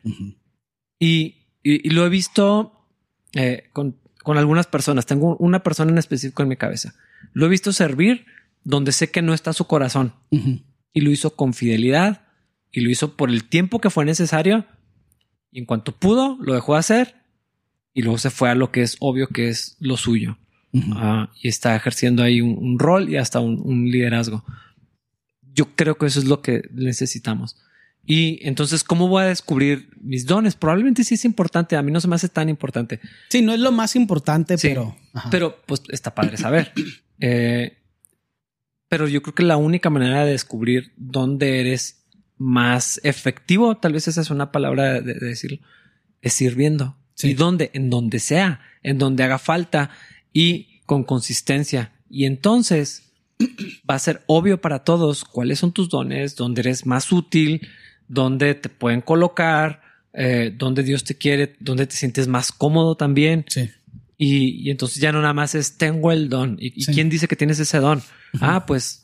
y, 0.98 1.36
lo 1.62 2.04
he 2.04 2.08
visto 2.08 2.88
eh, 3.34 3.70
con, 3.72 3.96
algunas 4.24 4.66
personas. 4.66 5.06
Tengo 5.06 5.36
una 5.36 5.62
persona 5.62 5.92
en 5.92 5.98
específico 5.98 6.42
en 6.42 6.48
mi 6.48 6.56
cabeza. 6.56 6.94
Lo 7.34 7.46
he 7.46 7.48
visto 7.48 7.72
servir 7.72 8.26
donde 8.64 8.90
sé 8.90 9.12
que 9.12 9.22
no 9.22 9.32
está 9.32 9.52
su 9.52 9.66
corazón. 9.66 10.14
Y 10.92 11.02
lo 11.02 11.10
hizo 11.10 11.36
con 11.36 11.54
fidelidad, 11.54 12.29
y 12.72 12.80
lo 12.80 12.90
hizo 12.90 13.16
por 13.16 13.30
el 13.30 13.44
tiempo 13.44 13.80
que 13.80 13.90
fue 13.90 14.04
necesario. 14.04 14.66
Y 15.50 15.58
en 15.58 15.64
cuanto 15.66 15.92
pudo, 15.92 16.38
lo 16.40 16.54
dejó 16.54 16.76
hacer 16.76 17.16
y 17.92 18.02
luego 18.02 18.18
se 18.18 18.30
fue 18.30 18.50
a 18.50 18.54
lo 18.54 18.70
que 18.70 18.82
es 18.82 18.96
obvio 19.00 19.28
que 19.28 19.48
es 19.48 19.76
lo 19.80 19.96
suyo. 19.96 20.38
Ah, 20.92 21.30
y 21.42 21.48
está 21.48 21.74
ejerciendo 21.74 22.22
ahí 22.22 22.40
un, 22.40 22.78
rol 22.78 23.08
y 23.08 23.16
hasta 23.16 23.40
un, 23.40 23.90
liderazgo. 23.90 24.44
Yo 25.52 25.74
creo 25.74 25.98
que 25.98 26.06
eso 26.06 26.20
es 26.20 26.26
lo 26.26 26.42
que 26.42 26.62
necesitamos. 26.72 27.56
Y 28.06 28.38
entonces, 28.46 28.84
¿cómo 28.84 29.08
voy 29.08 29.24
a 29.24 29.26
descubrir 29.26 29.90
mis 30.00 30.26
dones? 30.26 30.54
Probablemente 30.54 31.04
sí 31.04 31.14
es 31.14 31.24
importante. 31.24 31.76
A 31.76 31.82
mí 31.82 31.92
no 31.92 32.00
se 32.00 32.08
me 32.08 32.14
hace 32.14 32.28
tan 32.28 32.48
importante. 32.48 33.00
Sí, 33.28 33.42
no 33.42 33.52
es 33.52 33.60
lo 33.60 33.72
más 33.72 33.96
importante, 33.96 34.56
pero. 34.58 34.96
Pero 35.30 35.60
pues 35.66 35.82
está 35.88 36.14
padre 36.14 36.36
saber. 36.36 36.72
Eh, 37.18 37.76
pero 38.88 39.06
yo 39.06 39.22
creo 39.22 39.34
que 39.34 39.42
la 39.42 39.56
única 39.56 39.90
manera 39.90 40.24
de 40.24 40.32
descubrir 40.32 40.92
dónde 40.96 41.60
eres 41.60 41.99
más 42.40 42.98
efectivo, 43.04 43.76
tal 43.76 43.92
vez 43.92 44.08
esa 44.08 44.22
es 44.22 44.30
una 44.30 44.50
palabra 44.50 45.02
de, 45.02 45.12
decirlo, 45.12 45.58
es 46.22 46.32
sirviendo. 46.32 46.96
¿Y 47.22 47.34
dónde? 47.34 47.70
En 47.74 47.90
donde 47.90 48.18
sea, 48.18 48.60
en 48.82 48.96
donde 48.96 49.22
haga 49.24 49.38
falta 49.38 49.90
y 50.32 50.80
con 50.86 51.04
consistencia. 51.04 51.92
Y 52.08 52.24
entonces 52.24 53.12
va 53.88 53.96
a 53.96 53.98
ser 53.98 54.22
obvio 54.26 54.58
para 54.58 54.84
todos 54.84 55.26
cuáles 55.26 55.58
son 55.58 55.72
tus 55.72 55.90
dones, 55.90 56.34
dónde 56.34 56.62
eres 56.62 56.86
más 56.86 57.12
útil, 57.12 57.68
dónde 58.08 58.54
te 58.54 58.70
pueden 58.70 59.02
colocar, 59.02 59.82
eh, 60.14 60.50
dónde 60.56 60.82
Dios 60.82 61.04
te 61.04 61.18
quiere, 61.18 61.56
dónde 61.60 61.86
te 61.86 61.94
sientes 61.94 62.26
más 62.26 62.52
cómodo 62.52 62.96
también. 62.96 63.44
Sí. 63.48 63.68
Y, 64.16 64.70
entonces 64.70 64.96
ya 65.02 65.12
no 65.12 65.20
nada 65.20 65.34
más 65.34 65.54
es 65.54 65.76
tengo 65.76 66.10
el 66.10 66.30
don. 66.30 66.56
¿Y, 66.58 66.86
quién 66.86 67.10
dice 67.10 67.28
que 67.28 67.36
tienes 67.36 67.58
ese 67.58 67.80
don? 67.80 68.02
Ah, 68.40 68.64
pues. 68.64 69.02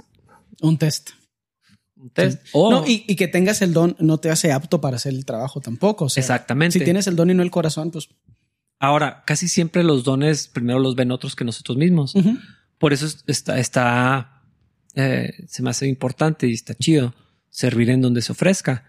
Un 0.63 0.79
test. 0.79 1.11
No, 2.55 2.85
y, 2.87 3.17
que 3.17 3.29
tengas 3.29 3.63
el 3.63 3.73
don 3.73 3.97
no 3.99 4.19
te 4.19 4.31
hace 4.31 4.53
apto 4.53 4.81
para 4.81 4.97
hacer 4.97 5.15
el 5.15 5.25
trabajo 5.25 5.61
tampoco. 5.61 6.07
Exactamente. 6.15 6.79
Si 6.79 6.85
tienes 6.85 7.07
el 7.07 7.17
don 7.17 7.31
y 7.31 7.35
no 7.35 7.43
el 7.43 7.51
corazón, 7.51 7.91
pues. 7.91 8.09
Ahora, 8.79 9.25
casi 9.27 9.49
siempre 9.49 9.83
los 9.83 10.05
dones 10.05 10.49
primero 10.49 10.79
los 10.79 10.95
ven 10.95 11.11
otros 11.11 11.35
que 11.35 11.45
nosotros 11.45 11.79
mismos. 11.79 12.15
Por 12.79 12.93
eso 12.93 13.07
está, 13.27 13.59
está 13.59 14.43
eh, 14.95 15.33
se 15.47 15.63
me 15.63 15.71
hace 15.71 15.87
importante 15.89 16.47
y 16.47 16.53
está 16.53 16.75
chido 16.75 17.15
servir 17.49 17.89
en 17.91 18.03
donde 18.03 18.21
se 18.21 18.33
ofrezca. 18.33 18.85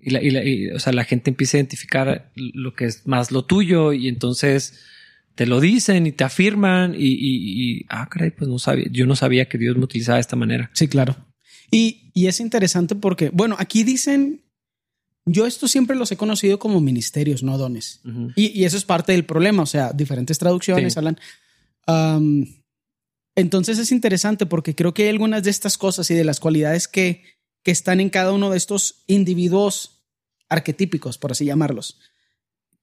Y, 0.00 0.10
la, 0.10 0.22
y, 0.22 0.30
la, 0.30 0.44
y, 0.44 0.68
o 0.68 0.78
sea, 0.78 0.92
la 0.92 1.04
gente 1.04 1.30
empieza 1.30 1.56
a 1.56 1.60
identificar 1.60 2.30
lo 2.34 2.74
que 2.74 2.86
es 2.86 3.06
más 3.06 3.32
lo 3.32 3.44
tuyo 3.44 3.92
y 3.92 4.08
entonces 4.08 4.80
te 5.34 5.44
lo 5.44 5.60
dicen 5.60 6.06
y 6.06 6.12
te 6.12 6.24
afirman 6.24 6.94
y, 6.94 7.08
y, 7.08 7.78
y 7.80 7.86
ah, 7.88 8.08
caray, 8.08 8.30
pues 8.30 8.48
no 8.48 8.58
sabía, 8.58 8.86
yo 8.90 9.06
no 9.06 9.16
sabía 9.16 9.48
que 9.48 9.58
Dios 9.58 9.76
me 9.76 9.84
utilizaba 9.84 10.16
de 10.16 10.22
esta 10.22 10.36
manera. 10.36 10.70
Sí, 10.72 10.88
claro. 10.88 11.16
Y, 11.70 12.10
y 12.14 12.26
es 12.26 12.40
interesante 12.40 12.94
porque, 12.94 13.30
bueno, 13.30 13.56
aquí 13.58 13.82
dicen, 13.82 14.44
yo 15.24 15.46
esto 15.46 15.68
siempre 15.68 15.96
los 15.96 16.12
he 16.12 16.16
conocido 16.16 16.58
como 16.58 16.80
ministerios, 16.80 17.42
no 17.42 17.58
dones. 17.58 18.00
Uh 18.04 18.08
-huh. 18.08 18.32
y, 18.36 18.60
y, 18.60 18.64
eso 18.64 18.76
es 18.76 18.84
parte 18.84 19.12
del 19.12 19.24
problema, 19.24 19.62
o 19.62 19.66
sea, 19.66 19.92
diferentes 19.92 20.38
traducciones 20.38 20.92
sí. 20.92 20.98
hablan. 20.98 21.18
Um, 21.86 22.46
entonces 23.34 23.78
es 23.78 23.92
interesante 23.92 24.46
porque 24.46 24.74
creo 24.74 24.94
que 24.94 25.04
hay 25.04 25.08
algunas 25.10 25.42
de 25.42 25.50
estas 25.50 25.76
cosas 25.76 26.10
y 26.10 26.14
de 26.14 26.24
las 26.24 26.40
cualidades 26.40 26.88
que, 26.88 27.22
que 27.62 27.70
están 27.70 28.00
en 28.00 28.10
cada 28.10 28.32
uno 28.32 28.50
de 28.50 28.56
estos 28.56 29.02
individuos 29.06 30.04
arquetípicos, 30.48 31.18
por 31.18 31.32
así 31.32 31.44
llamarlos, 31.44 31.98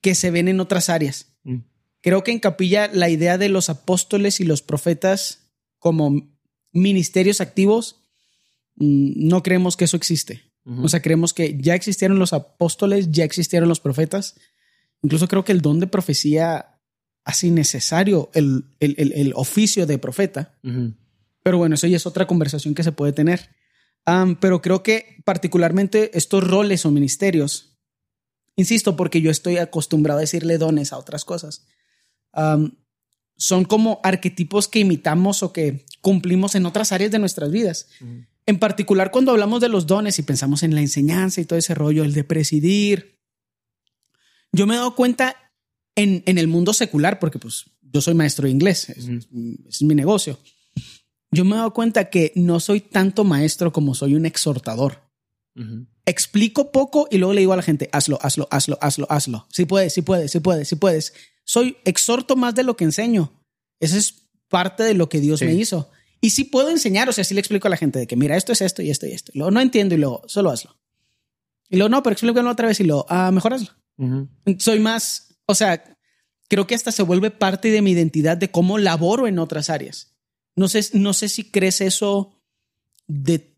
que 0.02 0.14
se 0.14 0.30
ven 0.30 0.48
en 0.48 0.60
otras 0.60 0.90
áreas. 0.90 1.38
Mm. 1.44 1.60
Creo 2.02 2.24
que 2.24 2.32
en 2.32 2.40
Capilla 2.40 2.90
la 2.92 3.10
idea 3.10 3.38
de 3.38 3.48
los 3.48 3.70
apóstoles 3.70 4.42
y 4.42 4.44
los 4.44 4.62
profetas 4.62 5.50
como 5.80 6.30
ministerios 6.74 7.40
activos, 7.40 8.03
no 8.76 9.44
creemos 9.44 9.78
que 9.78 9.86
eso 9.86 9.98
existe. 9.98 10.42
Uh 10.66 10.72
-huh. 10.76 10.86
O 10.86 10.90
sea, 10.90 11.02
creemos 11.02 11.34
que 11.34 11.58
ya 11.60 11.76
existieron 11.76 12.20
los 12.20 12.34
apóstoles, 12.34 13.12
ya 13.12 13.24
existieron 13.24 13.70
los 13.70 13.80
profetas. 13.80 14.36
Incluso 15.02 15.28
creo 15.28 15.44
que 15.44 15.52
el 15.52 15.62
don 15.62 15.80
de 15.80 15.88
profecía 15.88 16.80
hace 17.26 17.52
necesario 17.52 18.30
el, 18.34 18.66
el, 18.80 18.96
el, 18.98 19.12
el 19.14 19.34
oficio 19.36 19.86
de 19.86 19.98
profeta. 19.98 20.58
Uh 20.64 20.70
-huh. 20.70 20.94
Pero 21.44 21.58
bueno, 21.58 21.76
eso 21.76 21.88
ya 21.88 21.98
es 21.98 22.06
otra 22.06 22.26
conversación 22.26 22.74
que 22.74 22.84
se 22.84 22.92
puede 22.92 23.12
tener. 23.12 23.50
Um, 24.06 24.36
pero 24.36 24.62
creo 24.62 24.84
que 24.84 25.18
particularmente 25.26 26.18
estos 26.18 26.46
roles 26.46 26.86
o 26.86 26.92
ministerios, 26.92 27.78
insisto, 28.56 28.96
porque 28.96 29.22
yo 29.22 29.32
estoy 29.32 29.58
acostumbrado 29.58 30.18
a 30.20 30.22
decirle 30.22 30.58
dones 30.58 30.92
a 30.92 30.98
otras 30.98 31.24
cosas, 31.24 31.66
um, 32.34 32.72
son 33.38 33.66
como 33.66 34.00
arquetipos 34.04 34.68
que 34.68 34.80
imitamos 34.80 35.42
o 35.44 35.52
que 35.54 35.86
cumplimos 36.02 36.56
en 36.56 36.66
otras 36.66 36.92
áreas 36.92 37.12
de 37.12 37.20
nuestras 37.20 37.50
vidas. 37.52 37.88
Uh 38.02 38.06
-huh. 38.06 38.28
En 38.46 38.60
particular 38.60 39.12
cuando 39.12 39.32
hablamos 39.32 39.62
de 39.62 39.70
los 39.70 39.88
dones 39.88 40.20
y 40.20 40.24
pensamos 40.24 40.64
en 40.64 40.76
la 40.76 40.82
enseñanza 40.82 41.42
y 41.42 41.46
todo 41.46 41.58
ese 41.60 41.74
rollo, 41.74 42.04
el 42.04 42.14
de 42.14 42.24
presidir. 42.24 43.20
Yo 44.52 44.68
me 44.68 44.76
he 44.76 44.78
dado 44.78 44.96
cuenta 44.96 45.36
en, 45.96 46.24
en 46.26 46.38
el 46.38 46.48
mundo 46.48 46.74
secular, 46.74 47.20
porque 47.20 47.40
pues 47.40 47.66
yo 47.94 48.02
soy 48.02 48.16
maestro 48.16 48.46
de 48.46 48.52
inglés, 48.52 48.90
es, 48.90 49.82
mi 49.82 49.96
negocio. 49.96 50.40
Yo 51.32 51.46
me 51.46 51.52
he 51.52 51.58
dado 51.58 51.74
cuenta 51.74 52.10
que 52.10 52.32
no 52.36 52.60
soy 52.60 52.82
tanto 52.82 53.24
maestro 53.24 53.72
como 53.72 53.94
soy 53.94 54.16
un 54.16 54.26
exhortador. 54.26 55.02
Uh 55.56 55.62
-huh. 55.62 55.88
Explico 56.06 56.72
poco 56.72 57.08
y 57.10 57.18
luego 57.18 57.34
le 57.34 57.42
digo 57.42 57.54
a 57.54 57.56
la 57.56 57.62
gente, 57.62 57.90
hazlo, 57.92 58.20
hazlo, 58.22 58.48
hazlo, 58.52 58.78
hazlo, 58.82 59.08
hazlo. 59.10 59.48
Si 59.52 59.66
puedes, 59.66 59.94
si 59.94 60.02
puedes, 60.02 60.32
si 60.32 60.40
puedes, 60.40 60.68
si 60.68 60.76
puedes. 60.76 61.14
Soy 61.46 61.78
exhorto 61.86 62.36
más 62.36 62.56
de 62.56 62.64
lo 62.64 62.76
que 62.76 62.84
enseño. 62.84 63.32
Esa 63.80 63.98
es 63.98 64.28
parte 64.50 64.84
de 64.84 64.96
lo 64.96 65.08
que 65.08 65.20
Dios 65.20 65.40
sí. 65.40 65.46
me 65.46 65.54
hizo. 65.54 65.90
Y 66.24 66.30
sí 66.30 66.46
puedo 66.46 66.70
enseñar, 66.70 67.10
o 67.10 67.12
sea, 67.12 67.26
sí 67.26 67.34
le 67.34 67.42
explico 67.42 67.68
a 67.68 67.70
la 67.70 67.76
gente 67.76 68.00
de 68.00 68.08
que 68.08 68.16
mira, 68.16 68.38
esto 68.38 68.54
es 68.54 68.62
esto 68.62 68.82
y 68.82 68.90
esto 68.90 69.06
y 69.06 69.12
esto. 69.12 69.34
Y 69.36 69.40
luego 69.40 69.52
no 69.52 69.60
entiendo 69.60 69.94
y 69.94 69.98
luego 69.98 70.24
solo 70.28 70.52
hazlo. 70.52 70.78
Y 71.70 71.76
luego 71.76 71.90
no, 71.90 72.02
pero 72.02 72.14
explícalo 72.14 72.50
otra 72.50 72.70
vez 72.70 72.80
y 72.80 72.86
luego, 72.86 73.06
ah, 73.10 73.30
mejor 73.34 73.56
hazlo. 73.56 73.72
Uh 73.98 74.06
-huh. 74.06 74.58
Soy 74.58 74.80
más, 74.80 75.36
o 75.48 75.54
sea, 75.54 75.84
creo 76.48 76.66
que 76.66 76.76
hasta 76.76 76.94
se 76.94 77.04
vuelve 77.04 77.30
parte 77.30 77.72
de 77.72 77.82
mi 77.82 77.92
identidad 77.92 78.38
de 78.38 78.50
cómo 78.50 78.78
laboro 78.78 79.28
en 79.28 79.38
otras 79.38 79.70
áreas. 79.70 80.16
No 80.56 80.70
sé, 80.70 80.82
no 80.94 81.12
sé 81.14 81.28
si 81.28 81.52
crees 81.52 81.82
eso 81.82 82.42
de, 83.06 83.58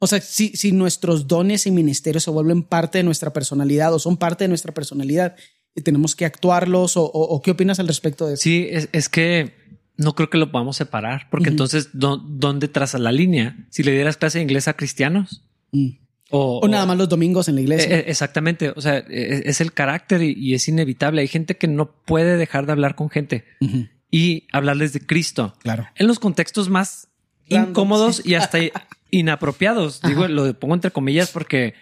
o 0.00 0.08
sea, 0.08 0.20
si, 0.20 0.48
si 0.56 0.72
nuestros 0.72 1.28
dones 1.28 1.64
y 1.66 1.70
ministerios 1.70 2.24
se 2.24 2.32
vuelven 2.32 2.64
parte 2.64 2.98
de 2.98 3.04
nuestra 3.04 3.32
personalidad 3.32 3.94
o 3.94 4.00
son 4.00 4.16
parte 4.16 4.42
de 4.42 4.48
nuestra 4.48 4.74
personalidad 4.74 5.36
y 5.76 5.82
tenemos 5.82 6.16
que 6.16 6.24
actuarlos 6.24 6.96
o, 6.96 7.04
o, 7.04 7.22
o 7.36 7.40
qué 7.40 7.52
opinas 7.52 7.78
al 7.78 7.86
respecto 7.86 8.26
de 8.26 8.34
eso? 8.34 8.42
Sí, 8.42 8.66
es, 8.68 8.88
es 8.90 9.08
que 9.08 9.59
no 10.00 10.14
creo 10.14 10.30
que 10.30 10.38
lo 10.38 10.50
podamos 10.50 10.76
separar 10.76 11.28
porque 11.30 11.44
uh 11.44 11.48
-huh. 11.48 11.52
entonces 11.52 11.90
¿dónde 11.92 12.68
traza 12.68 12.98
la 12.98 13.12
línea? 13.12 13.56
Si 13.70 13.82
le 13.82 13.92
dieras 13.92 14.16
clase 14.16 14.38
de 14.38 14.42
inglés 14.42 14.66
a 14.68 14.74
cristianos. 14.74 15.42
Mm. 15.72 15.90
O, 16.32 16.60
o, 16.60 16.68
nada 16.68 16.86
más 16.86 16.96
los 16.96 17.08
domingos 17.08 17.48
en 17.48 17.56
la 17.56 17.60
iglesia. 17.60 17.98
Eh, 17.98 18.04
exactamente. 18.06 18.70
O 18.70 18.80
sea, 18.80 18.98
es, 18.98 19.42
es 19.46 19.60
el 19.60 19.72
carácter 19.72 20.22
y, 20.22 20.32
y, 20.32 20.54
es 20.54 20.68
inevitable. 20.68 21.22
Hay 21.22 21.28
gente 21.28 21.56
que 21.56 21.66
no 21.66 21.90
puede 21.90 22.36
dejar 22.36 22.66
de 22.66 22.72
hablar 22.72 22.94
con 22.94 23.10
gente. 23.10 23.44
Uh 23.60 23.66
-huh 23.66 23.88
y 24.10 24.46
hablarles 24.52 24.92
de 24.92 25.00
Cristo. 25.00 25.54
Claro. 25.60 25.86
En 25.94 26.06
los 26.06 26.18
contextos 26.18 26.68
más 26.68 27.08
Random, 27.48 27.70
incómodos 27.70 28.16
sí. 28.16 28.30
y 28.30 28.34
hasta 28.34 28.58
inapropiados. 29.10 30.00
Ajá. 30.02 30.08
Digo, 30.08 30.28
lo 30.28 30.58
pongo 30.58 30.74
entre 30.74 30.90
comillas 30.90 31.30
porque. 31.30 31.74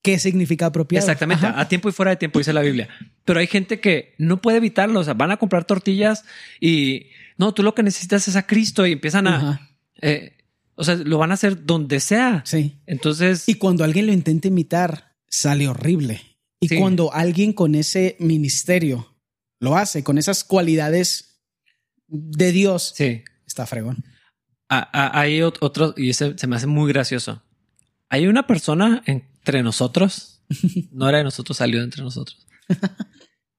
¿Qué 0.00 0.18
significa 0.20 0.66
apropiado? 0.66 1.04
Exactamente, 1.04 1.44
Ajá. 1.44 1.60
a 1.60 1.68
tiempo 1.68 1.88
y 1.88 1.92
fuera 1.92 2.10
de 2.12 2.16
tiempo, 2.16 2.38
dice 2.38 2.52
la 2.52 2.60
Biblia. 2.62 2.88
Pero 3.24 3.40
hay 3.40 3.48
gente 3.48 3.80
que 3.80 4.14
no 4.16 4.40
puede 4.40 4.58
evitarlo. 4.58 5.00
O 5.00 5.04
sea, 5.04 5.14
van 5.14 5.32
a 5.32 5.38
comprar 5.38 5.64
tortillas 5.64 6.24
y 6.60 7.08
no, 7.38 7.54
tú 7.54 7.62
lo 7.62 7.74
que 7.74 7.84
necesitas 7.84 8.26
es 8.28 8.36
a 8.36 8.46
Cristo 8.46 8.86
y 8.86 8.92
empiezan 8.92 9.28
a. 9.28 9.70
Eh, 10.02 10.36
o 10.74 10.84
sea, 10.84 10.96
lo 10.96 11.18
van 11.18 11.30
a 11.30 11.34
hacer 11.34 11.64
donde 11.64 12.00
sea. 12.00 12.42
Sí. 12.44 12.80
Entonces. 12.86 13.48
Y 13.48 13.54
cuando 13.54 13.84
alguien 13.84 14.06
lo 14.06 14.12
intenta 14.12 14.48
imitar, 14.48 15.14
sale 15.28 15.68
horrible. 15.68 16.20
Y 16.60 16.68
sí. 16.68 16.76
cuando 16.78 17.14
alguien 17.14 17.52
con 17.52 17.76
ese 17.76 18.16
ministerio 18.18 19.16
lo 19.60 19.76
hace, 19.76 20.02
con 20.02 20.18
esas 20.18 20.42
cualidades 20.42 21.40
de 22.08 22.50
Dios. 22.50 22.92
Sí. 22.96 23.22
Está 23.46 23.66
fregón. 23.66 24.04
Ah, 24.68 24.90
ah, 24.92 25.20
hay 25.20 25.40
otro, 25.40 25.94
y 25.96 26.10
ese 26.10 26.36
se 26.36 26.46
me 26.48 26.56
hace 26.56 26.66
muy 26.66 26.92
gracioso. 26.92 27.42
Hay 28.08 28.26
una 28.26 28.46
persona 28.46 29.02
entre 29.06 29.62
nosotros, 29.62 30.42
no 30.92 31.08
era 31.08 31.18
de 31.18 31.24
nosotros, 31.24 31.56
salió 31.56 31.82
entre 31.82 32.02
nosotros. 32.02 32.46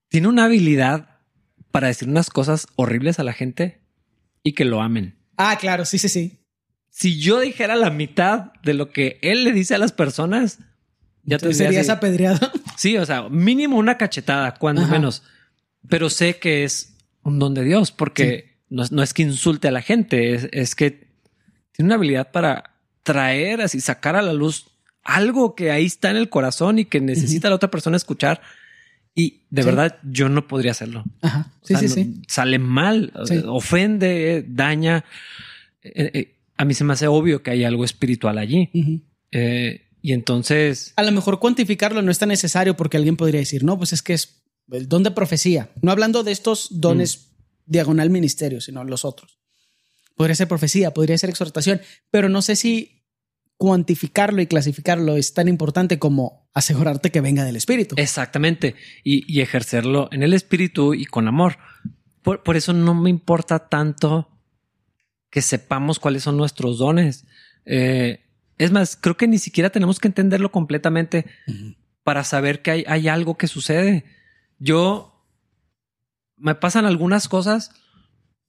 Tiene 0.10 0.28
una 0.28 0.46
habilidad 0.46 1.19
para 1.72 1.88
decir 1.88 2.08
unas 2.08 2.30
cosas 2.30 2.68
horribles 2.76 3.20
a 3.20 3.24
la 3.24 3.34
gente 3.34 3.82
y 4.44 4.54
que 4.54 4.66
lo 4.66 4.82
amen. 4.82 5.16
Ah, 5.38 5.58
claro, 5.60 5.86
sí, 5.86 5.98
sí, 5.98 6.10
sí. 6.10 6.40
Si 6.90 7.20
yo 7.20 7.40
dijera 7.40 7.76
la 7.76 7.90
mitad 7.90 8.52
de 8.64 8.74
lo 8.74 8.92
que 8.92 9.20
él 9.22 9.44
le 9.44 9.52
dice 9.52 9.76
a 9.76 9.78
las 9.78 9.92
personas, 9.92 10.60
ya 11.24 11.38
te 11.38 11.54
serías 11.54 11.90
apedreado. 11.90 12.52
Sí, 12.78 12.98
o 12.98 13.06
sea, 13.06 13.30
mínimo 13.30 13.78
una 13.78 13.98
cachetada, 13.98 14.54
cuando 14.56 14.82
Ajá. 14.82 14.92
menos. 14.92 15.24
Pero 15.88 16.10
sé 16.10 16.38
que 16.38 16.64
es 16.64 16.96
un 17.24 17.40
don 17.40 17.54
de 17.54 17.64
Dios, 17.64 17.92
porque 17.92 18.56
sí. 18.58 18.66
no, 18.70 18.84
no, 18.92 19.04
es 19.04 19.14
que 19.14 19.24
insulte 19.24 19.68
a 19.68 19.72
la 19.72 19.82
gente, 19.82 20.34
es, 20.34 20.48
es, 20.52 20.76
que 20.76 21.10
tiene 21.72 21.88
una 21.88 21.96
habilidad 21.96 22.32
para 22.32 22.76
traer 23.04 23.62
así, 23.62 23.82
sacar 23.82 24.16
a 24.16 24.22
la 24.22 24.34
luz 24.34 24.68
algo 25.04 25.56
que 25.56 25.72
ahí 25.72 25.86
está 25.86 26.10
en 26.10 26.18
el 26.18 26.30
corazón 26.30 26.80
y 26.80 26.86
que 26.86 27.02
necesita 27.02 27.48
uh 27.48 27.50
-huh. 27.50 27.52
la 27.52 27.56
otra 27.56 27.72
persona 27.72 27.98
escuchar. 27.98 28.42
Y 29.20 29.42
de 29.50 29.64
sí. 29.64 29.66
verdad, 29.66 29.98
yo 30.04 30.30
no 30.30 30.48
podría 30.48 30.72
hacerlo. 30.72 31.04
Ajá. 31.22 31.52
Sí, 31.62 31.74
o 31.74 31.80
sea, 31.80 31.88
sí, 31.90 32.06
no, 32.06 32.14
sí. 32.14 32.22
Sale 32.28 32.60
mal, 32.60 33.12
ofende, 33.48 34.46
daña. 34.48 35.04
Eh, 35.82 36.12
eh, 36.14 36.36
a 36.56 36.66
mí 36.66 36.74
se 36.74 36.84
me 36.84 36.94
hace 36.94 37.08
obvio 37.08 37.44
que 37.44 37.52
hay 37.52 37.64
algo 37.64 37.84
espiritual 37.84 38.38
allí. 38.38 38.70
Uh 38.74 38.80
-huh. 38.80 39.02
eh, 39.32 39.82
y 40.02 40.14
entonces. 40.14 40.94
A 40.96 41.04
lo 41.04 41.12
mejor 41.12 41.40
cuantificarlo 41.40 42.02
no 42.02 42.12
es 42.12 42.20
tan 42.20 42.30
necesario 42.30 42.78
porque 42.78 42.98
alguien 42.98 43.18
podría 43.18 43.40
decir, 43.40 43.64
no, 43.64 43.78
pues 43.78 43.94
es 43.94 44.02
que 44.02 44.14
es 44.14 44.42
el 44.72 44.88
don 44.88 45.04
de 45.04 45.12
profecía, 45.12 45.70
no 45.82 45.92
hablando 45.92 46.24
de 46.24 46.32
estos 46.32 46.68
dones 46.80 47.18
mm. 47.18 47.72
diagonal 47.72 48.10
ministerio, 48.10 48.62
sino 48.62 48.84
los 48.84 49.04
otros. 49.04 49.40
Podría 50.16 50.36
ser 50.36 50.48
profecía, 50.48 50.94
podría 50.94 51.18
ser 51.18 51.30
exhortación, 51.30 51.82
pero 52.12 52.30
no 52.30 52.42
sé 52.42 52.56
si 52.56 52.99
cuantificarlo 53.60 54.42
y 54.42 54.48
clasificarlo 54.48 55.18
es 55.18 55.36
tan 55.36 55.48
importante 55.48 56.00
como 56.00 56.50
asegurarte 56.56 57.12
que 57.12 57.22
venga 57.22 57.44
del 57.44 57.58
espíritu. 57.58 57.94
Exactamente. 58.00 58.76
Y, 59.04 59.32
y 59.32 59.42
ejercerlo 59.42 60.10
en 60.12 60.24
el 60.24 60.34
espíritu 60.34 60.96
y 60.96 61.06
con 61.06 61.28
amor. 61.28 61.58
Por, 62.24 62.42
por, 62.42 62.58
eso 62.58 62.74
no 62.74 62.96
me 62.96 63.12
importa 63.12 63.70
tanto 63.70 64.30
que 65.30 65.42
sepamos 65.42 66.00
cuáles 66.00 66.24
son 66.24 66.38
nuestros 66.38 66.80
dones. 66.80 67.28
Eh, 67.66 68.26
es 68.58 68.72
más, 68.72 68.96
creo 68.96 69.18
que 69.18 69.28
ni 69.28 69.38
siquiera 69.38 69.70
tenemos 69.70 70.00
que 70.00 70.08
entenderlo 70.08 70.52
completamente 70.52 71.26
uh 71.48 71.52
-huh. 71.52 71.78
para 72.04 72.24
saber 72.24 72.62
que 72.62 72.72
hay, 72.72 72.86
hay 72.88 73.08
algo 73.08 73.38
que 73.38 73.48
sucede 73.48 74.06
yo 74.60 75.26
me 76.36 76.54
pasan 76.54 76.86
algunas 76.86 77.28
cosas 77.28 77.72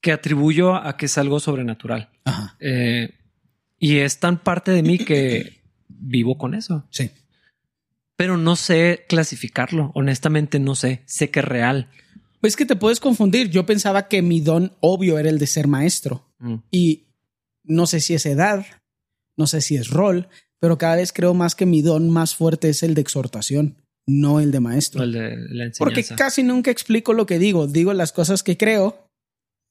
que 0.00 0.12
atribuyo 0.12 0.74
a 0.74 0.96
que 0.96 1.06
es 1.06 1.18
algo 1.18 1.40
sobrenatural. 1.40 2.11
Eh, 2.58 3.14
y 3.81 3.97
es 3.99 4.20
tan 4.20 4.39
parte 4.39 4.70
de 4.70 4.85
mí 4.85 4.99
que 4.99 5.61
vivo 5.89 6.39
con 6.39 6.55
eso. 6.55 6.87
Sí. 6.91 7.11
Pero 8.16 8.37
no 8.37 8.55
sé 8.55 9.07
clasificarlo. 9.09 9.91
Honestamente, 9.95 10.61
no 10.61 10.76
sé. 10.76 11.03
Sé 11.07 11.31
que 11.31 11.41
es 11.41 11.47
real. 11.47 11.89
Pues 12.41 12.55
que 12.55 12.66
te 12.66 12.76
puedes 12.76 13.01
confundir. 13.01 13.51
Yo 13.51 13.66
pensaba 13.66 14.07
que 14.07 14.22
mi 14.22 14.41
don 14.41 14.76
obvio 14.81 15.18
era 15.18 15.31
el 15.31 15.39
de 15.39 15.47
ser 15.47 15.66
maestro. 15.66 16.31
Mm. 16.39 16.57
Y 16.70 17.07
no 17.64 17.87
sé 17.87 18.01
si 18.01 18.14
es 18.14 18.26
edad, 18.26 18.64
no 19.37 19.47
sé 19.47 19.61
si 19.61 19.76
es 19.76 19.89
rol, 19.89 20.28
pero 20.61 20.78
cada 20.78 20.97
vez 20.97 21.12
creo 21.12 21.35
más 21.35 21.55
que 21.55 21.66
mi 21.66 21.83
don 21.83 22.11
más 22.11 22.37
fuerte 22.37 22.68
es 22.68 22.83
el 22.83 22.95
de 22.95 23.01
exhortación 23.01 23.81
no 24.11 24.41
el 24.41 24.51
de 24.51 24.61
maestro. 24.61 25.03
El 25.03 25.12
de 25.12 25.37
la 25.51 25.70
Porque 25.78 26.05
casi 26.16 26.43
nunca 26.43 26.70
explico 26.70 27.12
lo 27.12 27.26
que 27.26 27.39
digo. 27.39 27.66
Digo 27.66 27.93
las 27.95 28.12
cosas 28.12 28.43
que 28.43 28.57
creo 28.57 29.09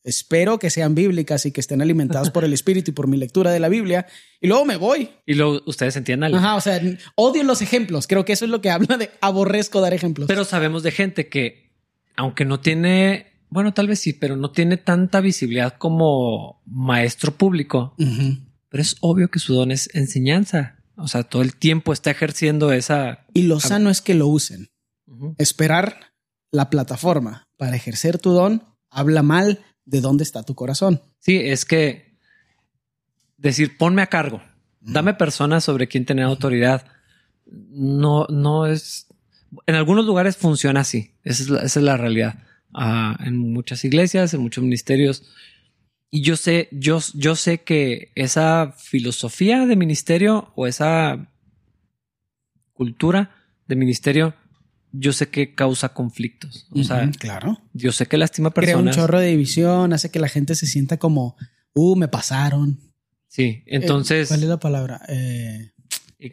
espero 0.03 0.59
que 0.59 0.69
sean 0.69 0.95
bíblicas 0.95 1.45
y 1.45 1.51
que 1.51 1.61
estén 1.61 1.81
alimentadas 1.81 2.31
por 2.31 2.43
el 2.43 2.53
Espíritu 2.53 2.91
y 2.91 2.93
por 2.93 3.07
mi 3.07 3.17
lectura 3.17 3.51
de 3.51 3.59
la 3.59 3.69
Biblia. 3.69 4.07
Y 4.41 4.47
luego 4.47 4.65
me 4.65 4.77
voy. 4.77 5.09
Y 5.25 5.33
luego 5.33 5.61
ustedes 5.65 5.95
entiendan. 5.95 6.33
Ajá, 6.33 6.55
o 6.55 6.61
sea, 6.61 6.81
odio 7.15 7.43
los 7.43 7.61
ejemplos. 7.61 8.07
Creo 8.07 8.25
que 8.25 8.33
eso 8.33 8.45
es 8.45 8.51
lo 8.51 8.61
que 8.61 8.69
habla 8.69 8.97
de 8.97 9.11
aborrezco 9.21 9.81
dar 9.81 9.93
ejemplos. 9.93 10.27
Pero 10.27 10.45
sabemos 10.45 10.83
de 10.83 10.91
gente 10.91 11.27
que, 11.27 11.73
aunque 12.15 12.45
no 12.45 12.59
tiene, 12.59 13.43
bueno, 13.49 13.73
tal 13.73 13.87
vez 13.87 13.99
sí, 13.99 14.13
pero 14.13 14.35
no 14.35 14.51
tiene 14.51 14.77
tanta 14.77 15.21
visibilidad 15.21 15.77
como 15.77 16.61
maestro 16.65 17.35
público. 17.35 17.95
Pero 17.97 18.81
es 18.81 18.95
obvio 19.01 19.29
que 19.29 19.39
su 19.39 19.53
don 19.53 19.71
es 19.71 19.89
enseñanza. 19.93 20.77
O 20.95 21.07
sea, 21.07 21.23
todo 21.23 21.41
el 21.41 21.55
tiempo 21.55 21.93
está 21.93 22.11
ejerciendo 22.11 22.71
esa. 22.71 23.25
Y 23.33 23.43
lo 23.43 23.59
sano 23.59 23.89
es 23.89 24.01
que 24.01 24.15
lo 24.15 24.27
usen. 24.27 24.69
Esperar 25.37 26.13
la 26.51 26.69
plataforma 26.69 27.47
para 27.57 27.75
ejercer 27.75 28.17
tu 28.17 28.31
don 28.31 28.63
habla 28.89 29.21
mal 29.21 29.59
de 29.89 30.01
dónde 30.01 30.23
está 30.23 30.43
tu 30.43 30.55
corazón. 30.55 31.01
Sí, 31.19 31.37
es 31.37 31.65
que 31.65 32.15
decir 33.37 33.77
ponme 33.77 34.01
a 34.01 34.07
cargo, 34.07 34.41
dame 34.79 35.13
personas 35.13 35.63
sobre 35.63 35.87
quien 35.87 36.05
tener 36.05 36.25
autoridad. 36.25 36.85
No, 37.45 38.27
no 38.29 38.67
es. 38.67 39.07
En 39.65 39.75
algunos 39.75 40.05
lugares 40.05 40.37
funciona 40.37 40.81
así. 40.81 41.15
Esa 41.23 41.63
es 41.63 41.75
la, 41.77 41.97
realidad. 41.97 42.43
Ah, 42.73 43.17
en 43.25 43.37
muchas 43.37 43.83
iglesias, 43.83 44.33
en 44.33 44.41
muchos 44.41 44.63
ministerios. 44.63 45.23
Y 46.11 46.21
yo 46.21 46.35
sé, 46.35 46.69
yo, 46.71 46.99
yo 47.15 47.35
sé 47.35 47.63
que 47.63 48.11
esa 48.15 48.73
filosofía 48.77 49.65
de 49.65 49.75
ministerio 49.75 50.51
o 50.55 50.67
esa 50.67 51.31
cultura 52.73 53.35
de 53.67 53.75
ministerio 53.75 54.35
yo 54.91 55.13
sé 55.13 55.29
que 55.29 55.53
causa 55.53 55.89
conflictos. 55.93 56.67
O 56.71 56.83
sea, 56.83 57.09
claro. 57.11 57.59
Yo 57.79 57.91
sé 57.91 58.05
que 58.05 58.17
lastima 58.17 58.51
personas. 58.51 58.81
Crea 58.81 58.91
un 58.91 58.95
chorro 58.95 59.19
de 59.19 59.27
división, 59.27 59.93
hace 59.93 60.11
que 60.11 60.19
la 60.19 60.27
gente 60.27 60.55
se 60.55 60.67
sienta 60.67 60.97
como, 60.97 61.35
uh, 61.73 61.95
me 61.95 62.07
pasaron. 62.07 62.79
Sí, 63.27 63.63
entonces. 63.65 64.27
¿Cuál 64.27 64.43
es 64.43 64.49
la 64.49 64.59
palabra? 64.59 65.01
Eh, 65.07 65.71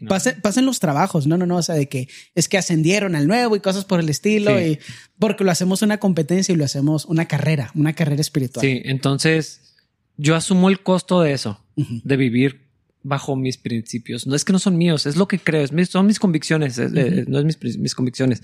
pasen, 0.08 0.66
los 0.66 0.80
trabajos, 0.80 1.26
no, 1.26 1.36
no, 1.36 1.46
no, 1.46 1.56
o 1.58 1.62
sea, 1.62 1.74
de 1.74 1.88
que 1.88 2.08
es 2.34 2.48
que 2.48 2.58
ascendieron 2.58 3.14
al 3.14 3.28
nuevo 3.28 3.54
y 3.54 3.60
cosas 3.60 3.84
por 3.84 4.00
el 4.00 4.08
estilo, 4.08 4.60
y 4.60 4.78
porque 5.18 5.44
lo 5.44 5.50
hacemos 5.50 5.82
una 5.82 5.98
competencia 5.98 6.52
y 6.52 6.56
lo 6.56 6.64
hacemos 6.64 7.04
una 7.04 7.26
carrera, 7.26 7.70
una 7.74 7.92
carrera 7.92 8.20
espiritual. 8.20 8.66
Sí, 8.66 8.82
entonces 8.84 9.74
yo 10.16 10.34
asumo 10.34 10.68
el 10.68 10.82
costo 10.82 11.20
de 11.20 11.32
eso, 11.32 11.60
de 11.76 12.16
vivir 12.16 12.66
bajo 13.02 13.36
mis 13.36 13.58
principios. 13.58 14.26
No 14.26 14.34
es 14.34 14.44
que 14.44 14.52
no 14.52 14.58
son 14.58 14.76
míos, 14.76 15.06
es 15.06 15.16
lo 15.16 15.28
que 15.28 15.38
creo, 15.38 15.64
son 15.86 16.06
mis 16.06 16.18
convicciones, 16.18 16.78
no 16.78 17.38
es 17.38 17.44
mis, 17.44 17.78
mis, 17.78 17.94
convicciones. 17.94 18.42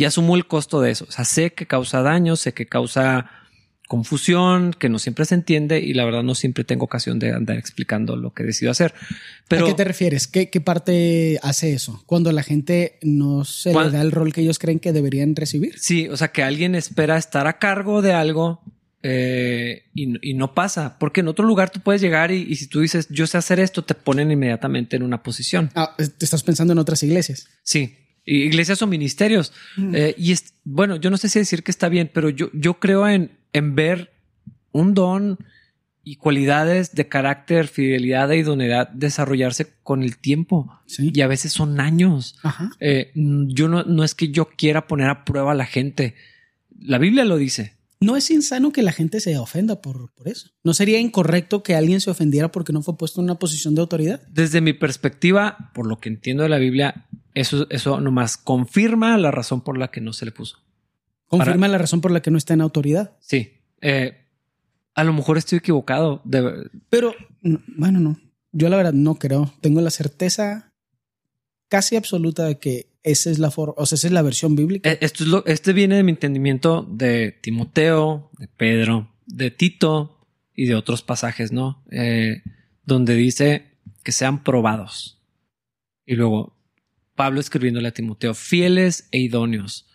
Y 0.00 0.06
asumo 0.06 0.34
el 0.34 0.46
costo 0.46 0.80
de 0.80 0.92
eso. 0.92 1.04
O 1.06 1.12
sea, 1.12 1.26
sé 1.26 1.52
que 1.52 1.66
causa 1.66 2.00
daño, 2.00 2.34
sé 2.34 2.54
que 2.54 2.64
causa 2.64 3.30
confusión, 3.86 4.72
que 4.72 4.88
no 4.88 4.98
siempre 4.98 5.26
se 5.26 5.34
entiende 5.34 5.78
y 5.78 5.92
la 5.92 6.06
verdad 6.06 6.22
no 6.22 6.34
siempre 6.34 6.64
tengo 6.64 6.86
ocasión 6.86 7.18
de 7.18 7.34
andar 7.34 7.58
explicando 7.58 8.16
lo 8.16 8.32
que 8.32 8.42
decido 8.42 8.70
hacer. 8.70 8.94
Pero, 9.46 9.66
¿A 9.66 9.68
qué 9.68 9.74
te 9.74 9.84
refieres? 9.84 10.26
¿Qué, 10.26 10.48
qué 10.48 10.62
parte 10.62 11.38
hace 11.42 11.74
eso? 11.74 12.02
Cuando 12.06 12.32
la 12.32 12.42
gente 12.42 12.98
no 13.02 13.44
se 13.44 13.74
le 13.74 13.90
da 13.90 14.00
el 14.00 14.10
rol 14.10 14.32
que 14.32 14.40
ellos 14.40 14.58
creen 14.58 14.78
que 14.78 14.94
deberían 14.94 15.36
recibir. 15.36 15.78
Sí, 15.78 16.08
o 16.08 16.16
sea, 16.16 16.28
que 16.28 16.42
alguien 16.42 16.74
espera 16.74 17.18
estar 17.18 17.46
a 17.46 17.58
cargo 17.58 18.00
de 18.00 18.14
algo 18.14 18.62
eh, 19.02 19.82
y, 19.92 20.32
no 20.32 20.54
pasa, 20.54 20.98
porque 20.98 21.20
en 21.20 21.28
otro 21.28 21.44
lugar 21.44 21.68
tú 21.68 21.80
puedes 21.80 22.00
llegar 22.00 22.30
y, 22.30 22.56
si 22.56 22.68
tú 22.68 22.80
dices 22.80 23.06
yo 23.10 23.26
sé 23.26 23.36
hacer 23.36 23.60
esto, 23.60 23.84
te 23.84 23.94
ponen 23.94 24.30
inmediatamente 24.30 24.96
en 24.96 25.02
una 25.02 25.22
posición. 25.22 25.70
Ah, 25.74 25.94
te 25.98 26.24
estás 26.24 26.42
pensando 26.42 26.72
en 26.72 26.78
otras 26.78 27.02
iglesias. 27.02 27.48
Sí, 27.62 27.98
iglesias 28.24 28.82
o 28.82 28.86
ministerios. 28.86 29.52
Mm. 29.76 29.94
Eh, 29.94 30.14
y 30.18 30.32
es, 30.32 30.54
bueno, 30.64 30.96
yo 30.96 31.10
no 31.10 31.16
sé 31.16 31.28
si 31.28 31.38
decir 31.38 31.62
que 31.62 31.70
está 31.70 31.88
bien, 31.88 32.10
pero 32.12 32.28
yo, 32.28 32.50
yo 32.52 32.74
creo 32.74 33.08
en, 33.08 33.32
en 33.52 33.74
ver 33.74 34.12
un 34.72 34.94
don 34.94 35.38
y 36.02 36.16
cualidades 36.16 36.94
de 36.94 37.08
carácter, 37.08 37.68
fidelidad 37.68 38.30
e 38.32 38.38
idoneidad 38.38 38.88
desarrollarse 38.88 39.74
con 39.82 40.02
el 40.02 40.18
tiempo. 40.18 40.80
Y 40.98 41.20
a 41.20 41.26
veces 41.26 41.52
son 41.52 41.80
años. 41.80 42.38
Eh, 42.80 43.12
yo 43.14 43.68
no, 43.68 43.84
no 43.84 44.02
es 44.02 44.14
que 44.14 44.28
yo 44.30 44.48
quiera 44.48 44.86
poner 44.86 45.08
a 45.10 45.24
prueba 45.24 45.52
a 45.52 45.54
la 45.54 45.66
gente. 45.66 46.14
La 46.78 46.98
Biblia 46.98 47.24
lo 47.24 47.36
dice 47.36 47.79
no 48.00 48.16
es 48.16 48.30
insano 48.30 48.72
que 48.72 48.82
la 48.82 48.92
gente 48.92 49.20
se 49.20 49.36
ofenda 49.36 49.82
por, 49.82 50.12
por 50.14 50.28
eso. 50.28 50.50
¿No 50.64 50.72
sería 50.72 50.98
incorrecto 50.98 51.62
que 51.62 51.74
alguien 51.74 52.00
se 52.00 52.10
ofendiera 52.10 52.50
porque 52.50 52.72
no 52.72 52.82
fue 52.82 52.96
puesto 52.96 53.20
en 53.20 53.24
una 53.24 53.38
posición 53.38 53.74
de 53.74 53.82
autoridad? 53.82 54.22
Desde 54.28 54.60
mi 54.62 54.72
perspectiva, 54.72 55.70
por 55.74 55.86
lo 55.86 56.00
que 56.00 56.08
entiendo 56.08 56.42
de 56.42 56.48
la 56.48 56.58
Biblia, 56.58 57.06
eso, 57.34 57.66
eso 57.70 58.00
nomás 58.00 58.38
confirma 58.38 59.16
la 59.18 59.30
razón 59.30 59.60
por 59.60 59.78
la 59.78 59.88
que 59.88 60.00
no 60.00 60.14
se 60.14 60.24
le 60.24 60.32
puso. 60.32 60.58
Confirma 61.26 61.68
la 61.68 61.78
razón 61.78 62.00
por 62.00 62.10
la 62.10 62.22
que 62.22 62.30
no 62.30 62.38
está 62.38 62.54
en 62.54 62.62
autoridad. 62.62 63.16
Sí. 63.20 63.52
Eh, 63.82 64.26
a 64.94 65.04
lo 65.04 65.12
mejor 65.12 65.38
estoy 65.38 65.58
equivocado. 65.58 66.22
Pero, 66.88 67.14
bueno, 67.76 68.00
no. 68.00 68.18
Yo 68.50 68.68
la 68.68 68.76
verdad 68.76 68.92
no 68.92 69.14
creo. 69.14 69.52
Tengo 69.60 69.80
la 69.80 69.90
certeza 69.90 70.72
casi 71.68 71.94
absoluta 71.94 72.44
de 72.44 72.58
que 72.58 72.89
esa 73.02 73.30
es 73.30 73.38
la 73.38 73.50
forma, 73.50 73.74
o 73.76 73.86
sea, 73.86 73.96
esa 73.96 74.08
es 74.08 74.12
la 74.12 74.22
versión 74.22 74.56
bíblica. 74.56 74.90
Eh, 74.90 74.98
esto 75.00 75.24
es 75.24 75.30
lo, 75.30 75.44
este 75.46 75.72
viene 75.72 75.96
de 75.96 76.02
mi 76.02 76.12
entendimiento 76.12 76.86
de 76.90 77.32
Timoteo, 77.32 78.30
de 78.38 78.48
Pedro, 78.48 79.10
de 79.26 79.50
Tito 79.50 80.26
y 80.54 80.66
de 80.66 80.74
otros 80.74 81.02
pasajes, 81.02 81.52
¿no? 81.52 81.82
Eh, 81.90 82.42
donde 82.84 83.14
dice 83.14 83.78
que 84.02 84.12
sean 84.12 84.42
probados. 84.44 85.22
Y 86.04 86.16
luego 86.16 86.56
Pablo 87.14 87.40
escribiéndole 87.40 87.88
a 87.88 87.94
Timoteo, 87.94 88.34
fieles 88.34 89.08
e 89.12 89.18
idóneos, 89.18 89.86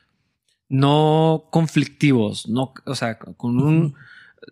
no 0.69 1.49
conflictivos, 1.51 2.47
no, 2.47 2.73
o 2.85 2.95
sea, 2.95 3.19
con 3.19 3.59
un, 3.59 3.95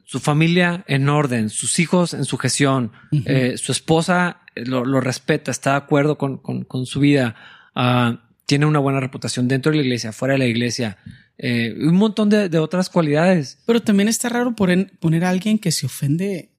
su 0.04 0.20
familia 0.20 0.84
en 0.88 1.10
orden, 1.10 1.50
sus 1.50 1.80
hijos 1.80 2.14
en 2.14 2.26
sujeción, 2.26 2.92
eh, 3.26 3.58
su 3.58 3.72
esposa 3.72 4.42
lo, 4.56 5.02
respeta, 5.02 5.52
está 5.52 5.72
de 5.72 5.78
acuerdo 5.78 6.18
con, 6.18 6.38
con, 6.38 6.86
su 6.86 7.00
vida. 7.00 7.36
Uh, 7.76 8.18
tiene 8.54 8.68
una 8.68 8.78
buena 8.78 9.00
reputación 9.00 9.48
dentro 9.48 9.72
de 9.72 9.80
la 9.80 9.84
iglesia, 9.84 10.14
fuera 10.14 10.36
de 10.36 10.38
la 10.38 10.46
iglesia, 10.46 11.00
eh, 11.40 11.76
un 11.76 11.96
montón 11.96 12.30
de, 12.30 12.60
otras 12.60 12.88
cualidades. 12.88 13.58
Pero 13.66 13.82
también 13.82 14.08
está 14.08 14.30
raro 14.30 14.56
poner, 14.56 14.92
poner 15.00 15.26
a 15.26 15.30
alguien 15.30 15.58
que 15.58 15.72
se 15.72 15.88
ofende 15.88 16.52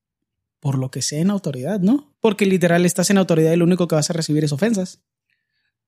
por 0.58 0.76
lo 0.76 0.90
que 0.90 1.02
sea 1.02 1.20
en 1.20 1.30
autoridad, 1.30 1.78
¿no? 1.78 2.12
Porque 2.18 2.46
literal 2.46 2.84
estás 2.84 3.10
en 3.10 3.18
autoridad 3.18 3.52
y 3.52 3.56
lo 3.58 3.64
único 3.64 3.86
que 3.86 3.94
vas 3.94 4.10
a 4.10 4.12
recibir 4.12 4.42
es 4.42 4.50
ofensas. 4.50 5.04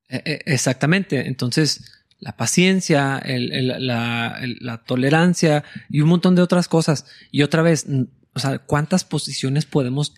Eh, 0.09 0.23
eh, 0.25 0.39
exactamente. 0.47 1.27
Entonces, 1.27 1.91
la 2.21 2.37
paciencia, 2.37 3.21
la, 3.27 4.39
la, 4.61 4.85
tolerancia 4.85 5.65
y 5.89 6.03
un 6.03 6.09
montón 6.09 6.37
de 6.37 6.43
otras 6.43 6.69
cosas. 6.69 7.07
Y 7.33 7.43
otra 7.43 7.63
vez, 7.63 7.85
o 8.33 8.39
sea, 8.39 8.61
¿cuántas 8.61 9.03
posiciones 9.03 9.67
podemos 9.67 10.15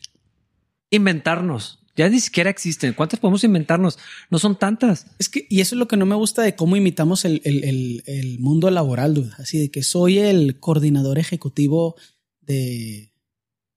inventarnos? 0.90 1.77
Ya 1.98 2.08
ni 2.08 2.20
siquiera 2.20 2.48
existen. 2.48 2.92
¿Cuántas 2.92 3.18
podemos 3.18 3.42
inventarnos? 3.42 3.98
No 4.30 4.38
son 4.38 4.56
tantas. 4.56 5.06
Es 5.18 5.28
que, 5.28 5.48
y 5.50 5.60
eso 5.60 5.74
es 5.74 5.80
lo 5.80 5.88
que 5.88 5.96
no 5.96 6.06
me 6.06 6.14
gusta 6.14 6.42
de 6.42 6.54
cómo 6.54 6.76
imitamos 6.76 7.24
el, 7.24 7.42
el, 7.44 8.38
mundo 8.38 8.70
laboral, 8.70 9.14
dude. 9.14 9.32
Así 9.36 9.58
de 9.58 9.72
que 9.72 9.82
soy 9.82 10.20
el 10.20 10.60
coordinador 10.60 11.18
ejecutivo 11.18 11.96
de 12.40 13.12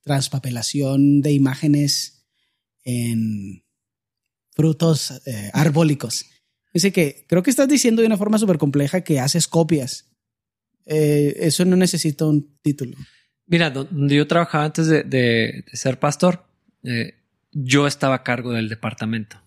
transpapelación 0.04 1.22
de 1.22 1.32
imágenes 1.32 2.28
en 2.84 3.64
frutos 4.52 5.20
eh, 5.26 5.50
arbólicos. 5.54 6.28
Dice 6.76 6.92
que 6.92 7.26
creo 7.28 7.42
que 7.42 7.50
estás 7.50 7.68
diciendo 7.68 8.04
de 8.04 8.06
una 8.06 8.18
forma 8.18 8.38
súper 8.38 8.60
compleja 8.60 9.02
que 9.02 9.20
haces 9.20 9.48
copias. 9.48 10.12
Eh, 10.86 11.38
eso 11.40 11.66
no 11.66 11.76
necesita 11.76 12.28
un 12.28 12.56
título. 12.62 12.96
Mira, 13.48 13.72
donde 13.72 14.16
yo 14.16 14.28
trabajaba 14.28 14.66
antes 14.66 14.86
de, 14.86 15.66
ser 15.74 15.98
pastor, 15.98 16.46
eh, 16.84 17.16
yo 17.52 17.88
estaba 17.88 18.16
a 18.16 18.24
cargo 18.24 18.52
del 18.52 18.70
departamento. 18.70 19.38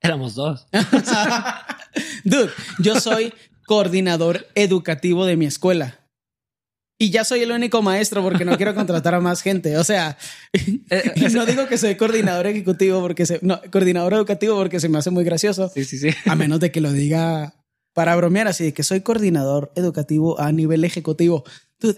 Éramos 0.00 0.34
dos. 0.34 0.66
Dude, 2.24 2.50
yo 2.78 3.00
soy 3.00 3.32
coordinador 3.66 4.46
educativo 4.54 5.26
de 5.26 5.36
mi 5.36 5.46
escuela. 5.46 6.06
Y 6.98 7.10
ya 7.10 7.24
soy 7.24 7.40
el 7.40 7.50
único 7.50 7.82
maestro 7.82 8.22
porque 8.22 8.46
no 8.46 8.56
quiero 8.56 8.74
contratar 8.74 9.14
a 9.14 9.20
más 9.20 9.42
gente. 9.42 9.76
O 9.76 9.84
sea, 9.84 10.16
eh, 10.52 11.28
no 11.32 11.44
digo 11.44 11.66
que 11.66 11.76
soy 11.76 11.96
coordinador 11.96 12.46
ejecutivo 12.46 13.00
porque 13.02 13.26
se, 13.26 13.38
no, 13.42 13.60
coordinador 13.70 14.14
educativo 14.14 14.56
porque 14.56 14.80
se 14.80 14.88
me 14.88 14.98
hace 14.98 15.10
muy 15.10 15.24
gracioso. 15.24 15.70
Sí, 15.74 15.84
sí, 15.84 15.98
sí. 15.98 16.08
A 16.24 16.34
menos 16.34 16.60
de 16.60 16.70
que 16.70 16.80
lo 16.80 16.92
diga 16.92 17.54
para 17.92 18.16
bromear 18.16 18.48
así 18.48 18.64
de 18.64 18.72
que 18.72 18.82
soy 18.82 19.00
coordinador 19.00 19.72
educativo 19.74 20.40
a 20.40 20.52
nivel 20.52 20.84
ejecutivo 20.84 21.44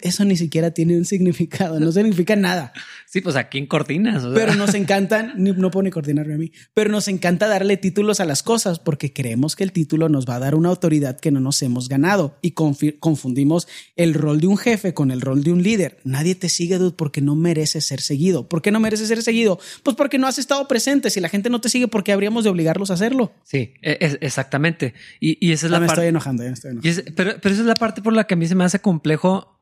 eso 0.03 0.25
ni 0.25 0.37
siquiera 0.37 0.73
tiene 0.73 0.97
un 0.97 1.05
significado, 1.05 1.79
no 1.79 1.93
significa 1.93 2.35
nada. 2.35 2.73
Sí, 3.07 3.21
pues 3.21 3.37
a 3.37 3.49
quién 3.49 3.67
coordinas. 3.67 4.25
Pero 4.35 4.55
nos 4.55 4.75
encantan, 4.75 5.35
no 5.37 5.71
puedo 5.71 5.85
ni 5.85 5.91
coordinarme 5.91 6.35
a 6.35 6.37
mí, 6.37 6.53
pero 6.75 6.91
nos 6.91 7.07
encanta 7.09 7.47
darle 7.47 7.77
títulos 7.77 8.21
a 8.21 8.25
las 8.25 8.43
cosas 8.43 8.81
porque 8.81 9.13
creemos 9.13 9.57
que 9.57 9.65
el 9.65 9.73
título 9.73 10.09
nos 10.09 10.27
va 10.27 10.37
a 10.37 10.39
dar 10.41 10.55
una 10.55 10.69
autoridad 10.69 11.19
que 11.19 11.31
no 11.31 11.41
nos 11.41 11.63
hemos 11.63 11.89
ganado 11.89 12.39
y 12.43 12.53
confundimos 12.53 13.69
el 13.97 14.15
rol 14.15 14.41
de 14.41 14.49
un 14.49 14.59
jefe 14.59 14.95
con 14.95 15.11
el 15.11 15.21
rol 15.21 15.43
de 15.43 15.53
un 15.53 15.63
líder. 15.63 15.99
Nadie 16.05 16.35
te 16.35 16.49
sigue, 16.49 16.79
dude, 16.79 16.97
porque 16.97 17.21
no 17.21 17.37
mereces 17.37 17.87
ser 17.87 18.01
seguido. 18.01 18.49
¿Por 18.49 18.63
qué 18.63 18.73
no 18.73 18.81
mereces 18.81 19.09
ser 19.09 19.23
seguido? 19.23 19.61
Pues 19.85 19.97
porque 19.97 20.19
no 20.19 20.27
has 20.27 20.39
estado 20.39 20.67
presente. 20.67 21.11
Si 21.11 21.21
la 21.21 21.29
gente 21.29 21.51
no 21.51 21.61
te 21.61 21.69
sigue, 21.69 21.89
¿por 21.89 22.03
qué 22.03 22.13
habríamos 22.13 22.45
de 22.45 22.51
obligarlos 22.51 22.91
a 22.91 22.95
hacerlo? 22.95 23.33
Sí, 23.45 23.75
e, 23.83 24.19
exactamente. 24.21 24.95
Y, 25.21 25.53
esa 25.53 25.67
es 25.67 25.71
la 25.71 25.79
parte. 25.79 25.87
Me 25.87 25.93
estoy 25.93 26.07
enojando, 26.09 26.43
ya 26.43 26.51
estoy 26.51 26.73
enojando. 26.73 27.13
pero, 27.15 27.37
pero 27.41 27.53
esa 27.55 27.63
es 27.63 27.69
la 27.69 27.75
parte 27.75 28.03
por 28.03 28.13
la 28.13 28.25
que 28.25 28.35
a 28.35 28.37
mí 28.37 28.47
se 28.47 28.55
me 28.55 28.65
hace 28.65 28.81
complejo 28.81 29.59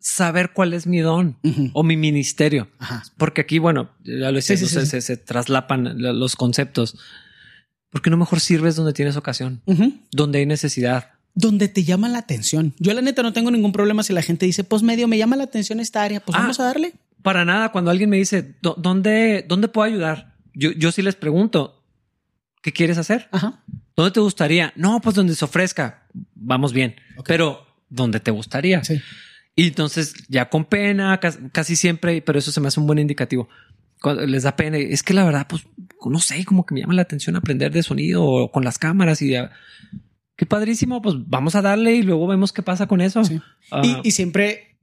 saber 0.00 0.52
cuál 0.54 0.72
es 0.72 0.86
mi 0.86 0.98
don 1.00 1.36
o 1.74 1.82
mi 1.82 1.96
ministerio. 1.96 2.68
Ajá. 2.78 3.04
Porque 3.18 3.42
aquí, 3.42 3.58
bueno, 3.58 3.90
ya 4.02 4.30
lo 4.30 4.36
decía, 4.36 4.56
Sí, 4.56 4.66
sí, 4.66 4.74
se, 4.74 4.80
sí, 4.80 4.86
se- 4.86 5.00
se 5.02 5.16
traslapan 5.16 6.02
la- 6.02 6.12
los 6.12 6.34
conceptos. 6.36 6.96
¿Por 7.90 8.02
qué 8.02 8.10
no 8.10 8.16
mejor 8.16 8.40
sirves 8.40 8.76
donde 8.76 8.92
tienes 8.92 9.16
ocasión? 9.16 9.60
Donde 10.10 10.38
hay 10.38 10.46
necesidad. 10.46 11.10
Donde 11.34 11.68
te 11.68 11.84
llama 11.84 12.08
la 12.08 12.18
atención. 12.18 12.74
Yo 12.78 12.92
la 12.94 13.02
neta 13.02 13.22
no 13.22 13.32
tengo 13.32 13.50
ningún 13.50 13.72
problema 13.72 14.02
si 14.02 14.12
la 14.12 14.22
gente 14.22 14.46
dice, 14.46 14.64
pues 14.64 14.82
medio 14.82 15.06
me 15.06 15.18
llama 15.18 15.36
la 15.36 15.44
atención 15.44 15.80
esta 15.80 16.02
área, 16.02 16.20
pues 16.20 16.36
Ah. 16.36 16.40
vamos 16.42 16.58
a 16.60 16.64
darle. 16.64 16.94
Para 17.22 17.44
nada, 17.44 17.70
cuando 17.70 17.90
alguien 17.90 18.08
me 18.10 18.16
dice, 18.16 18.54
"¿Dó- 18.62 18.74
¿dónde, 18.78 19.44
dónde 19.48 19.68
puedo 19.68 19.86
ayudar? 19.86 20.34
Yo, 20.54 20.72
yo 20.72 20.90
sí 20.92 21.02
les 21.02 21.14
pregunto, 21.16 21.84
¿qué 22.62 22.72
quieres 22.72 22.96
hacer? 22.98 23.28
Ajá. 23.32 23.62
¿Dónde 23.96 24.12
te 24.12 24.20
gustaría? 24.20 24.72
No, 24.76 25.00
pues 25.00 25.14
donde 25.14 25.34
se 25.34 25.44
ofrezca. 25.44 26.06
Vamos 26.34 26.72
bien. 26.72 26.96
Pero, 27.26 27.66
¿dónde 27.90 28.18
te 28.20 28.30
gustaría? 28.30 28.82
Sí. 28.82 29.00
Y 29.60 29.66
entonces 29.68 30.14
ya 30.28 30.48
con 30.48 30.64
pena, 30.64 31.18
cas- 31.20 31.38
casi 31.52 31.76
siempre, 31.76 32.22
pero 32.22 32.38
eso 32.38 32.50
se 32.52 32.60
me 32.60 32.68
hace 32.68 32.80
un 32.80 32.86
buen 32.86 32.98
indicativo. 32.98 33.48
Cuando 34.00 34.26
les 34.26 34.44
da 34.44 34.56
pena, 34.56 34.78
es 34.78 35.02
que 35.02 35.12
la 35.12 35.24
verdad, 35.24 35.46
pues 35.48 35.62
no 36.06 36.18
sé, 36.18 36.44
como 36.46 36.64
que 36.64 36.74
me 36.74 36.80
llama 36.80 36.94
la 36.94 37.02
atención 37.02 37.36
aprender 37.36 37.70
de 37.70 37.82
sonido 37.82 38.24
o 38.24 38.50
con 38.50 38.64
las 38.64 38.78
cámaras 38.78 39.20
y. 39.22 39.34
Qué 40.36 40.46
padrísimo, 40.46 41.02
pues 41.02 41.16
vamos 41.26 41.54
a 41.54 41.60
darle 41.60 41.92
y 41.96 42.02
luego 42.02 42.26
vemos 42.26 42.52
qué 42.52 42.62
pasa 42.62 42.86
con 42.86 43.02
eso. 43.02 43.22
Sí. 43.24 43.38
Ah, 43.70 43.82
Y, 43.84 44.08
y 44.08 44.10
siempre 44.12 44.78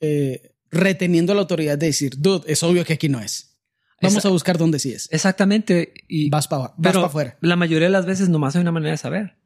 eh, 0.00 0.52
reteniendo 0.70 1.34
la 1.34 1.40
autoridad 1.40 1.78
de 1.78 1.86
decir, 1.86 2.12
dude, 2.18 2.44
es 2.52 2.62
obvio 2.62 2.84
que 2.84 2.92
aquí 2.94 3.08
no 3.08 3.20
es. 3.20 3.58
Vamos 4.02 4.18
Esa- 4.18 4.28
a 4.28 4.30
buscar 4.32 4.58
dónde 4.58 4.78
sí 4.78 4.92
es. 4.92 5.08
exactamente. 5.12 5.92
Y, 6.08 6.28
Vas 6.30 6.48
para 6.48 6.74
pa 6.76 6.90
afuera. 7.06 7.38
la 7.40 7.56
mayoría 7.56 7.86
de 7.88 7.92
las 7.92 8.06
veces 8.06 8.28
nomás 8.28 8.54
hay 8.56 8.62
una 8.62 8.72
manera 8.72 8.92
de 8.92 8.96
saber. 8.98 9.36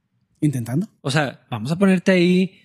Intentando. 0.41 0.89
O 1.01 1.11
sea, 1.11 1.47
vamos 1.51 1.71
a 1.73 1.77
ponerte 1.79 2.13
ahí 2.13 2.61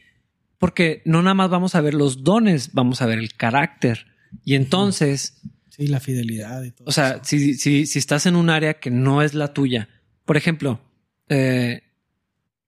porque 0.60 1.02
no 1.06 1.24
nada 1.24 1.34
más 1.34 1.50
vamos 1.50 1.74
a 1.74 1.82
ver 1.82 1.96
los 1.96 2.24
dones, 2.24 2.74
vamos 2.74 3.02
a 3.02 3.08
ver 3.08 3.18
el 3.18 3.34
carácter. 3.34 4.06
Y 4.46 4.56
entonces, 4.56 5.42
Sí, 5.70 5.88
la 5.88 6.00
fidelidad 6.00 6.62
y 6.64 6.72
todo. 6.72 6.88
o 6.88 6.92
sea, 6.92 7.12
eso. 7.12 7.22
si, 7.24 7.54
si, 7.56 7.86
si 7.86 8.00
estás 8.00 8.26
en 8.26 8.36
un 8.36 8.50
área 8.50 8.76
que 8.76 8.92
no 8.92 9.22
es 9.22 9.34
la 9.34 9.54
tuya, 9.54 9.90
por 10.26 10.38
ejemplo, 10.38 10.82
eh, 11.30 11.82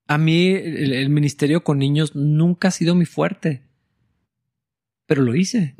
a 0.07 0.17
mí 0.17 0.47
el, 0.47 0.93
el 0.93 1.09
ministerio 1.09 1.63
con 1.63 1.77
niños 1.77 2.15
nunca 2.15 2.69
ha 2.69 2.71
sido 2.71 2.95
mi 2.95 3.05
fuerte, 3.05 3.61
pero 5.05 5.23
lo 5.23 5.35
hice 5.35 5.75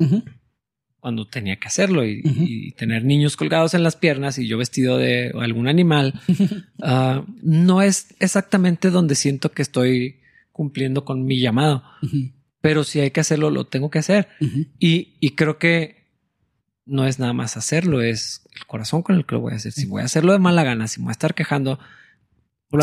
cuando 1.00 1.26
tenía 1.26 1.56
que 1.56 1.66
hacerlo 1.66 2.06
y 2.06 2.72
tener 2.76 3.04
niños 3.04 3.36
colgados 3.36 3.74
en 3.74 3.82
las 3.82 3.96
piernas 3.96 4.38
y 4.38 4.46
yo 4.46 4.56
vestido 4.56 4.98
de 4.98 5.32
algún 5.34 5.66
animal. 5.66 6.20
ah, 6.82 7.24
no 7.42 7.82
es 7.82 8.14
exactamente 8.20 8.90
donde 8.90 9.16
siento 9.16 9.50
que 9.50 9.62
estoy 9.62 10.21
cumpliendo 10.52 11.04
con 11.04 11.24
mi 11.24 11.40
llamado, 11.40 11.82
pero 12.60 12.84
si 12.84 13.00
hay 13.00 13.10
que 13.10 13.20
hacerlo, 13.20 13.50
lo 13.50 13.66
tengo 13.66 13.90
que 13.90 13.98
hacer. 13.98 14.28
Y, 14.78 15.16
y 15.20 15.30
creo 15.30 15.58
que 15.58 16.02
no 16.84 17.06
es 17.06 17.18
nada 17.18 17.32
más 17.32 17.56
hacerlo, 17.56 18.02
es 18.02 18.48
el 18.54 18.66
corazón 18.66 19.02
con 19.02 19.16
el 19.16 19.24
que 19.26 19.34
lo 19.34 19.40
voy 19.40 19.52
a 19.52 19.56
hacer. 19.56 19.72
Si 19.72 19.86
voy 19.86 20.02
a 20.02 20.04
hacerlo 20.06 20.32
de 20.32 20.38
mala 20.38 20.62
gana, 20.64 20.88
si 20.88 21.00
me 21.00 21.04
voy 21.04 21.10
a 21.10 21.12
estar 21.12 21.34
quejando, 21.34 21.78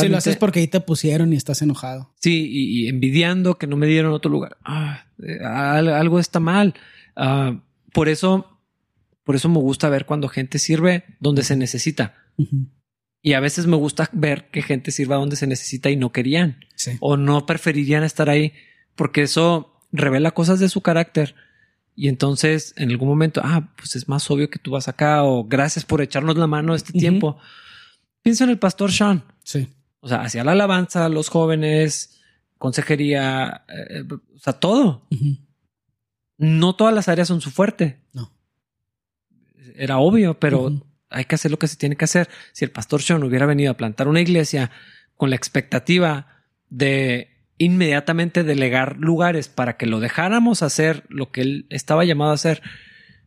Si 0.01 0.07
lo 0.11 0.17
haces 0.17 0.33
porque 0.39 0.59
ahí 0.59 0.67
te 0.67 0.79
pusieron 0.81 1.33
y 1.33 1.35
estás 1.35 1.61
enojado. 1.61 2.13
Sí, 2.19 2.47
y, 2.49 2.85
y 2.85 2.87
envidiando 2.89 3.57
que 3.57 3.67
no 3.67 3.75
me 3.75 3.87
dieron 3.87 4.13
otro 4.13 4.29
lugar. 4.31 4.57
Ah, 4.63 5.05
eh, 5.23 5.39
al- 5.43 5.89
algo 5.89 6.19
está 6.19 6.39
mal. 6.39 6.75
Ah, 7.15 7.61
por 7.93 8.07
eso, 8.07 8.59
por 9.23 9.35
eso 9.35 9.49
me 9.49 9.57
gusta 9.59 9.89
ver 9.89 10.05
cuando 10.05 10.27
gente 10.29 10.59
sirve 10.59 11.03
donde 11.19 11.43
se 11.43 11.55
necesita. 11.55 12.15
Y 13.21 13.33
a 13.33 13.39
veces 13.39 13.67
me 13.67 13.75
gusta 13.75 14.09
ver 14.13 14.49
que 14.49 14.61
gente 14.61 14.91
sirva 14.91 15.17
donde 15.17 15.35
se 15.35 15.47
necesita 15.47 15.89
y 15.89 15.95
no 15.97 16.11
querían 16.11 16.59
Sí. 16.75 16.91
o 17.01 17.17
no 17.17 17.45
preferirían 17.45 18.03
estar 18.03 18.29
ahí 18.29 18.53
porque 18.95 19.21
eso 19.23 19.73
revela 19.91 20.31
cosas 20.31 20.59
de 20.59 20.69
su 20.69 20.81
carácter. 20.81 21.35
Y 21.95 22.07
entonces 22.07 22.73
en 22.77 22.89
algún 22.91 23.09
momento, 23.09 23.41
ah, 23.43 23.73
pues 23.75 23.95
es 23.97 24.07
más 24.07 24.29
obvio 24.31 24.49
que 24.49 24.59
tú 24.59 24.71
vas 24.71 24.87
acá 24.87 25.23
o 25.23 25.43
gracias 25.43 25.83
por 25.83 26.01
echarnos 26.01 26.37
la 26.37 26.47
mano 26.47 26.73
este 26.75 26.93
tiempo. 26.93 27.37
Pienso 28.21 28.45
en 28.45 28.51
el 28.51 28.59
pastor 28.59 28.91
Sean. 28.91 29.23
Sí. 29.43 29.67
O 29.99 30.07
sea, 30.07 30.21
hacia 30.21 30.45
la 30.45 30.53
alabanza, 30.53 31.09
los 31.09 31.27
jóvenes, 31.27 32.21
consejería, 32.57 33.65
eh, 33.67 34.03
o 34.09 34.39
sea, 34.39 34.53
todo. 34.53 35.05
Ujú. 35.11 35.37
No 36.37 36.73
todas 36.75 36.93
las 36.93 37.09
áreas 37.09 37.27
son 37.27 37.41
su 37.41 37.51
fuerte. 37.51 37.99
No. 38.13 38.31
Era 39.75 39.97
obvio, 39.97 40.39
pero. 40.39 40.71
Hay 41.09 41.25
que 41.25 41.35
hacer 41.35 41.51
lo 41.51 41.59
que 41.59 41.67
se 41.67 41.75
tiene 41.75 41.95
que 41.95 42.05
hacer. 42.05 42.29
Si 42.53 42.65
el 42.65 42.71
pastor 42.71 43.01
Sean 43.01 43.23
hubiera 43.23 43.45
venido 43.45 43.71
a 43.71 43.77
plantar 43.77 44.07
una 44.07 44.21
iglesia 44.21 44.71
con 45.15 45.29
la 45.29 45.35
expectativa 45.35 46.27
de 46.69 47.29
inmediatamente 47.57 48.43
delegar 48.43 48.97
lugares 48.97 49.49
para 49.49 49.75
que 49.75 49.85
lo 49.85 49.99
dejáramos 49.99 50.63
hacer 50.63 51.03
lo 51.09 51.31
que 51.31 51.41
él 51.41 51.65
estaba 51.69 52.05
llamado 52.05 52.31
a 52.31 52.35
hacer, 52.35 52.61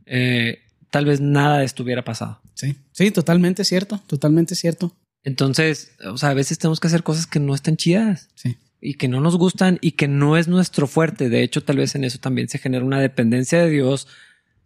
eh, 0.07 0.62
tal 0.91 1.05
vez 1.05 1.20
nada 1.20 1.59
de 1.59 1.64
esto 1.64 1.83
hubiera 1.83 2.05
pasado. 2.05 2.41
Sí. 2.55 2.76
Sí, 2.93 3.11
totalmente 3.11 3.64
cierto. 3.64 4.01
Totalmente 4.07 4.55
cierto. 4.55 4.97
Entonces, 5.24 5.93
o 6.05 6.16
sea, 6.18 6.30
a 6.30 6.35
veces 6.35 6.59
tenemos 6.59 6.80
que 6.80 6.87
hacer 6.89 7.03
cosas 7.03 7.26
que 7.26 7.41
no 7.41 7.55
están 7.55 7.76
chidas. 7.76 8.28
Sí. 8.35 8.57
y 8.85 8.95
que 8.95 9.07
no 9.07 9.20
nos 9.20 9.37
gustan 9.37 9.78
y 9.80 9.93
que 9.93 10.09
no 10.09 10.37
es 10.37 10.49
nuestro 10.49 10.89
fuerte. 10.89 11.28
De 11.28 11.45
hecho, 11.45 11.62
tal 11.62 11.76
vez 11.76 11.95
en 11.95 12.03
eso 12.03 12.18
también 12.18 12.49
se 12.49 12.59
genera 12.59 12.85
una 12.85 12.99
dependencia 13.01 13.61
de 13.61 13.70
Dios, 13.70 14.09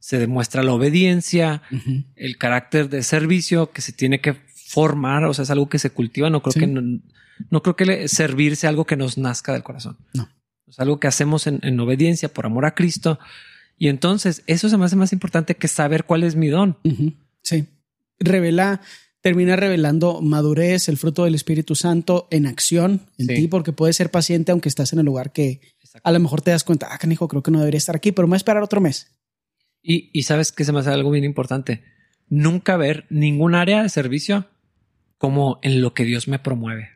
se 0.07 0.19
demuestra 0.21 0.63
la 0.63 0.73
obediencia, 0.73 1.63
el 2.15 2.39
carácter 2.39 2.89
de 2.89 3.03
servicio 3.03 3.73
que 3.73 3.83
se 3.83 3.93
tiene 3.93 4.21
que 4.21 4.37
formar, 4.69 5.25
o 5.25 5.35
sea, 5.35 5.43
es 5.43 5.51
algo 5.51 5.69
que 5.69 5.81
se 5.81 5.91
cultiva. 5.91 6.31
No 6.31 6.43
creo 6.43 6.53
Sí. 6.53 6.61
que 6.61 6.69
no, 6.69 7.01
no 7.51 7.63
creo 7.63 7.75
que 7.75 7.87
le- 7.87 8.07
servir 8.07 8.55
sea 8.55 8.71
algo 8.71 8.85
que 8.85 8.95
nos 8.97 9.19
nazca 9.19 9.53
del 9.53 9.65
corazón. 9.65 9.97
No. 10.15 10.29
Es 10.69 10.79
algo 10.79 11.01
que 11.01 11.09
hacemos 11.09 11.49
en, 11.49 11.59
en 11.65 11.81
obediencia 11.81 12.29
por 12.33 12.47
amor 12.47 12.67
a 12.67 12.75
Cristo. 12.77 13.19
Y 13.79 13.89
entonces 13.89 14.45
eso 14.47 14.69
se 14.69 14.77
me 14.77 14.85
hace 14.85 14.95
más 14.95 15.13
importante 15.13 15.57
que 15.57 15.67
saber 15.67 16.05
cuál 16.05 16.23
es 16.23 16.37
mi 16.37 16.47
don. 16.49 16.77
Sí. 17.43 17.67
Revela, 18.21 18.81
termina 19.23 19.57
revelando 19.57 20.23
madurez, 20.23 20.89
el 20.89 20.99
fruto 20.99 21.25
del 21.25 21.35
Espíritu 21.35 21.75
Santo 21.75 22.29
en 22.31 22.47
acción 22.47 23.01
en 23.19 23.27
Sí. 23.27 23.35
ti, 23.35 23.49
porque 23.49 23.73
puedes 23.73 23.97
ser 23.97 24.13
paciente 24.13 24.53
aunque 24.53 24.69
estás 24.69 24.93
en 24.93 25.01
el 25.01 25.05
lugar 25.07 25.33
que 25.33 25.61
a 26.05 26.13
lo 26.13 26.21
mejor 26.21 26.43
te 26.43 26.53
das 26.53 26.63
cuenta, 26.63 26.89
ah, 26.93 26.99
canijo, 26.99 27.27
creo 27.27 27.43
que 27.43 27.51
no 27.51 27.59
debería 27.59 27.79
estar 27.79 27.97
aquí, 27.97 28.13
pero 28.13 28.29
me 28.29 28.31
voy 28.31 28.37
a 28.37 28.43
esperar 28.45 28.63
otro 28.63 28.81
mes. 28.81 29.09
Y, 29.89 30.11
y 30.13 30.25
sabes 30.25 30.51
que 30.53 30.65
se 30.65 30.73
me 30.73 30.81
hace 30.81 30.91
algo 30.91 31.11
bien 31.11 31.25
importante. 31.25 31.85
Nunca 32.29 32.77
ver 32.77 33.07
ningún 33.09 33.55
área 33.55 33.83
de 33.85 33.89
servicio 33.89 34.49
como 35.19 35.59
en 35.63 35.81
lo 35.81 35.95
que 35.95 36.05
Dios 36.05 36.27
me 36.29 36.39
promueve. 36.39 36.91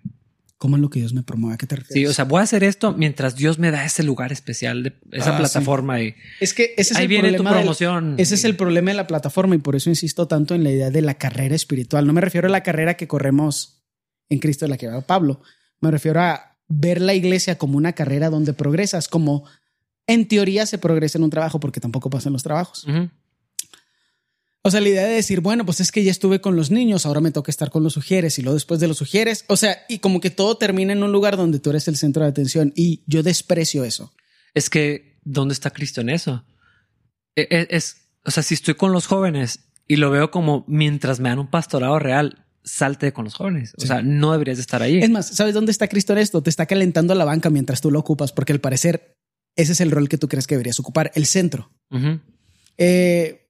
¿Cómo 0.58 0.76
es 0.76 0.82
lo 0.82 0.90
que 0.90 0.98
Dios 0.98 1.14
me 1.14 1.22
promueve? 1.22 1.54
¿A 1.54 1.58
qué 1.58 1.66
te 1.66 1.76
refieres? 1.76 1.94
Sí, 1.94 2.06
o 2.06 2.12
sea, 2.12 2.24
voy 2.26 2.40
a 2.40 2.42
hacer 2.42 2.64
esto 2.64 2.92
mientras 2.92 3.34
Dios 3.36 3.58
me 3.58 3.70
da 3.70 3.84
ese 3.86 4.02
lugar 4.02 4.30
especial 4.32 4.82
de 4.82 4.92
esa 5.12 5.34
Ah, 5.34 5.38
plataforma 5.38 6.02
y 6.02 6.14
es 6.40 6.52
que 6.52 6.74
ese 6.76 6.92
es 6.92 6.96
ahí 6.96 7.04
el 7.04 7.08
viene 7.08 7.28
tu 7.28 7.34
problema 7.36 7.52
del- 7.54 7.60
promoción. 7.62 8.14
Ese 8.18 8.34
es 8.34 8.44
el 8.44 8.56
problema 8.56 8.90
de 8.90 8.96
la 8.98 9.06
plataforma 9.06 9.54
y 9.54 9.58
por 9.58 9.74
eso 9.76 9.88
insisto 9.88 10.26
tanto 10.28 10.54
en 10.54 10.64
la 10.64 10.70
idea 10.70 10.90
de 10.90 11.00
la 11.00 11.14
carrera 11.14 11.54
espiritual. 11.54 12.06
No 12.06 12.12
me 12.12 12.20
refiero 12.20 12.46
a 12.48 12.50
la 12.50 12.62
carrera 12.62 12.94
que 12.98 13.08
corremos 13.08 13.82
en 14.28 14.38
Cristo 14.38 14.66
de 14.66 14.70
la 14.70 14.76
que 14.76 14.88
va 14.88 15.00
Pablo. 15.00 15.40
Me 15.80 15.90
refiero 15.90 16.20
a 16.20 16.58
ver 16.68 17.00
la 17.00 17.14
iglesia 17.14 17.56
como 17.56 17.78
una 17.78 17.94
carrera 17.94 18.28
donde 18.28 18.52
progresas, 18.52 19.08
como 19.08 19.46
en 20.06 20.26
teoría 20.28 20.66
se 20.66 20.78
progresa 20.78 21.18
en 21.18 21.24
un 21.24 21.30
trabajo 21.30 21.60
porque 21.60 21.80
tampoco 21.80 22.10
pasan 22.10 22.32
los 22.32 22.42
trabajos. 22.42 22.86
O 24.62 24.70
sea, 24.70 24.80
la 24.82 24.88
idea 24.90 25.04
de 25.04 25.14
decir, 25.14 25.40
bueno, 25.40 25.64
pues 25.64 25.80
es 25.80 25.90
que 25.90 26.04
ya 26.04 26.10
estuve 26.10 26.42
con 26.42 26.54
los 26.54 26.70
niños, 26.70 27.06
ahora 27.06 27.20
me 27.22 27.30
toca 27.30 27.50
estar 27.50 27.70
con 27.70 27.82
los 27.82 27.94
sugieres 27.94 28.38
y 28.38 28.42
luego 28.42 28.54
después 28.54 28.78
de 28.78 28.88
los 28.88 28.98
sugieres. 28.98 29.44
O 29.48 29.56
sea, 29.56 29.78
y 29.88 30.00
como 30.00 30.20
que 30.20 30.28
todo 30.30 30.58
termina 30.58 30.92
en 30.92 31.02
un 31.02 31.12
lugar 31.12 31.38
donde 31.38 31.60
tú 31.60 31.70
eres 31.70 31.88
el 31.88 31.96
centro 31.96 32.22
de 32.24 32.28
atención 32.28 32.72
y 32.76 33.02
yo 33.06 33.22
desprecio 33.22 33.84
eso. 33.84 34.12
Es 34.52 34.68
que, 34.68 35.18
¿dónde 35.24 35.54
está 35.54 35.70
Cristo 35.70 36.02
en 36.02 36.10
eso? 36.10 36.44
E- 37.36 37.48
e- 37.50 37.68
Es, 37.70 38.08
o 38.26 38.30
sea, 38.30 38.42
si 38.42 38.52
estoy 38.52 38.74
con 38.74 38.92
los 38.92 39.06
jóvenes 39.06 39.60
y 39.88 39.96
lo 39.96 40.10
veo 40.10 40.30
como 40.30 40.64
mientras 40.68 41.20
me 41.20 41.30
dan 41.30 41.38
un 41.38 41.48
pastorado 41.50 41.98
real, 41.98 42.44
salte 42.62 43.14
con 43.14 43.24
los 43.24 43.34
jóvenes. 43.34 43.72
O 43.78 43.80
Sí. 43.80 43.86
sea, 43.86 44.02
no 44.02 44.32
deberías 44.32 44.58
de 44.58 44.62
estar 44.62 44.82
ahí. 44.82 44.98
Es 44.98 45.08
más, 45.08 45.26
¿sabes 45.28 45.54
dónde 45.54 45.72
está 45.72 45.88
Cristo 45.88 46.12
en 46.12 46.18
esto? 46.18 46.42
Te 46.42 46.50
está 46.50 46.66
calentando 46.66 47.14
la 47.14 47.24
banca 47.24 47.48
mientras 47.48 47.80
tú 47.80 47.90
lo 47.90 47.98
ocupas, 47.98 48.32
porque 48.32 48.52
al 48.52 48.60
parecer 48.60 49.16
ese 49.56 49.72
es 49.72 49.80
el 49.80 49.90
rol 49.90 50.08
que 50.08 50.18
tú 50.18 50.28
crees 50.28 50.46
que 50.46 50.54
deberías 50.54 50.80
ocupar, 50.80 51.10
el 51.14 51.26
centro. 51.26 51.70
Eh, 52.78 53.48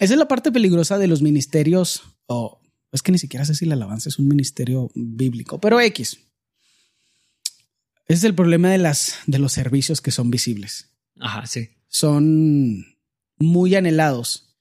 esa 0.00 0.14
es 0.14 0.18
la 0.18 0.28
parte 0.28 0.52
peligrosa 0.52 0.98
de 0.98 1.06
los 1.06 1.22
ministerios, 1.22 2.02
o 2.26 2.60
es 2.90 3.02
que 3.02 3.12
ni 3.12 3.18
siquiera 3.18 3.44
sé 3.44 3.54
si 3.54 3.64
la 3.66 3.74
alabanza 3.74 4.08
es 4.08 4.18
un 4.18 4.28
ministerio 4.28 4.90
bíblico, 4.94 5.60
pero 5.60 5.80
X. 5.80 6.18
Ese 8.06 8.18
es 8.18 8.24
el 8.24 8.34
problema 8.34 8.70
de, 8.70 8.78
las, 8.78 9.18
de 9.26 9.38
los 9.38 9.52
servicios 9.52 10.00
que 10.00 10.10
son 10.10 10.30
visibles. 10.30 10.90
Ajá, 11.20 11.46
sí. 11.46 11.70
Son 11.88 12.84
muy 13.38 13.74
anhelados 13.74 14.56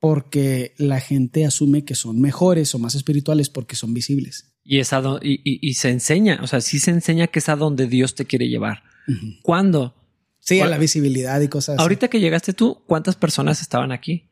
porque 0.00 0.74
la 0.78 1.00
gente 1.00 1.46
asume 1.46 1.84
que 1.84 1.94
son 1.94 2.20
mejores 2.20 2.74
o 2.74 2.78
más 2.78 2.94
espirituales 2.96 3.48
porque 3.50 3.76
son 3.76 3.94
visibles. 3.94 4.52
Y, 4.64 4.80
es 4.80 4.92
a 4.92 5.00
do- 5.00 5.20
y, 5.22 5.34
y- 5.44 5.58
y 5.66 5.74
se 5.74 5.90
enseña, 5.90 6.40
o 6.42 6.46
sea, 6.48 6.60
sí 6.60 6.80
se 6.80 6.90
enseña 6.90 7.28
que 7.28 7.38
es 7.38 7.48
a 7.48 7.56
donde 7.56 7.86
Dios 7.86 8.14
te 8.16 8.24
quiere 8.26 8.48
llevar. 8.48 8.82
Ujú. 9.08 9.26
¿Cuándo? 9.42 9.94
Sí, 10.40 10.58
a 10.58 10.62
¿Cuál- 10.62 10.70
la 10.72 10.78
visibilidad 10.78 11.40
y 11.40 11.48
cosas 11.48 11.74
así. 11.76 11.82
Ahorita 11.82 12.08
que 12.08 12.20
llegaste 12.20 12.52
tú, 12.52 12.82
¿cuántas 12.86 13.16
personas 13.16 13.60
estaban 13.60 13.92
aquí 13.92 14.28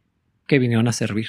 que 0.46 0.58
vinieron 0.58 0.88
a 0.88 0.92
servir? 0.92 1.28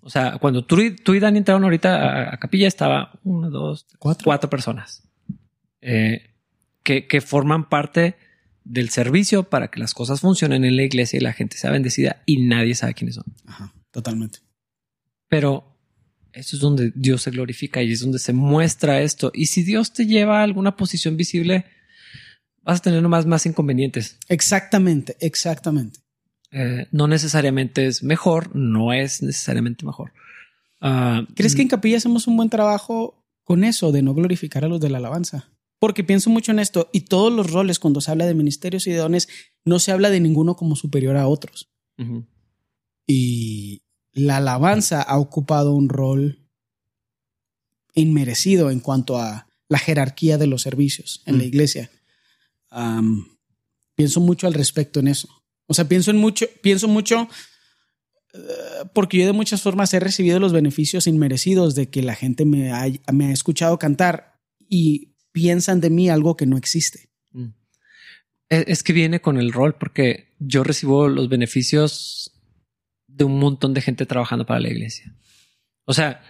O 0.00 0.10
sea, 0.10 0.38
cuando 0.38 0.64
tú, 0.64 0.80
y- 0.80 0.96
tú 0.96 1.14
y 1.14 1.20
Dani 1.20 1.38
entraron 1.38 1.64
ahorita 1.64 2.30
a, 2.30 2.34
a 2.34 2.38
capilla, 2.38 2.66
estaba 2.68 3.18
uno, 3.24 3.50
dos, 3.50 3.86
tres, 3.86 3.98
Cuatro. 3.98 4.24
cuatro 4.24 4.48
personas 4.50 5.02
eh, 5.82 6.30
que, 6.82 7.06
que 7.06 7.20
forman 7.20 7.68
parte 7.68 8.16
del 8.64 8.88
servicio 8.90 9.44
para 9.44 9.68
que 9.70 9.80
las 9.80 9.94
cosas 9.94 10.20
funcionen 10.20 10.64
en 10.64 10.76
la 10.76 10.82
iglesia 10.82 11.18
y 11.18 11.20
la 11.20 11.32
gente 11.32 11.56
sea 11.58 11.70
bendecida 11.70 12.22
y 12.26 12.46
nadie 12.46 12.74
sabe 12.74 12.94
quiénes 12.94 13.16
son. 13.16 13.24
Ajá, 13.46 13.72
totalmente. 13.90 14.38
Pero 15.28 15.76
eso 16.32 16.56
es 16.56 16.60
donde 16.62 16.92
Dios 16.94 17.22
se 17.22 17.30
glorifica 17.30 17.82
y 17.82 17.92
es 17.92 18.00
donde 18.00 18.18
se 18.18 18.32
muestra 18.32 19.00
esto. 19.02 19.30
Y 19.34 19.46
si 19.46 19.62
Dios 19.62 19.92
te 19.92 20.06
lleva 20.06 20.40
a 20.40 20.42
alguna 20.42 20.76
posición 20.76 21.16
visible, 21.16 21.64
vas 22.68 22.80
a 22.80 22.82
tener 22.82 23.02
nomás 23.02 23.24
más 23.24 23.46
inconvenientes. 23.46 24.18
Exactamente, 24.28 25.16
exactamente. 25.20 26.00
Eh, 26.50 26.86
no 26.92 27.08
necesariamente 27.08 27.86
es 27.86 28.02
mejor, 28.02 28.54
no 28.54 28.92
es 28.92 29.22
necesariamente 29.22 29.86
mejor. 29.86 30.12
Uh, 30.82 31.24
¿Crees 31.34 31.56
que 31.56 31.62
en 31.62 31.68
Capilla 31.68 31.96
hacemos 31.96 32.26
un 32.26 32.36
buen 32.36 32.50
trabajo 32.50 33.24
con 33.42 33.64
eso 33.64 33.90
de 33.90 34.02
no 34.02 34.12
glorificar 34.12 34.66
a 34.66 34.68
los 34.68 34.80
de 34.80 34.90
la 34.90 34.98
alabanza? 34.98 35.50
Porque 35.78 36.04
pienso 36.04 36.28
mucho 36.28 36.52
en 36.52 36.58
esto 36.58 36.90
y 36.92 37.02
todos 37.02 37.32
los 37.32 37.50
roles 37.50 37.78
cuando 37.78 38.02
se 38.02 38.10
habla 38.10 38.26
de 38.26 38.34
ministerios 38.34 38.86
y 38.86 38.90
de 38.90 38.98
dones 38.98 39.28
no 39.64 39.78
se 39.78 39.90
habla 39.90 40.10
de 40.10 40.20
ninguno 40.20 40.54
como 40.54 40.76
superior 40.76 41.16
a 41.16 41.26
otros. 41.26 41.70
Uh 41.96 42.02
-huh. 42.02 42.26
Y 43.06 43.82
la 44.12 44.36
alabanza 44.36 45.00
ha 45.00 45.18
ocupado 45.18 45.72
un 45.72 45.88
rol 45.88 46.46
inmerecido 47.94 48.70
en 48.70 48.80
cuanto 48.80 49.16
a 49.16 49.48
la 49.70 49.78
jerarquía 49.78 50.36
de 50.36 50.48
los 50.48 50.60
servicios 50.60 51.22
en 51.24 51.36
mm. 51.36 51.38
la 51.38 51.44
iglesia. 51.44 51.90
Pienso 53.94 54.20
mucho 54.20 54.46
al 54.46 54.54
respecto 54.54 55.00
en 55.00 55.08
eso. 55.08 55.28
O 55.66 55.74
sea, 55.74 55.86
pienso 55.86 56.10
en 56.10 56.16
mucho, 56.16 56.46
pienso 56.62 56.88
mucho 56.88 57.28
uh, 58.34 58.88
porque 58.94 59.18
yo 59.18 59.26
de 59.26 59.32
muchas 59.32 59.60
formas 59.60 59.92
he 59.92 60.00
recibido 60.00 60.40
los 60.40 60.52
beneficios 60.52 61.06
inmerecidos 61.06 61.74
de 61.74 61.90
que 61.90 62.02
la 62.02 62.14
gente 62.14 62.44
me 62.44 62.72
ha, 62.72 62.86
escuchado 63.30 63.78
cantar 63.78 64.40
y 64.68 65.14
piensan 65.32 65.80
de 65.80 65.90
mí 65.90 66.08
algo 66.08 66.36
que 66.36 66.46
no 66.46 66.56
existe. 66.56 67.10
Mm. 67.32 67.48
Es 68.48 68.82
que 68.82 68.94
viene 68.94 69.20
con 69.20 69.36
el 69.36 69.52
rol, 69.52 69.76
porque 69.78 70.34
yo 70.38 70.64
recibo 70.64 71.08
los 71.08 71.28
beneficios 71.28 72.32
de 73.06 73.24
un 73.24 73.38
montón 73.38 73.74
de 73.74 73.82
gente 73.82 74.06
trabajando 74.06 74.46
para 74.46 74.60
la 74.60 74.68
iglesia. 74.68 75.14
O 75.84 75.92
sea, 75.92 76.22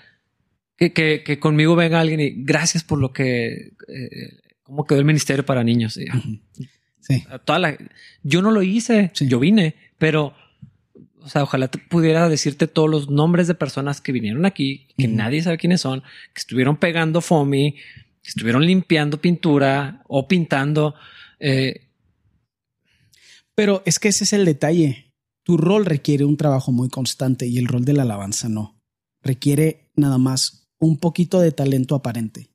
que 0.76 1.38
conmigo 1.40 1.76
venga 1.76 2.00
alguien 2.00 2.20
y 2.20 2.30
gracias 2.44 2.82
por 2.82 2.98
lo 2.98 3.12
que, 3.12 3.74
eh, 3.88 4.47
cómo 4.68 4.86
quedó 4.86 5.00
el 5.00 5.04
ministerio 5.04 5.44
para 5.44 5.64
niños. 5.64 5.96
Y, 5.96 6.06
sí. 7.00 7.24
Toda 7.44 7.58
la, 7.58 7.76
yo 8.22 8.42
no 8.42 8.52
lo 8.52 8.62
hice, 8.62 9.10
sí. 9.14 9.26
yo 9.26 9.40
vine, 9.40 9.74
pero, 9.98 10.34
o 11.20 11.28
sea, 11.28 11.42
ojalá 11.42 11.66
te 11.68 11.78
pudiera 11.78 12.28
decirte 12.28 12.68
todos 12.68 12.88
los 12.88 13.10
nombres 13.10 13.48
de 13.48 13.54
personas 13.54 14.00
que 14.00 14.12
vinieron 14.12 14.46
aquí, 14.46 14.86
que 14.96 15.08
uh 15.08 15.10
-huh. 15.10 15.14
nadie 15.14 15.42
sabe 15.42 15.58
quiénes 15.58 15.80
son, 15.80 16.02
que 16.34 16.38
estuvieron 16.38 16.76
pegando 16.76 17.20
FOMI, 17.20 17.72
que 17.72 18.28
estuvieron 18.28 18.64
limpiando 18.64 19.20
pintura 19.20 20.04
o 20.06 20.28
pintando. 20.28 20.94
Eh, 21.40 21.88
pero 23.54 23.82
es 23.86 23.98
que 23.98 24.08
ese 24.08 24.22
es 24.22 24.32
el 24.32 24.44
detalle 24.44 25.08
tu 25.48 25.56
rol 25.56 25.86
requiere 25.86 26.26
un 26.26 26.36
trabajo 26.36 26.72
muy 26.72 26.90
constante 26.90 27.46
y 27.46 27.56
el 27.56 27.68
rol 27.68 27.86
de 27.86 27.94
la 27.94 28.02
alabanza 28.02 28.50
no. 28.50 28.78
Requiere 29.22 29.90
nada 29.96 30.18
más 30.18 30.68
un 30.78 30.98
poquito 30.98 31.40
de 31.40 31.52
talento 31.52 31.94
aparente. 31.94 32.47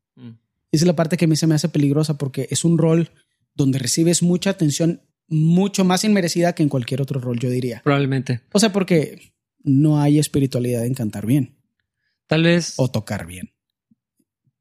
Esa 0.73 0.83
es 0.83 0.87
la 0.87 0.95
parte 0.95 1.15
que 1.15 1.25
a 1.25 1.27
mí 1.27 1.35
se 1.35 1.47
me 1.47 1.55
hace 1.55 1.69
peligrosa 1.69 2.17
porque 2.17 2.47
es 2.49 2.65
un 2.65 2.77
rol 2.77 3.11
donde 3.55 3.79
recibes 3.79 4.23
mucha 4.23 4.49
atención 4.49 5.01
mucho 5.27 5.85
más 5.85 6.03
inmerecida 6.03 6.53
que 6.53 6.63
en 6.63 6.69
cualquier 6.69 7.01
otro 7.01 7.19
rol, 7.19 7.39
yo 7.39 7.49
diría. 7.49 7.81
Probablemente. 7.83 8.41
O 8.51 8.59
sea, 8.59 8.73
porque 8.73 9.33
no 9.63 10.01
hay 10.01 10.19
espiritualidad 10.19 10.85
en 10.85 10.95
cantar 10.95 11.25
bien. 11.25 11.55
Tal 12.27 12.43
vez. 12.43 12.73
O 12.77 12.89
tocar 12.89 13.25
bien. 13.27 13.51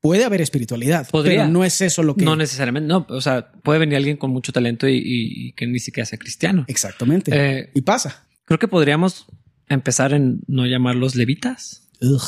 Puede 0.01 0.25
haber 0.25 0.41
espiritualidad, 0.41 1.09
Podría. 1.11 1.39
pero 1.39 1.49
no 1.51 1.65
es 1.65 1.81
eso 1.81 2.03
lo 2.03 2.15
que... 2.15 2.25
No 2.25 2.37
necesariamente, 2.37 2.89
no. 2.89 3.07
O 3.09 3.21
sea, 3.21 3.51
puede 3.53 3.79
venir 3.79 3.97
alguien 3.97 4.19
con 4.19 4.31
mucho 4.31 4.53
talento 4.53 4.87
y, 4.87 4.97
y, 4.97 5.49
y 5.49 5.53
que 5.53 5.67
ni 5.67 5.79
siquiera 5.79 6.05
sea 6.05 6.19
cristiano. 6.19 6.65
Exactamente. 6.69 7.31
Eh, 7.35 7.71
y 7.73 7.81
pasa. 7.81 8.27
Creo 8.45 8.59
que 8.59 8.69
podríamos 8.69 9.27
empezar 9.69 10.13
en 10.13 10.43
no 10.47 10.67
llamarlos 10.67 11.15
levitas 11.15 11.89
Ugh, 12.03 12.21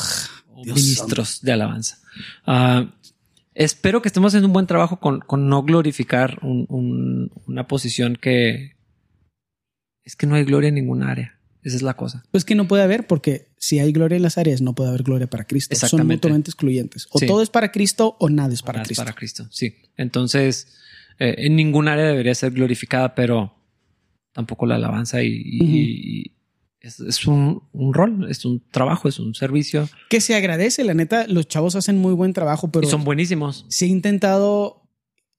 o 0.47 0.63
ministros 0.65 1.41
de 1.41 1.51
alabanza. 1.51 1.99
Uh, 2.47 2.89
espero 3.55 4.01
que 4.01 4.09
estemos 4.09 4.31
haciendo 4.31 4.47
un 4.47 4.53
buen 4.53 4.67
trabajo 4.67 4.99
con, 4.99 5.21
con 5.21 5.49
no 5.49 5.63
glorificar 5.63 6.39
un, 6.43 6.65
un, 6.69 7.31
una 7.47 7.67
posición 7.67 8.15
que 8.15 8.75
es 10.03 10.15
que 10.15 10.27
no 10.27 10.35
hay 10.35 10.43
gloria 10.43 10.67
en 10.69 10.75
ninguna 10.75 11.09
área. 11.09 11.39
Esa 11.63 11.77
es 11.77 11.81
la 11.81 11.95
cosa. 11.95 12.23
Pues 12.29 12.45
que 12.45 12.53
no 12.53 12.67
puede 12.67 12.83
haber, 12.83 13.07
porque 13.07 13.47
si 13.57 13.79
hay 13.79 13.91
gloria 13.91 14.17
en 14.17 14.21
las 14.21 14.37
áreas, 14.37 14.61
no 14.61 14.75
puede 14.75 14.89
haber 14.89 15.01
gloria 15.01 15.27
para 15.27 15.45
Cristo. 15.45 15.75
Son 15.75 16.05
mutuamente 16.05 16.51
excluyentes. 16.51 17.07
O 17.09 17.17
sí. 17.17 17.25
todo 17.25 17.41
es 17.41 17.49
para 17.49 17.71
Cristo 17.71 18.15
o 18.19 18.29
nada 18.29 18.53
es 18.53 18.61
para 18.61 18.77
nada 18.77 18.85
Cristo. 18.85 19.01
Es 19.01 19.05
para 19.05 19.15
Cristo, 19.15 19.47
sí. 19.49 19.75
Entonces, 19.97 20.77
eh, 21.17 21.33
en 21.39 21.55
ningún 21.55 21.87
área 21.87 22.05
debería 22.05 22.35
ser 22.35 22.51
glorificada, 22.51 23.15
pero 23.15 23.55
tampoco 24.31 24.67
la 24.67 24.75
alabanza 24.75 25.23
y, 25.23 25.59
uh 25.59 25.63
-huh. 25.63 25.67
y 25.67 26.34
es, 26.85 26.99
es 26.99 27.25
un, 27.25 27.63
un, 27.73 27.93
rol, 27.93 28.29
es 28.29 28.45
un 28.45 28.63
trabajo, 28.71 29.07
es 29.07 29.19
un 29.19 29.33
servicio. 29.33 29.89
Que 30.09 30.21
se 30.21 30.35
agradece, 30.35 30.83
la 30.83 30.93
neta, 30.93 31.25
los 31.27 31.47
chavos 31.47 31.75
hacen 31.75 31.97
muy 31.97 32.13
buen 32.13 32.33
trabajo, 32.33 32.71
pero... 32.71 32.87
Y 32.87 32.91
son 32.91 33.03
buenísimos. 33.03 33.65
Se 33.69 33.85
ha 33.85 33.87
intentado, 33.87 34.89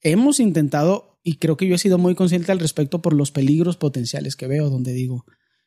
hemos 0.02 0.40
intentado, 0.40 1.20
y 1.22 1.36
creo 1.36 1.56
que 1.56 1.66
yo 1.66 1.74
he 1.74 1.78
sido 1.78 1.98
muy 1.98 2.14
consciente 2.14 2.52
al 2.52 2.58
respecto 2.58 3.00
por 3.02 3.12
los 3.12 3.30
peligros 3.30 3.76
potenciales 3.76 4.36
que 4.36 4.46
veo, 4.46 4.70
donde 4.70 4.92
digo, 4.92 5.24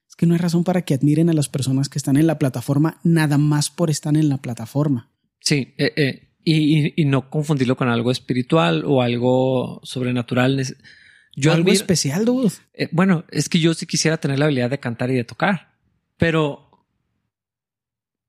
es 0.08 0.16
que 0.16 0.26
no 0.26 0.34
hay 0.34 0.40
razón 0.40 0.64
para 0.64 0.82
que 0.82 0.94
admiren 0.94 1.30
a 1.30 1.34
las 1.34 1.50
personas 1.50 1.88
que 1.88 2.00
están 2.00 2.18
en 2.18 2.28
la 2.28 2.40
plataforma 2.40 3.00
nada 3.04 3.38
más 3.38 3.70
por 3.70 3.90
estar 3.90 4.16
en 4.16 4.28
la 4.28 4.40
plataforma. 4.40 5.12
Sí, 5.40 5.74
eh, 5.78 5.94
eh, 5.96 6.30
y, 6.44 7.02
y, 7.02 7.06
no 7.06 7.30
confundirlo 7.30 7.78
con 7.78 7.90
algo 7.90 8.12
espiritual 8.12 8.84
o 8.86 9.02
algo 9.02 9.80
sobrenatural. 9.84 10.66
Yo 11.36 11.52
algo 11.52 11.62
admiro, 11.62 11.76
especial, 11.76 12.26
dude. 12.26 12.52
Eh, 12.74 12.90
bueno, 12.92 13.24
es 13.30 13.50
que 13.50 13.60
yo 13.60 13.74
sí 13.74 13.86
quisiera 13.86 14.18
tener 14.18 14.40
la 14.40 14.46
habilidad 14.46 14.70
de 14.70 14.80
cantar 14.80 15.12
y 15.12 15.16
de 15.16 15.24
tocar, 15.24 15.69
pero, 16.20 16.70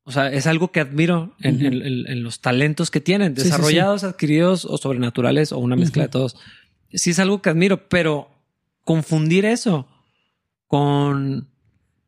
o 0.04 0.12
sea, 0.12 0.32
es 0.32 0.46
algo 0.46 0.72
que 0.72 0.80
admiro 0.80 1.34
en, 1.40 1.56
uh 1.56 1.58
-huh. 1.58 1.66
en, 1.66 1.74
en, 1.82 2.06
en 2.06 2.22
los 2.22 2.40
talentos 2.40 2.90
que 2.90 3.00
tienen, 3.00 3.34
desarrollados, 3.34 4.00
sí, 4.00 4.06
sí, 4.06 4.08
sí. 4.08 4.14
adquiridos 4.14 4.64
o 4.64 4.78
sobrenaturales 4.78 5.52
o 5.52 5.58
una 5.58 5.76
mezcla 5.76 6.04
uh 6.04 6.04
-huh. 6.04 6.08
de 6.08 6.12
todos. 6.12 6.36
Sí 6.92 7.10
es 7.10 7.18
algo 7.18 7.42
que 7.42 7.50
admiro, 7.50 7.88
pero 7.88 8.30
confundir 8.84 9.44
eso 9.44 9.86
con 10.66 11.50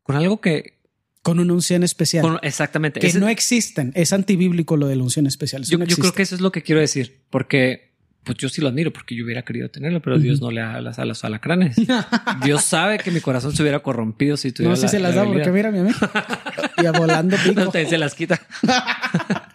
con 0.03 0.17
algo 0.17 0.41
que 0.41 0.81
con 1.23 1.39
una 1.39 1.53
unción 1.53 1.85
especial. 1.85 2.23
Con, 2.23 2.39
exactamente. 2.43 3.01
Que 3.01 3.13
no 3.15 3.29
existen. 3.29 3.93
Es 3.95 4.13
antibíblico 4.13 4.77
lo 4.77 4.89
de 4.89 4.97
la 4.97 5.05
unción 5.05 5.27
especial. 5.27 5.63
Yo, 5.65 5.79
no 5.79 5.85
yo, 5.85 5.97
creo 5.97 6.13
que 6.13 6.23
eso 6.23 6.35
es 6.35 6.41
lo 6.41 6.51
que 6.51 6.63
quiero 6.63 6.81
decir, 6.81 7.23
porque 7.31 7.92
pues 8.25 8.39
yo 8.39 8.49
sí 8.49 8.61
lo 8.61 8.69
admiro, 8.69 8.93
porque 8.93 9.17
yo 9.17 9.25
hubiera 9.25 9.43
querido 9.43 9.69
tenerlo, 9.69 10.01
pero. 10.01 10.19
Dios 10.19 10.41
no 10.41 10.51
le 10.51 10.61
da 10.61 10.81
las 10.81 10.99
alas 10.99 11.25
a 11.25 11.27
alacranes. 11.27 11.77
Dios 12.45 12.65
sabe 12.65 12.99
que 12.99 13.11
mi 13.11 13.21
corazón 13.21 13.55
se 13.55 13.63
hubiera 13.63 13.81
corrompido 13.81 14.37
si 14.37 14.53
tuviera. 14.53 14.71
No, 14.71 14.77
si 14.77 14.83
la, 14.83 14.89
se 14.89 15.01
las 15.01 15.15
da, 15.15 15.25
porque 15.25 15.51
mira, 15.51 15.73
mi 15.73 15.79
amigo. 15.79 15.99
y 16.81 16.87
a 16.87 16.93
volando 16.93 17.37
pico. 17.37 17.53
No, 17.63 17.71
te, 17.71 17.87
se 17.87 17.99
las 17.99 18.15
quita. 18.15 18.41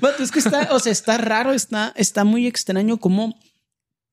bueno, 0.00 0.16
es 0.20 0.32
que 0.32 0.40
está, 0.40 0.68
o 0.72 0.80
sea, 0.80 0.92
está 0.92 1.18
raro, 1.18 1.52
está, 1.52 1.92
está 1.96 2.24
muy 2.24 2.46
extraño 2.46 2.98
cómo 2.98 3.38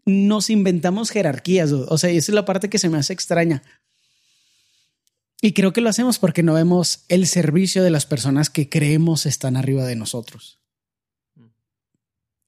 nos 0.06 0.50
inventamos 0.50 1.10
jerarquías. 1.10 1.72
O 1.72 1.98
sea, 1.98 2.10
esa 2.12 2.32
es 2.32 2.36
la 2.36 2.46
parte 2.46 2.70
que 2.70 2.78
se 2.78 2.90
me 2.90 2.98
hace 2.98 3.14
extraña. 3.14 3.64
Y 5.42 5.54
creo 5.54 5.74
que 5.74 5.82
lo 5.82 5.90
hacemos 5.90 6.20
porque 6.20 6.44
no 6.44 6.54
vemos 6.54 7.04
el 7.10 7.28
servicio 7.28 7.84
de 7.84 7.90
las 7.90 8.06
personas 8.06 8.50
que 8.50 8.70
creemos 8.70 9.26
están 9.26 9.58
arriba 9.58 9.86
de 9.86 9.96
nosotros. 9.96 10.63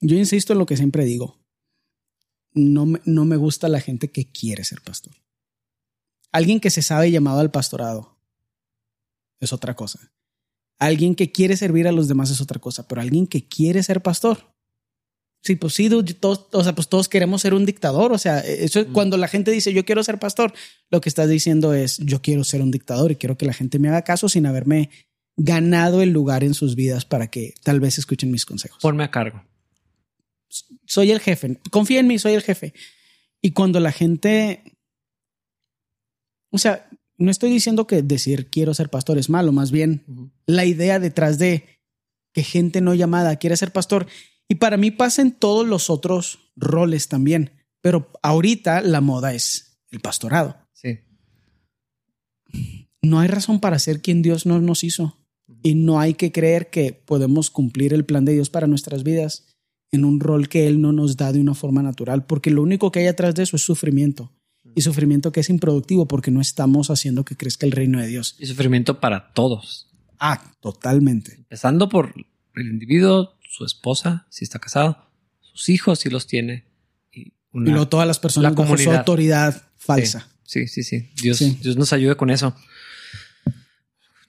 Yo 0.02 0.18
insisto 0.18 0.54
en 0.54 0.60
lo 0.60 0.66
que 0.66 0.78
siempre 0.78 1.06
digo. 1.06 1.40
No 2.54 2.86
me, 2.86 3.02
no 3.06 3.26
me 3.26 3.36
gusta 3.36 3.68
la 3.68 3.82
gente 3.82 4.12
que 4.12 4.32
quiere 4.32 4.64
ser 4.64 4.82
pastor. 4.82 5.14
Alguien 6.32 6.60
que 6.60 6.70
se 6.70 6.82
sabe 6.82 7.12
llamado 7.12 7.40
al 7.40 7.52
pastorado 7.52 8.18
es 9.40 9.52
otra 9.54 9.76
cosa. 9.76 10.12
Alguien 10.80 11.16
que 11.16 11.32
quiere 11.32 11.58
servir 11.58 11.88
a 11.88 11.92
los 11.92 12.08
demás 12.08 12.30
es 12.30 12.42
otra 12.42 12.60
cosa, 12.60 12.88
pero 12.88 13.02
alguien 13.02 13.28
que 13.28 13.48
quiere 13.48 13.84
ser 13.84 14.02
pastor 14.02 14.56
Sí, 15.46 15.56
pues 15.56 15.76
sí, 15.76 15.90
todos, 16.20 16.48
o 16.54 16.64
sea, 16.64 16.74
pues 16.74 16.88
todos 16.88 17.08
queremos 17.08 17.44
ser 17.44 17.54
un 17.54 17.68
dictador. 17.68 18.12
O 18.12 18.18
sea, 18.18 18.40
eso 18.40 18.80
es 18.80 18.90
mm. 18.90 18.94
cuando 18.94 19.16
la 19.16 19.28
gente 19.28 19.52
dice 19.52 19.74
yo 19.74 19.86
quiero 19.86 20.04
ser 20.04 20.18
pastor, 20.18 20.54
lo 20.90 21.02
que 21.02 21.10
estás 21.10 21.30
diciendo 21.30 21.76
es 21.76 22.00
yo 22.00 22.20
quiero 22.20 22.44
ser 22.44 22.64
un 22.64 22.72
dictador 22.72 23.12
y 23.12 23.16
quiero 23.16 23.38
que 23.38 23.46
la 23.46 23.54
gente 23.54 23.78
me 23.78 23.90
haga 23.90 24.02
caso 24.02 24.28
sin 24.28 24.48
haberme 24.48 24.90
ganado 25.38 26.02
el 26.02 26.10
lugar 26.10 26.44
en 26.44 26.56
sus 26.56 26.76
vidas 26.76 27.06
para 27.06 27.28
que 27.28 27.54
tal 27.62 27.80
vez 27.80 28.00
escuchen 28.00 28.32
mis 28.32 28.44
consejos. 28.44 28.80
Ponme 28.82 29.04
a 29.04 29.12
cargo. 29.12 29.44
Soy 30.86 31.12
el 31.12 31.20
jefe. 31.20 31.60
Confía 31.72 32.00
en 32.00 32.08
mí, 32.08 32.20
soy 32.20 32.34
el 32.34 32.42
jefe. 32.42 32.74
Y 33.42 33.52
cuando 33.52 33.80
la 33.80 33.92
gente. 33.92 34.64
O 36.52 36.58
sea, 36.58 36.90
no 37.18 37.32
estoy 37.32 37.50
diciendo 37.50 37.88
que 37.88 38.02
decir 38.02 38.50
quiero 38.50 38.74
ser 38.74 38.90
pastor 38.90 39.18
es 39.18 39.30
malo, 39.30 39.52
más 39.52 39.72
bien 39.72 40.04
uh 40.08 40.14
-huh. 40.14 40.32
la 40.46 40.66
idea 40.66 41.00
detrás 41.00 41.38
de 41.38 41.66
que 42.34 42.44
gente 42.44 42.82
no 42.82 42.94
llamada 42.94 43.36
quiere 43.38 43.58
ser 43.58 43.72
pastor 43.72 44.08
y 44.48 44.56
para 44.56 44.78
mí 44.78 44.92
pasa 44.92 45.22
en 45.22 45.32
todos 45.32 45.66
los 45.66 45.90
otros 45.90 46.40
roles 46.56 47.08
también. 47.08 47.52
Pero 47.82 48.12
ahorita 48.22 48.82
la 48.82 49.02
moda 49.02 49.34
es 49.34 49.80
el 49.92 50.00
pastorado. 50.00 50.58
Sí. 50.74 51.00
No 53.02 53.20
hay 53.20 53.28
razón 53.28 53.60
para 53.60 53.80
ser 53.80 54.02
quien 54.02 54.22
Dios 54.22 54.46
no 54.46 54.60
nos 54.62 54.84
hizo. 54.84 55.20
Y 55.62 55.76
no 55.76 56.00
hay 56.00 56.16
que 56.16 56.32
creer 56.32 56.70
que 56.70 56.94
podemos 56.94 57.52
cumplir 57.52 57.94
el 57.94 58.06
plan 58.06 58.26
de 58.26 58.34
Dios 58.34 58.50
para 58.50 58.68
nuestras 58.68 59.04
vidas 59.04 59.55
en 59.96 60.06
un 60.06 60.20
rol 60.20 60.48
que 60.50 60.68
Él 60.68 60.82
no 60.82 60.92
nos 60.92 61.18
da 61.18 61.32
de 61.32 61.42
una 61.42 61.56
forma 61.56 61.82
natural, 61.82 62.26
porque 62.26 62.52
lo 62.52 62.62
único 62.62 62.92
que 62.92 63.00
hay 63.00 63.08
atrás 63.08 63.36
de 63.36 63.44
eso 63.44 63.56
es 63.56 63.64
sufrimiento. 63.64 64.32
Y 64.76 64.82
sufrimiento 64.82 65.32
que 65.32 65.40
es 65.40 65.50
improductivo 65.50 66.08
porque 66.08 66.32
no 66.32 66.42
estamos 66.42 66.90
haciendo 66.90 67.24
que 67.24 67.38
crezca 67.38 67.66
el 67.66 67.72
reino 67.72 68.00
de 68.00 68.08
Dios. 68.08 68.36
Y 68.40 68.46
sufrimiento 68.46 69.00
para 69.00 69.32
todos. 69.32 69.88
Ah, 70.20 70.52
totalmente. 70.60 71.36
Empezando 71.38 71.88
por 71.88 72.14
el 72.56 72.68
individuo, 72.68 73.36
su 73.50 73.64
esposa, 73.64 74.28
si 74.30 74.44
está 74.44 74.60
casado, 74.60 74.98
sus 75.40 75.70
hijos, 75.70 76.00
si 76.00 76.10
los 76.10 76.28
tiene. 76.28 76.66
Y, 77.12 77.32
luego 77.54 77.88
todas 77.88 78.08
las 78.08 78.20
personas 78.20 78.52
la 78.52 78.62
bajo 78.62 78.78
su 78.78 78.92
autoridad 78.92 79.64
falsa. 79.78 80.28
Sí, 80.44 80.68
sí, 80.68 80.84
sí. 80.84 81.10
Dios, 81.22 81.40
Dios 81.62 81.78
nos 81.78 81.94
ayude 81.94 82.16
con 82.18 82.30
eso. 82.30 82.56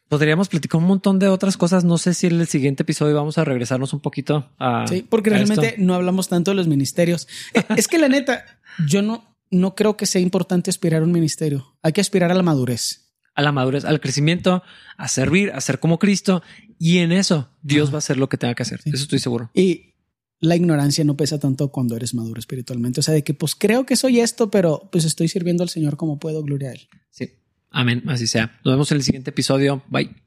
Podríamos 0.09 0.49
platicar 0.49 0.81
un 0.81 0.87
montón 0.87 1.19
de 1.19 1.29
otras 1.29 1.57
cosas. 1.57 1.85
No 1.85 1.99
sé 1.99 2.15
si 2.15 2.29
en 2.29 2.41
el 2.41 2.47
siguiente 2.47 2.85
episodio 2.85 3.15
vamos 3.15 3.39
a 3.39 3.45
regresarnos 3.45 3.93
un 3.93 4.01
poquito 4.01 4.51
a. 4.59 4.87
Sí, 4.87 5.05
porque 5.09 5.31
realmente 5.31 5.75
no 5.79 5.95
hablamos 5.95 6.29
tanto 6.29 6.53
de 6.53 6.57
los 6.57 6.69
ministerios. 6.69 7.27
Eh, 7.55 7.63
es 7.77 7.89
que 7.89 7.99
la 7.99 8.09
neta, 8.09 8.45
yo 8.87 9.03
no, 9.03 9.37
no 9.51 9.75
creo 9.75 9.97
que 9.97 10.07
sea 10.07 10.21
importante 10.21 10.71
aspirar 10.71 11.03
a 11.03 11.05
un 11.05 11.13
ministerio. 11.13 11.77
Hay 11.83 11.93
que 11.93 12.01
aspirar 12.01 12.31
a 12.31 12.35
la 12.35 12.43
madurez. 12.43 13.15
A 13.35 13.43
la 13.43 13.53
madurez, 13.53 13.85
al 13.85 14.01
crecimiento, 14.01 14.63
a 14.97 15.09
servir, 15.09 15.53
a 15.53 15.61
ser 15.61 15.81
como 15.81 15.99
Cristo. 15.99 16.43
Y 16.79 16.99
en 16.99 17.13
eso 17.13 17.51
Dios 17.63 17.91
va 17.91 17.97
a 17.97 17.99
hacer 17.99 18.17
lo 18.17 18.29
que 18.29 18.39
tenga 18.39 18.55
que 18.55 18.63
hacer. 18.63 18.81
Eso 18.85 19.03
estoy 19.03 19.19
seguro. 19.19 19.51
Y 19.55 19.95
la 20.41 20.57
ignorancia 20.57 21.05
no 21.05 21.17
pesa 21.17 21.39
tanto 21.39 21.69
cuando 21.71 21.97
eres 21.97 22.15
maduro 22.15 22.39
espiritualmente. 22.39 23.01
O 23.01 23.03
sea, 23.03 23.15
de 23.15 23.25
que 23.25 23.35
pues 23.35 23.55
creo 23.55 23.87
que 23.87 23.97
soy 23.97 24.21
esto, 24.21 24.51
pero 24.51 24.89
pues 24.93 25.05
estoy 25.05 25.29
sirviendo 25.29 25.63
al 25.63 25.69
Señor 25.69 25.97
como 25.97 26.19
puedo, 26.19 26.43
gloria 26.43 26.71
a 26.71 26.73
Él. 26.73 26.89
Sí. 27.11 27.31
Amén, 27.71 28.03
así 28.09 28.27
sea. 28.27 28.59
Nos 28.65 28.75
vemos 28.75 28.91
en 28.93 28.97
el 28.99 29.03
siguiente 29.03 29.31
episodio. 29.31 29.83
Bye. 29.89 30.26